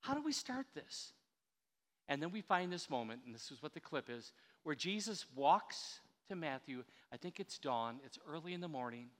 How 0.00 0.14
do 0.14 0.22
we 0.22 0.32
start 0.32 0.66
this? 0.74 1.12
And 2.08 2.22
then 2.22 2.32
we 2.32 2.40
find 2.40 2.72
this 2.72 2.88
moment, 2.88 3.20
and 3.26 3.34
this 3.34 3.50
is 3.50 3.62
what 3.62 3.74
the 3.74 3.80
clip 3.80 4.08
is, 4.08 4.32
where 4.62 4.74
Jesus 4.74 5.26
walks 5.36 6.00
to 6.28 6.34
Matthew. 6.34 6.82
I 7.12 7.18
think 7.18 7.40
it's 7.40 7.58
dawn, 7.58 8.00
it's 8.06 8.18
early 8.26 8.54
in 8.54 8.62
the 8.62 8.68
morning, 8.68 9.10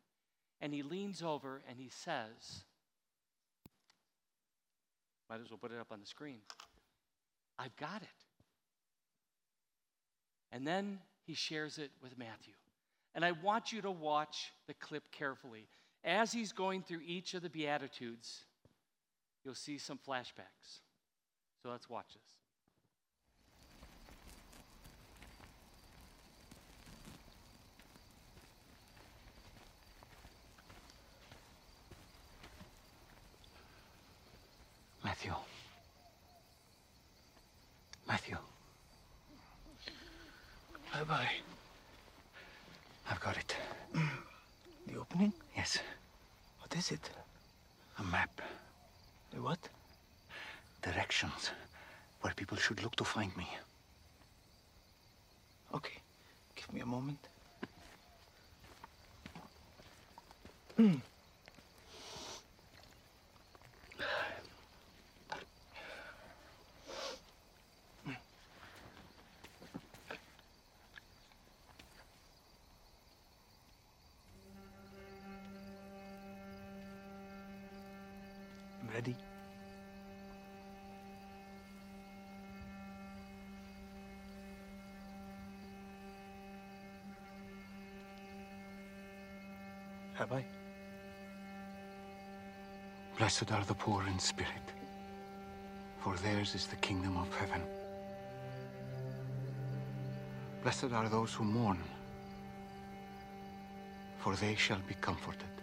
and 0.63 0.73
he 0.73 0.83
leans 0.83 1.23
over 1.23 1.61
and 1.69 1.79
he 1.79 1.91
says, 1.91 2.65
Might 5.31 5.41
as 5.41 5.49
well 5.49 5.59
put 5.59 5.73
it 5.73 5.79
up 5.81 5.93
on 5.93 6.01
the 6.01 6.07
screen. 6.07 6.41
I've 7.59 7.77
got 7.77 8.03
it. 8.03 8.09
And 10.53 10.67
then 10.67 10.99
he 11.25 11.35
shares 11.35 11.79
it 11.79 11.91
with 12.03 12.19
Matthew. 12.19 12.55
And 13.15 13.25
I 13.25 13.33
want 13.33 13.73
you 13.73 13.81
to 13.83 13.91
watch 13.91 14.53
the 14.67 14.75
clip 14.75 15.05
carefully 15.13 15.69
as 16.05 16.33
he's 16.33 16.53
going 16.53 16.83
through 16.83 17.01
each 17.07 17.35
of 17.35 17.43
the 17.43 17.51
Beatitudes, 17.51 18.45
you'll 19.45 19.55
see 19.55 19.79
some 19.79 19.99
flashbacks. 19.99 20.81
So 21.63 21.69
let's 21.71 21.91
watch 21.91 22.07
this. 22.15 22.23
Matthew. 35.05 35.35
Matthew. 38.09 38.37
Bye 41.01 41.07
bye. 41.07 41.29
I've 43.11 43.21
got 43.21 43.39
it. 43.39 43.57
Mm. 43.95 44.09
The 44.87 44.99
opening? 44.99 45.33
Yes. 45.57 45.79
What 46.61 46.77
is 46.77 46.91
it? 46.91 47.09
A 47.99 48.03
map. 48.03 48.43
The 49.33 49.41
what? 49.41 49.59
Directions. 50.83 51.53
Where 52.21 52.35
people 52.35 52.59
should 52.59 52.83
look 52.83 52.97
to 52.97 53.05
find 53.05 53.35
me. 53.35 53.49
Okay. 55.75 55.99
Give 56.55 56.71
me 56.71 56.81
a 56.81 56.87
moment. 56.87 57.19
Mm. 60.79 61.01
Blessed 93.31 93.53
are 93.53 93.65
the 93.65 93.75
poor 93.75 94.05
in 94.09 94.19
spirit, 94.19 94.73
for 96.01 96.17
theirs 96.17 96.57
is 96.57 96.67
the 96.67 96.75
kingdom 96.75 97.17
of 97.17 97.33
heaven. 97.37 97.63
Blessed 100.65 100.93
are 100.93 101.09
those 101.09 101.33
who 101.33 101.45
mourn, 101.45 101.79
for 104.19 104.35
they 104.35 104.57
shall 104.57 104.81
be 104.89 104.95
comforted. 104.95 105.55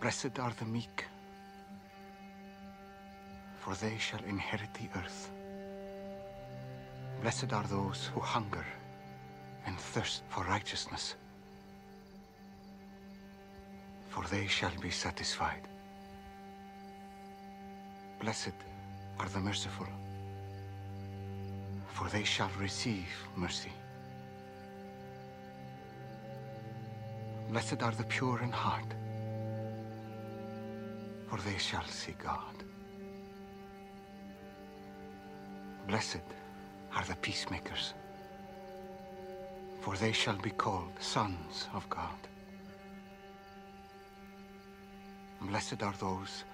Blessed 0.00 0.38
are 0.38 0.52
the 0.60 0.64
meek, 0.64 1.06
for 3.58 3.74
they 3.74 3.98
shall 3.98 4.22
inherit 4.28 4.72
the 4.74 4.88
earth. 4.96 5.32
Blessed 7.20 7.52
are 7.52 7.66
those 7.66 8.08
who 8.14 8.20
hunger 8.20 8.64
and 9.66 9.76
thirst 9.76 10.22
for 10.28 10.44
righteousness, 10.44 11.16
for 14.14 14.24
they 14.28 14.46
shall 14.46 14.70
be 14.80 14.90
satisfied. 14.90 15.66
Blessed 18.20 18.54
are 19.18 19.28
the 19.28 19.40
merciful, 19.40 19.88
for 21.88 22.08
they 22.08 22.22
shall 22.22 22.50
receive 22.60 23.08
mercy. 23.34 23.72
Blessed 27.50 27.82
are 27.82 27.90
the 27.90 28.04
pure 28.04 28.40
in 28.40 28.52
heart, 28.52 28.90
for 31.28 31.38
they 31.38 31.58
shall 31.58 31.84
see 31.86 32.14
God. 32.22 32.56
Blessed 35.88 36.28
are 36.94 37.04
the 37.04 37.16
peacemakers, 37.16 37.94
for 39.80 39.96
they 39.96 40.12
shall 40.12 40.36
be 40.36 40.50
called 40.50 40.92
sons 41.00 41.66
of 41.74 41.90
God. 41.90 42.20
Blessed 45.44 45.82
are 45.82 45.94
those 46.00 46.44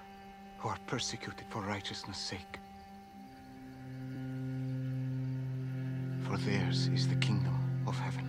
who 0.57 0.69
are 0.69 0.77
persecuted 0.85 1.45
for 1.49 1.61
righteousness' 1.61 2.17
sake, 2.17 2.59
for 6.23 6.37
theirs 6.37 6.87
is 6.87 7.07
the 7.07 7.15
kingdom 7.15 7.57
of 7.87 7.97
heaven. 7.97 8.27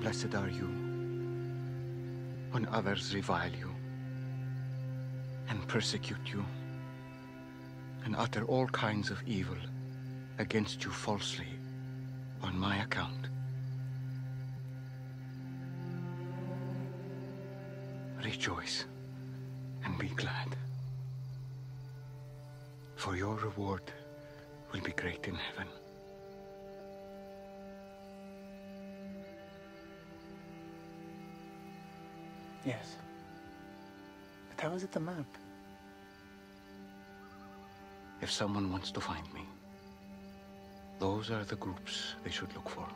Blessed 0.00 0.34
are 0.34 0.50
you 0.50 0.68
when 2.52 2.66
others 2.70 3.14
revile 3.14 3.52
you 3.52 3.74
and 5.48 5.66
persecute 5.66 6.30
you 6.32 6.44
and 8.04 8.14
utter 8.16 8.44
all 8.44 8.66
kinds 8.68 9.10
of 9.10 9.20
evil 9.26 9.56
against 10.38 10.84
you 10.84 10.90
falsely 10.90 11.48
on 12.42 12.56
my 12.58 12.76
account. 12.82 13.33
Rejoice 18.46 18.84
and 19.86 19.98
be 19.98 20.08
glad, 20.08 20.54
for 22.94 23.16
your 23.16 23.36
reward 23.36 23.80
will 24.70 24.82
be 24.82 24.92
great 24.92 25.26
in 25.26 25.34
heaven. 25.34 25.66
Yes. 32.66 32.96
But 34.50 34.62
how 34.62 34.74
is 34.74 34.82
it 34.82 34.92
the 34.92 35.00
map? 35.00 35.24
If 38.20 38.30
someone 38.30 38.70
wants 38.70 38.90
to 38.90 39.00
find 39.00 39.24
me, 39.32 39.46
those 40.98 41.30
are 41.30 41.44
the 41.44 41.56
groups 41.56 42.14
they 42.22 42.30
should 42.30 42.54
look 42.54 42.68
for. 42.68 42.86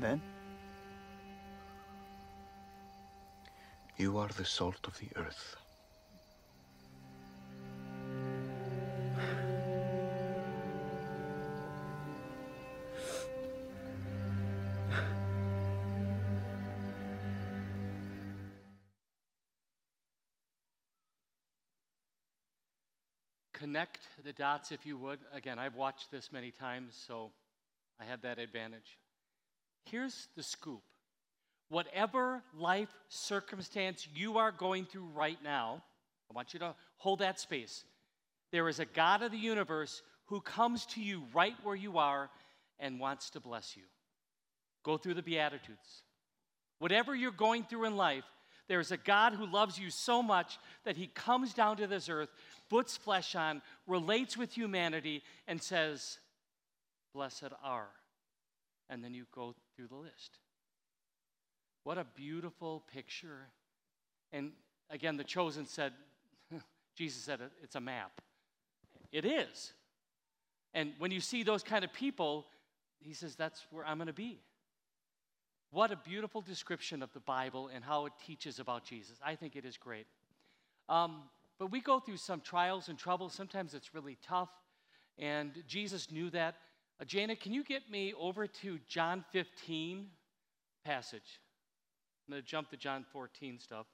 And 0.00 0.04
then? 0.04 0.22
You 3.96 4.16
are 4.18 4.28
the 4.28 4.44
salt 4.44 4.86
of 4.86 4.96
the 5.00 5.08
earth. 5.16 5.56
Connect 23.52 23.98
the 24.24 24.32
dots 24.32 24.70
if 24.70 24.86
you 24.86 24.96
would. 24.96 25.18
Again, 25.32 25.58
I've 25.58 25.74
watched 25.74 26.12
this 26.12 26.30
many 26.30 26.52
times, 26.52 26.94
so 26.94 27.32
I 28.00 28.04
have 28.04 28.22
that 28.22 28.38
advantage. 28.38 28.96
Here's 29.90 30.28
the 30.36 30.42
scoop 30.42 30.82
whatever 31.70 32.42
life 32.56 32.88
circumstance 33.08 34.08
you 34.14 34.38
are 34.38 34.50
going 34.50 34.86
through 34.86 35.06
right 35.14 35.38
now, 35.44 35.82
I 36.30 36.34
want 36.34 36.54
you 36.54 36.60
to 36.60 36.74
hold 36.96 37.18
that 37.18 37.38
space. 37.38 37.84
There 38.52 38.68
is 38.68 38.80
a 38.80 38.86
God 38.86 39.22
of 39.22 39.32
the 39.32 39.38
universe 39.38 40.02
who 40.26 40.40
comes 40.40 40.86
to 40.86 41.02
you 41.02 41.24
right 41.34 41.54
where 41.62 41.76
you 41.76 41.98
are 41.98 42.30
and 42.80 43.00
wants 43.00 43.30
to 43.30 43.40
bless 43.40 43.76
you. 43.76 43.82
Go 44.82 44.96
through 44.96 45.14
the 45.14 45.22
Beatitudes. 45.22 46.02
Whatever 46.78 47.14
you're 47.14 47.30
going 47.30 47.64
through 47.64 47.84
in 47.84 47.96
life, 47.96 48.24
there 48.68 48.80
is 48.80 48.92
a 48.92 48.96
God 48.96 49.34
who 49.34 49.46
loves 49.46 49.78
you 49.78 49.90
so 49.90 50.22
much 50.22 50.58
that 50.84 50.96
he 50.96 51.06
comes 51.08 51.54
down 51.54 51.78
to 51.78 51.86
this 51.86 52.08
earth, 52.08 52.28
puts 52.68 52.96
flesh 52.96 53.34
on, 53.34 53.62
relates 53.86 54.36
with 54.36 54.52
humanity, 54.52 55.22
and 55.46 55.62
says, 55.62 56.18
Blessed 57.14 57.52
are. 57.62 57.88
And 58.90 59.02
then 59.02 59.14
you 59.14 59.26
go 59.34 59.54
through 59.78 59.86
the 59.86 59.94
list. 59.94 60.38
What 61.84 61.98
a 61.98 62.06
beautiful 62.16 62.82
picture. 62.92 63.46
And 64.32 64.50
again, 64.90 65.16
the 65.16 65.22
chosen 65.22 65.66
said, 65.66 65.92
Jesus 66.96 67.22
said, 67.22 67.38
it's 67.62 67.76
a 67.76 67.80
map. 67.80 68.20
It 69.12 69.24
is. 69.24 69.72
And 70.74 70.94
when 70.98 71.12
you 71.12 71.20
see 71.20 71.44
those 71.44 71.62
kind 71.62 71.84
of 71.84 71.92
people, 71.92 72.46
he 72.98 73.14
says, 73.14 73.36
that's 73.36 73.64
where 73.70 73.86
I'm 73.86 73.98
going 73.98 74.08
to 74.08 74.12
be. 74.12 74.40
What 75.70 75.92
a 75.92 75.96
beautiful 75.96 76.40
description 76.40 77.00
of 77.00 77.12
the 77.12 77.20
Bible 77.20 77.70
and 77.72 77.84
how 77.84 78.06
it 78.06 78.12
teaches 78.26 78.58
about 78.58 78.84
Jesus. 78.84 79.16
I 79.24 79.36
think 79.36 79.54
it 79.54 79.64
is 79.64 79.76
great. 79.76 80.06
Um, 80.88 81.22
but 81.56 81.70
we 81.70 81.80
go 81.80 82.00
through 82.00 82.16
some 82.16 82.40
trials 82.40 82.88
and 82.88 82.98
troubles. 82.98 83.32
Sometimes 83.32 83.74
it's 83.74 83.94
really 83.94 84.18
tough. 84.26 84.50
And 85.18 85.52
Jesus 85.68 86.10
knew 86.10 86.30
that. 86.30 86.56
Uh, 87.00 87.04
Jana, 87.04 87.36
can 87.36 87.52
you 87.52 87.62
get 87.62 87.90
me 87.90 88.12
over 88.18 88.46
to 88.46 88.78
John 88.88 89.24
15 89.32 90.08
passage? 90.84 91.40
I'm 92.26 92.32
going 92.32 92.42
to 92.42 92.48
jump 92.48 92.70
to 92.70 92.76
John 92.76 93.04
14 93.12 93.60
stuff. 93.60 93.86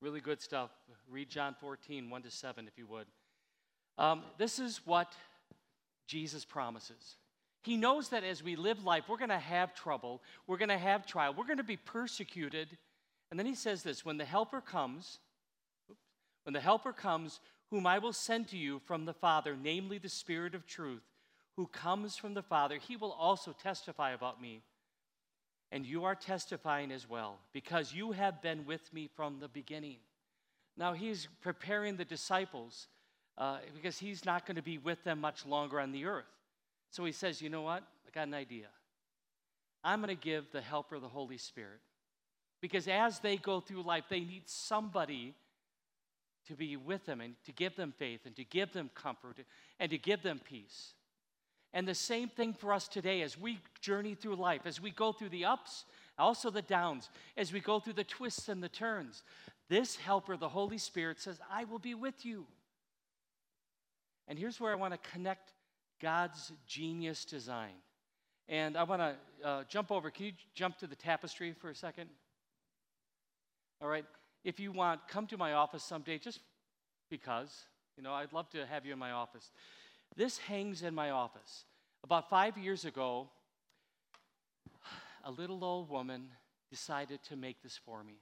Really 0.00 0.20
good 0.20 0.40
stuff. 0.40 0.70
Read 1.10 1.28
John 1.28 1.54
14, 1.60 2.08
1 2.08 2.22
to 2.22 2.30
7, 2.30 2.66
if 2.66 2.78
you 2.78 2.86
would. 2.86 3.06
Um, 3.98 4.22
this 4.38 4.58
is 4.58 4.80
what 4.84 5.14
Jesus 6.06 6.44
promises. 6.44 7.16
He 7.62 7.76
knows 7.76 8.08
that 8.08 8.24
as 8.24 8.42
we 8.42 8.56
live 8.56 8.82
life, 8.82 9.04
we're 9.08 9.18
going 9.18 9.28
to 9.28 9.38
have 9.38 9.74
trouble, 9.74 10.20
we're 10.46 10.56
going 10.56 10.68
to 10.70 10.78
have 10.78 11.06
trial, 11.06 11.34
we're 11.36 11.46
going 11.46 11.58
to 11.58 11.64
be 11.64 11.76
persecuted. 11.76 12.76
And 13.30 13.38
then 13.38 13.46
he 13.46 13.54
says 13.54 13.82
this 13.82 14.04
when 14.04 14.16
the 14.16 14.24
Helper 14.24 14.60
comes, 14.60 15.20
when 16.44 16.54
the 16.54 16.60
Helper 16.60 16.92
comes, 16.92 17.38
whom 17.70 17.86
I 17.86 17.98
will 17.98 18.12
send 18.12 18.48
to 18.48 18.56
you 18.56 18.80
from 18.80 19.04
the 19.04 19.14
Father, 19.14 19.56
namely 19.62 19.98
the 19.98 20.08
Spirit 20.08 20.54
of 20.54 20.66
truth, 20.66 21.04
who 21.56 21.66
comes 21.66 22.16
from 22.16 22.34
the 22.34 22.42
Father, 22.42 22.76
he 22.76 22.96
will 22.96 23.12
also 23.12 23.52
testify 23.52 24.12
about 24.12 24.40
me. 24.40 24.62
And 25.70 25.86
you 25.86 26.04
are 26.04 26.14
testifying 26.14 26.92
as 26.92 27.08
well, 27.08 27.38
because 27.52 27.94
you 27.94 28.12
have 28.12 28.42
been 28.42 28.66
with 28.66 28.92
me 28.92 29.08
from 29.16 29.38
the 29.40 29.48
beginning. 29.48 29.96
Now 30.76 30.92
he's 30.92 31.28
preparing 31.40 31.96
the 31.96 32.04
disciples 32.04 32.88
uh, 33.38 33.58
because 33.74 33.98
he's 33.98 34.24
not 34.24 34.46
going 34.46 34.56
to 34.56 34.62
be 34.62 34.78
with 34.78 35.02
them 35.04 35.20
much 35.20 35.46
longer 35.46 35.80
on 35.80 35.92
the 35.92 36.04
earth. 36.04 36.26
So 36.90 37.04
he 37.04 37.12
says, 37.12 37.40
You 37.40 37.48
know 37.48 37.62
what? 37.62 37.82
I 38.06 38.10
got 38.14 38.28
an 38.28 38.34
idea. 38.34 38.66
I'm 39.82 40.00
going 40.02 40.14
to 40.14 40.22
give 40.22 40.52
the 40.52 40.60
helper 40.60 40.98
the 40.98 41.08
Holy 41.08 41.38
Spirit. 41.38 41.80
Because 42.60 42.86
as 42.86 43.18
they 43.18 43.36
go 43.36 43.60
through 43.60 43.82
life, 43.82 44.04
they 44.08 44.20
need 44.20 44.44
somebody 44.46 45.34
to 46.46 46.54
be 46.54 46.76
with 46.76 47.04
them 47.06 47.20
and 47.20 47.34
to 47.44 47.52
give 47.52 47.76
them 47.76 47.92
faith 47.98 48.20
and 48.24 48.36
to 48.36 48.44
give 48.44 48.72
them 48.72 48.90
comfort 48.94 49.38
and 49.80 49.90
to 49.90 49.98
give 49.98 50.22
them 50.22 50.40
peace. 50.44 50.94
And 51.74 51.88
the 51.88 51.94
same 51.94 52.28
thing 52.28 52.52
for 52.52 52.72
us 52.72 52.86
today 52.86 53.22
as 53.22 53.38
we 53.38 53.58
journey 53.80 54.14
through 54.14 54.36
life, 54.36 54.62
as 54.66 54.80
we 54.80 54.90
go 54.90 55.12
through 55.12 55.30
the 55.30 55.46
ups, 55.46 55.84
also 56.18 56.50
the 56.50 56.62
downs, 56.62 57.08
as 57.36 57.52
we 57.52 57.60
go 57.60 57.80
through 57.80 57.94
the 57.94 58.04
twists 58.04 58.48
and 58.48 58.62
the 58.62 58.68
turns. 58.68 59.22
This 59.68 59.96
helper, 59.96 60.36
the 60.36 60.50
Holy 60.50 60.76
Spirit, 60.76 61.18
says, 61.18 61.40
I 61.50 61.64
will 61.64 61.78
be 61.78 61.94
with 61.94 62.26
you. 62.26 62.46
And 64.28 64.38
here's 64.38 64.60
where 64.60 64.72
I 64.72 64.74
want 64.76 64.92
to 64.92 65.10
connect 65.10 65.52
God's 66.00 66.52
genius 66.66 67.24
design. 67.24 67.74
And 68.48 68.76
I 68.76 68.82
want 68.82 69.00
to 69.00 69.48
uh, 69.48 69.64
jump 69.68 69.90
over. 69.90 70.10
Can 70.10 70.26
you 70.26 70.32
jump 70.54 70.76
to 70.78 70.86
the 70.86 70.96
tapestry 70.96 71.52
for 71.52 71.70
a 71.70 71.74
second? 71.74 72.10
All 73.80 73.88
right. 73.88 74.04
If 74.44 74.60
you 74.60 74.72
want, 74.72 75.00
come 75.08 75.26
to 75.28 75.38
my 75.38 75.54
office 75.54 75.84
someday 75.84 76.18
just 76.18 76.40
because. 77.08 77.64
You 77.96 78.02
know, 78.02 78.12
I'd 78.12 78.32
love 78.32 78.50
to 78.50 78.66
have 78.66 78.84
you 78.84 78.92
in 78.92 78.98
my 78.98 79.12
office. 79.12 79.50
This 80.16 80.38
hangs 80.38 80.82
in 80.82 80.94
my 80.94 81.10
office. 81.10 81.64
About 82.04 82.28
five 82.28 82.58
years 82.58 82.84
ago, 82.84 83.28
a 85.24 85.30
little 85.30 85.64
old 85.64 85.88
woman 85.88 86.28
decided 86.70 87.22
to 87.24 87.36
make 87.36 87.62
this 87.62 87.78
for 87.84 88.02
me. 88.02 88.18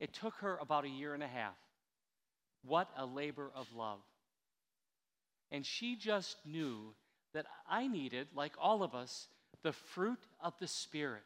It 0.00 0.12
took 0.12 0.34
her 0.36 0.58
about 0.60 0.84
a 0.84 0.88
year 0.88 1.14
and 1.14 1.22
a 1.22 1.28
half. 1.28 1.56
What 2.64 2.88
a 2.96 3.06
labor 3.06 3.50
of 3.54 3.66
love. 3.74 4.00
And 5.50 5.64
she 5.66 5.96
just 5.96 6.36
knew 6.44 6.94
that 7.34 7.46
I 7.68 7.86
needed, 7.86 8.28
like 8.34 8.52
all 8.60 8.82
of 8.82 8.94
us, 8.94 9.28
the 9.62 9.72
fruit 9.72 10.18
of 10.40 10.54
the 10.58 10.66
Spirit 10.66 11.22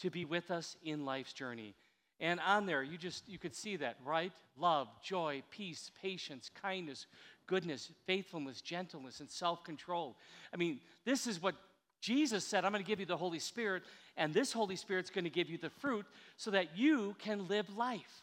to 0.00 0.10
be 0.10 0.24
with 0.24 0.50
us 0.50 0.76
in 0.84 1.04
life's 1.04 1.32
journey. 1.32 1.74
And 2.20 2.40
on 2.40 2.66
there, 2.66 2.82
you 2.82 2.96
just 2.96 3.28
you 3.28 3.38
could 3.38 3.54
see 3.54 3.76
that, 3.76 3.96
right? 4.04 4.32
Love, 4.56 4.88
joy, 5.02 5.42
peace, 5.50 5.90
patience, 6.00 6.50
kindness, 6.62 7.06
goodness, 7.46 7.90
faithfulness, 8.06 8.60
gentleness, 8.60 9.20
and 9.20 9.30
self-control. 9.30 10.16
I 10.52 10.56
mean, 10.56 10.80
this 11.04 11.26
is 11.26 11.40
what 11.40 11.54
Jesus 12.00 12.46
said, 12.46 12.64
I'm 12.64 12.72
going 12.72 12.84
to 12.84 12.88
give 12.88 13.00
you 13.00 13.06
the 13.06 13.16
Holy 13.16 13.38
Spirit, 13.38 13.82
and 14.16 14.32
this 14.32 14.52
Holy 14.52 14.76
Spirit's 14.76 15.10
going 15.10 15.24
to 15.24 15.30
give 15.30 15.48
you 15.48 15.58
the 15.58 15.70
fruit 15.70 16.06
so 16.36 16.50
that 16.50 16.76
you 16.76 17.16
can 17.18 17.48
live 17.48 17.74
life. 17.76 18.22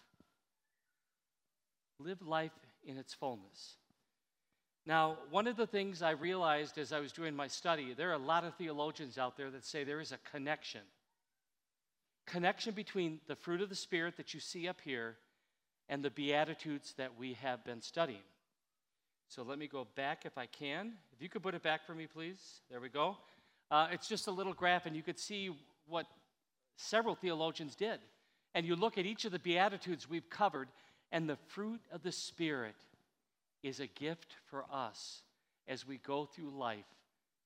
Live 2.00 2.22
life 2.22 2.52
in 2.86 2.98
its 2.98 3.14
fullness. 3.14 3.76
Now, 4.86 5.18
one 5.32 5.48
of 5.48 5.56
the 5.56 5.68
things 5.68 6.02
I 6.02 6.12
realized 6.12 6.78
as 6.78 6.92
I 6.92 7.00
was 7.00 7.14
doing 7.14 7.36
my 7.36 7.48
study, 7.48 7.94
there 7.94 8.10
are 8.10 8.14
a 8.14 8.18
lot 8.18 8.44
of 8.44 8.56
theologians 8.56 9.18
out 9.18 9.38
there 9.38 9.50
that 9.50 9.66
say 9.66 9.84
there 9.84 10.02
is 10.02 10.12
a 10.12 10.18
connection. 10.32 10.82
Connection 12.26 12.74
between 12.74 13.20
the 13.28 13.36
fruit 13.36 13.62
of 13.62 13.70
the 13.70 13.76
Spirit 13.76 14.18
that 14.18 14.34
you 14.34 14.40
see 14.40 14.68
up 14.68 14.82
here 14.84 15.16
and 15.90 16.04
the 16.04 16.10
Beatitudes 16.10 16.94
that 16.98 17.18
we 17.18 17.34
have 17.34 17.64
been 17.66 17.82
studying. 17.82 18.20
So 19.34 19.42
let 19.42 19.58
me 19.58 19.66
go 19.66 19.88
back 19.96 20.28
if 20.28 20.38
I 20.38 20.46
can. 20.46 20.92
If 21.12 21.20
you 21.20 21.28
could 21.28 21.42
put 21.42 21.56
it 21.56 21.64
back 21.64 21.88
for 21.88 21.96
me, 21.96 22.06
please. 22.06 22.62
There 22.70 22.80
we 22.80 22.90
go. 22.90 23.18
Uh, 23.72 23.88
it's 23.92 24.08
just 24.08 24.28
a 24.28 24.32
little 24.32 24.54
graph, 24.54 24.86
and 24.86 24.96
you 24.96 25.02
could 25.02 25.18
see 25.18 25.50
what 25.88 26.06
several 26.76 27.16
theologians 27.16 27.76
did. 27.76 28.00
And 28.54 28.64
you 28.64 28.76
look 28.76 29.00
at 29.00 29.08
each 29.08 29.26
of 29.26 29.32
the 29.32 29.40
Beatitudes 29.40 30.08
we've 30.08 30.30
covered, 30.30 30.68
and 31.12 31.28
the 31.28 31.38
fruit 31.48 31.82
of 31.92 32.04
the 32.04 32.12
Spirit 32.12 32.76
is 33.64 33.80
a 33.80 33.88
gift 33.88 34.36
for 34.52 34.66
us 34.72 35.24
as 35.68 35.88
we 35.88 35.98
go 35.98 36.26
through 36.26 36.52
life 36.52 36.86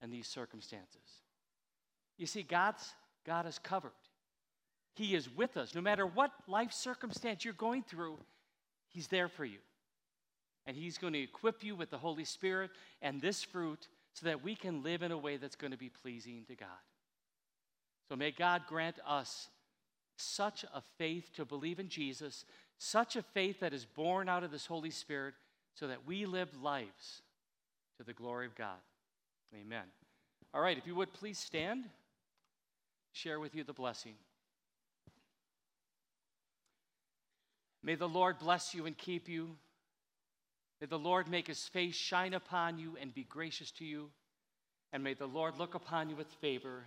and 0.01 0.11
these 0.11 0.27
circumstances. 0.27 1.21
You 2.17 2.25
see, 2.25 2.43
God's 2.43 2.83
God 3.25 3.45
is 3.45 3.59
covered. 3.59 3.91
He 4.95 5.15
is 5.15 5.33
with 5.33 5.55
us. 5.55 5.73
No 5.73 5.79
matter 5.79 6.05
what 6.05 6.31
life 6.49 6.73
circumstance 6.73 7.45
you're 7.45 7.53
going 7.53 7.83
through, 7.83 8.17
He's 8.89 9.07
there 9.07 9.29
for 9.29 9.45
you. 9.45 9.59
And 10.67 10.77
He's 10.77 10.99
going 10.99 11.13
to 11.13 11.19
equip 11.19 11.63
you 11.63 11.75
with 11.75 11.89
the 11.89 11.97
Holy 11.97 12.25
Spirit 12.25 12.69
and 13.01 13.19
this 13.19 13.41
fruit 13.41 13.87
so 14.13 14.27
that 14.27 14.43
we 14.43 14.53
can 14.53 14.83
live 14.83 15.01
in 15.01 15.11
a 15.11 15.17
way 15.17 15.37
that's 15.37 15.55
going 15.55 15.71
to 15.71 15.77
be 15.77 15.89
pleasing 15.89 16.43
to 16.49 16.55
God. 16.55 16.67
So 18.09 18.15
may 18.15 18.31
God 18.31 18.63
grant 18.67 18.97
us 19.07 19.47
such 20.17 20.65
a 20.73 20.81
faith 20.97 21.31
to 21.35 21.45
believe 21.45 21.79
in 21.79 21.89
Jesus, 21.89 22.45
such 22.77 23.15
a 23.15 23.21
faith 23.21 23.61
that 23.61 23.73
is 23.73 23.85
born 23.85 24.29
out 24.29 24.43
of 24.43 24.51
this 24.51 24.65
Holy 24.65 24.91
Spirit, 24.91 25.33
so 25.73 25.87
that 25.87 26.05
we 26.05 26.25
live 26.25 26.49
lives 26.61 27.21
to 27.97 28.03
the 28.03 28.13
glory 28.13 28.45
of 28.45 28.55
God. 28.55 28.77
Amen. 29.55 29.83
All 30.53 30.61
right, 30.61 30.77
if 30.77 30.87
you 30.87 30.95
would 30.95 31.13
please 31.13 31.37
stand, 31.37 31.85
share 33.11 33.39
with 33.39 33.55
you 33.55 33.63
the 33.63 33.73
blessing. 33.73 34.15
May 37.83 37.95
the 37.95 38.09
Lord 38.09 38.39
bless 38.39 38.73
you 38.73 38.85
and 38.85 38.97
keep 38.97 39.29
you. 39.29 39.55
May 40.79 40.87
the 40.87 40.99
Lord 40.99 41.27
make 41.27 41.47
his 41.47 41.63
face 41.67 41.95
shine 41.95 42.33
upon 42.33 42.77
you 42.77 42.97
and 43.01 43.13
be 43.13 43.23
gracious 43.23 43.71
to 43.71 43.85
you. 43.85 44.11
And 44.93 45.03
may 45.03 45.15
the 45.15 45.25
Lord 45.25 45.57
look 45.57 45.75
upon 45.75 46.09
you 46.09 46.15
with 46.15 46.31
favor 46.39 46.85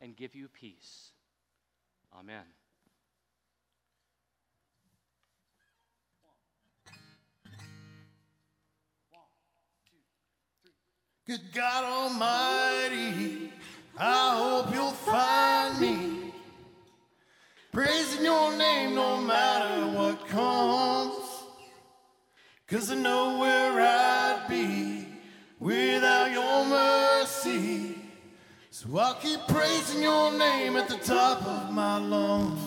and 0.00 0.16
give 0.16 0.34
you 0.34 0.48
peace. 0.48 1.10
Amen. 2.18 2.44
Good 11.26 11.52
God 11.52 11.82
Almighty, 11.84 13.52
I 13.98 14.36
hope 14.36 14.72
you'll 14.72 14.92
find 14.92 15.80
me 15.80 16.32
praising 17.72 18.24
your 18.24 18.56
name 18.56 18.94
no 18.94 19.20
matter 19.20 19.86
what 19.98 20.24
comes. 20.28 21.15
Cause 22.68 22.90
I 22.90 22.96
know 22.96 23.38
where 23.38 23.80
I'd 23.80 24.46
be 24.48 25.06
without 25.60 26.32
your 26.32 26.64
mercy. 26.64 27.94
So 28.72 28.98
I'll 28.98 29.14
keep 29.14 29.38
praising 29.46 30.02
your 30.02 30.36
name 30.36 30.76
at 30.76 30.88
the 30.88 30.96
top 30.96 31.46
of 31.46 31.72
my 31.72 31.98
lungs. 31.98 32.65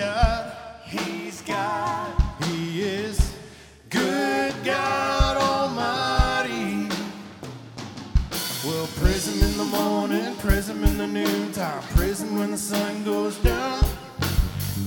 God? 0.00 0.52
He's 0.86 1.42
God. 1.42 2.10
He 2.44 2.80
is 2.80 3.36
good 3.90 4.54
God 4.64 5.36
Almighty. 5.36 6.88
Well, 8.64 8.88
praise 8.96 9.28
him 9.28 9.46
in 9.46 9.56
the 9.58 9.64
morning, 9.64 10.34
praise 10.36 10.70
him 10.70 10.82
in 10.84 10.96
the 10.96 11.06
noontime, 11.06 11.82
praise 11.94 12.22
him 12.22 12.38
when 12.38 12.50
the 12.52 12.56
sun 12.56 13.04
goes 13.04 13.36
down. 13.40 13.84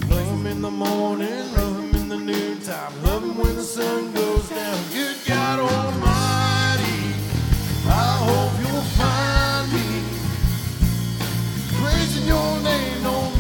Love 0.10 0.28
him 0.30 0.48
in 0.48 0.62
the 0.64 0.72
morning, 0.72 1.54
love 1.58 1.76
him 1.78 1.94
in 2.02 2.10
the 2.10 2.18
noontime, 2.18 3.04
love 3.04 3.22
him 3.22 3.38
when 3.38 3.56
the 3.56 3.62
sun 3.62 4.12
goes 4.14 4.50
down. 4.50 4.78
Good 4.92 5.18
God 5.28 5.60
Almighty, 5.60 7.14
I 7.86 8.18
hope 8.28 8.54
you'll 8.66 8.90
find 8.98 9.74
me 9.74 10.02
praising 11.78 12.26
your 12.26 12.60
name 12.62 13.04
no 13.04 13.33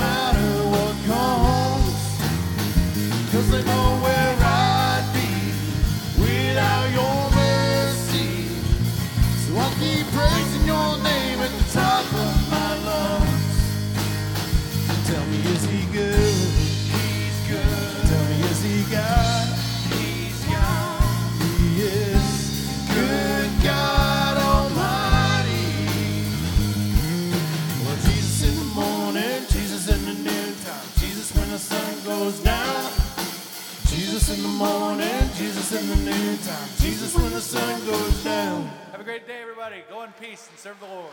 morning, 34.53 35.29
Jesus 35.35 35.71
in 35.73 35.87
the 35.89 36.11
noontime, 36.11 36.69
Jesus 36.79 37.15
when 37.15 37.31
the 37.31 37.41
sun 37.41 37.85
goes 37.85 38.23
down. 38.23 38.69
Have 38.91 39.01
a 39.01 39.03
great 39.03 39.27
day, 39.27 39.41
everybody. 39.41 39.83
Go 39.89 40.03
in 40.03 40.11
peace 40.19 40.47
and 40.49 40.57
serve 40.59 40.79
the 40.79 40.85
Lord. 40.85 41.11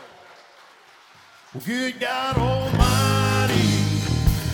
Well, 1.53 1.63
good 1.65 1.99
God 1.99 2.37
Almighty, 2.37 3.69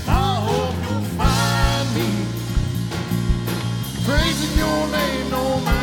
I 0.07 0.35
hope 0.47 0.75
you'll 0.89 1.09
find 1.19 1.87
me 1.95 2.09
praising 4.05 4.57
your 4.57 4.87
name 4.87 5.29
no 5.29 5.76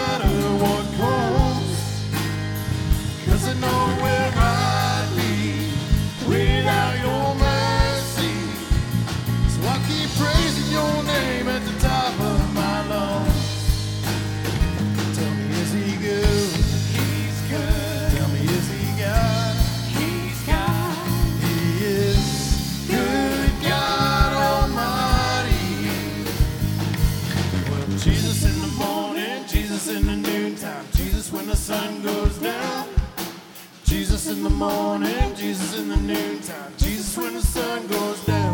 sun 31.64 32.02
goes 32.02 32.36
down. 32.40 32.86
Jesus 33.84 34.28
in 34.28 34.42
the 34.42 34.50
morning, 34.50 35.34
Jesus 35.34 35.78
in 35.78 35.88
the 35.88 35.96
noontime, 35.96 36.72
Jesus 36.76 37.16
when 37.16 37.32
the 37.32 37.40
sun 37.40 37.86
goes 37.86 38.22
down. 38.26 38.53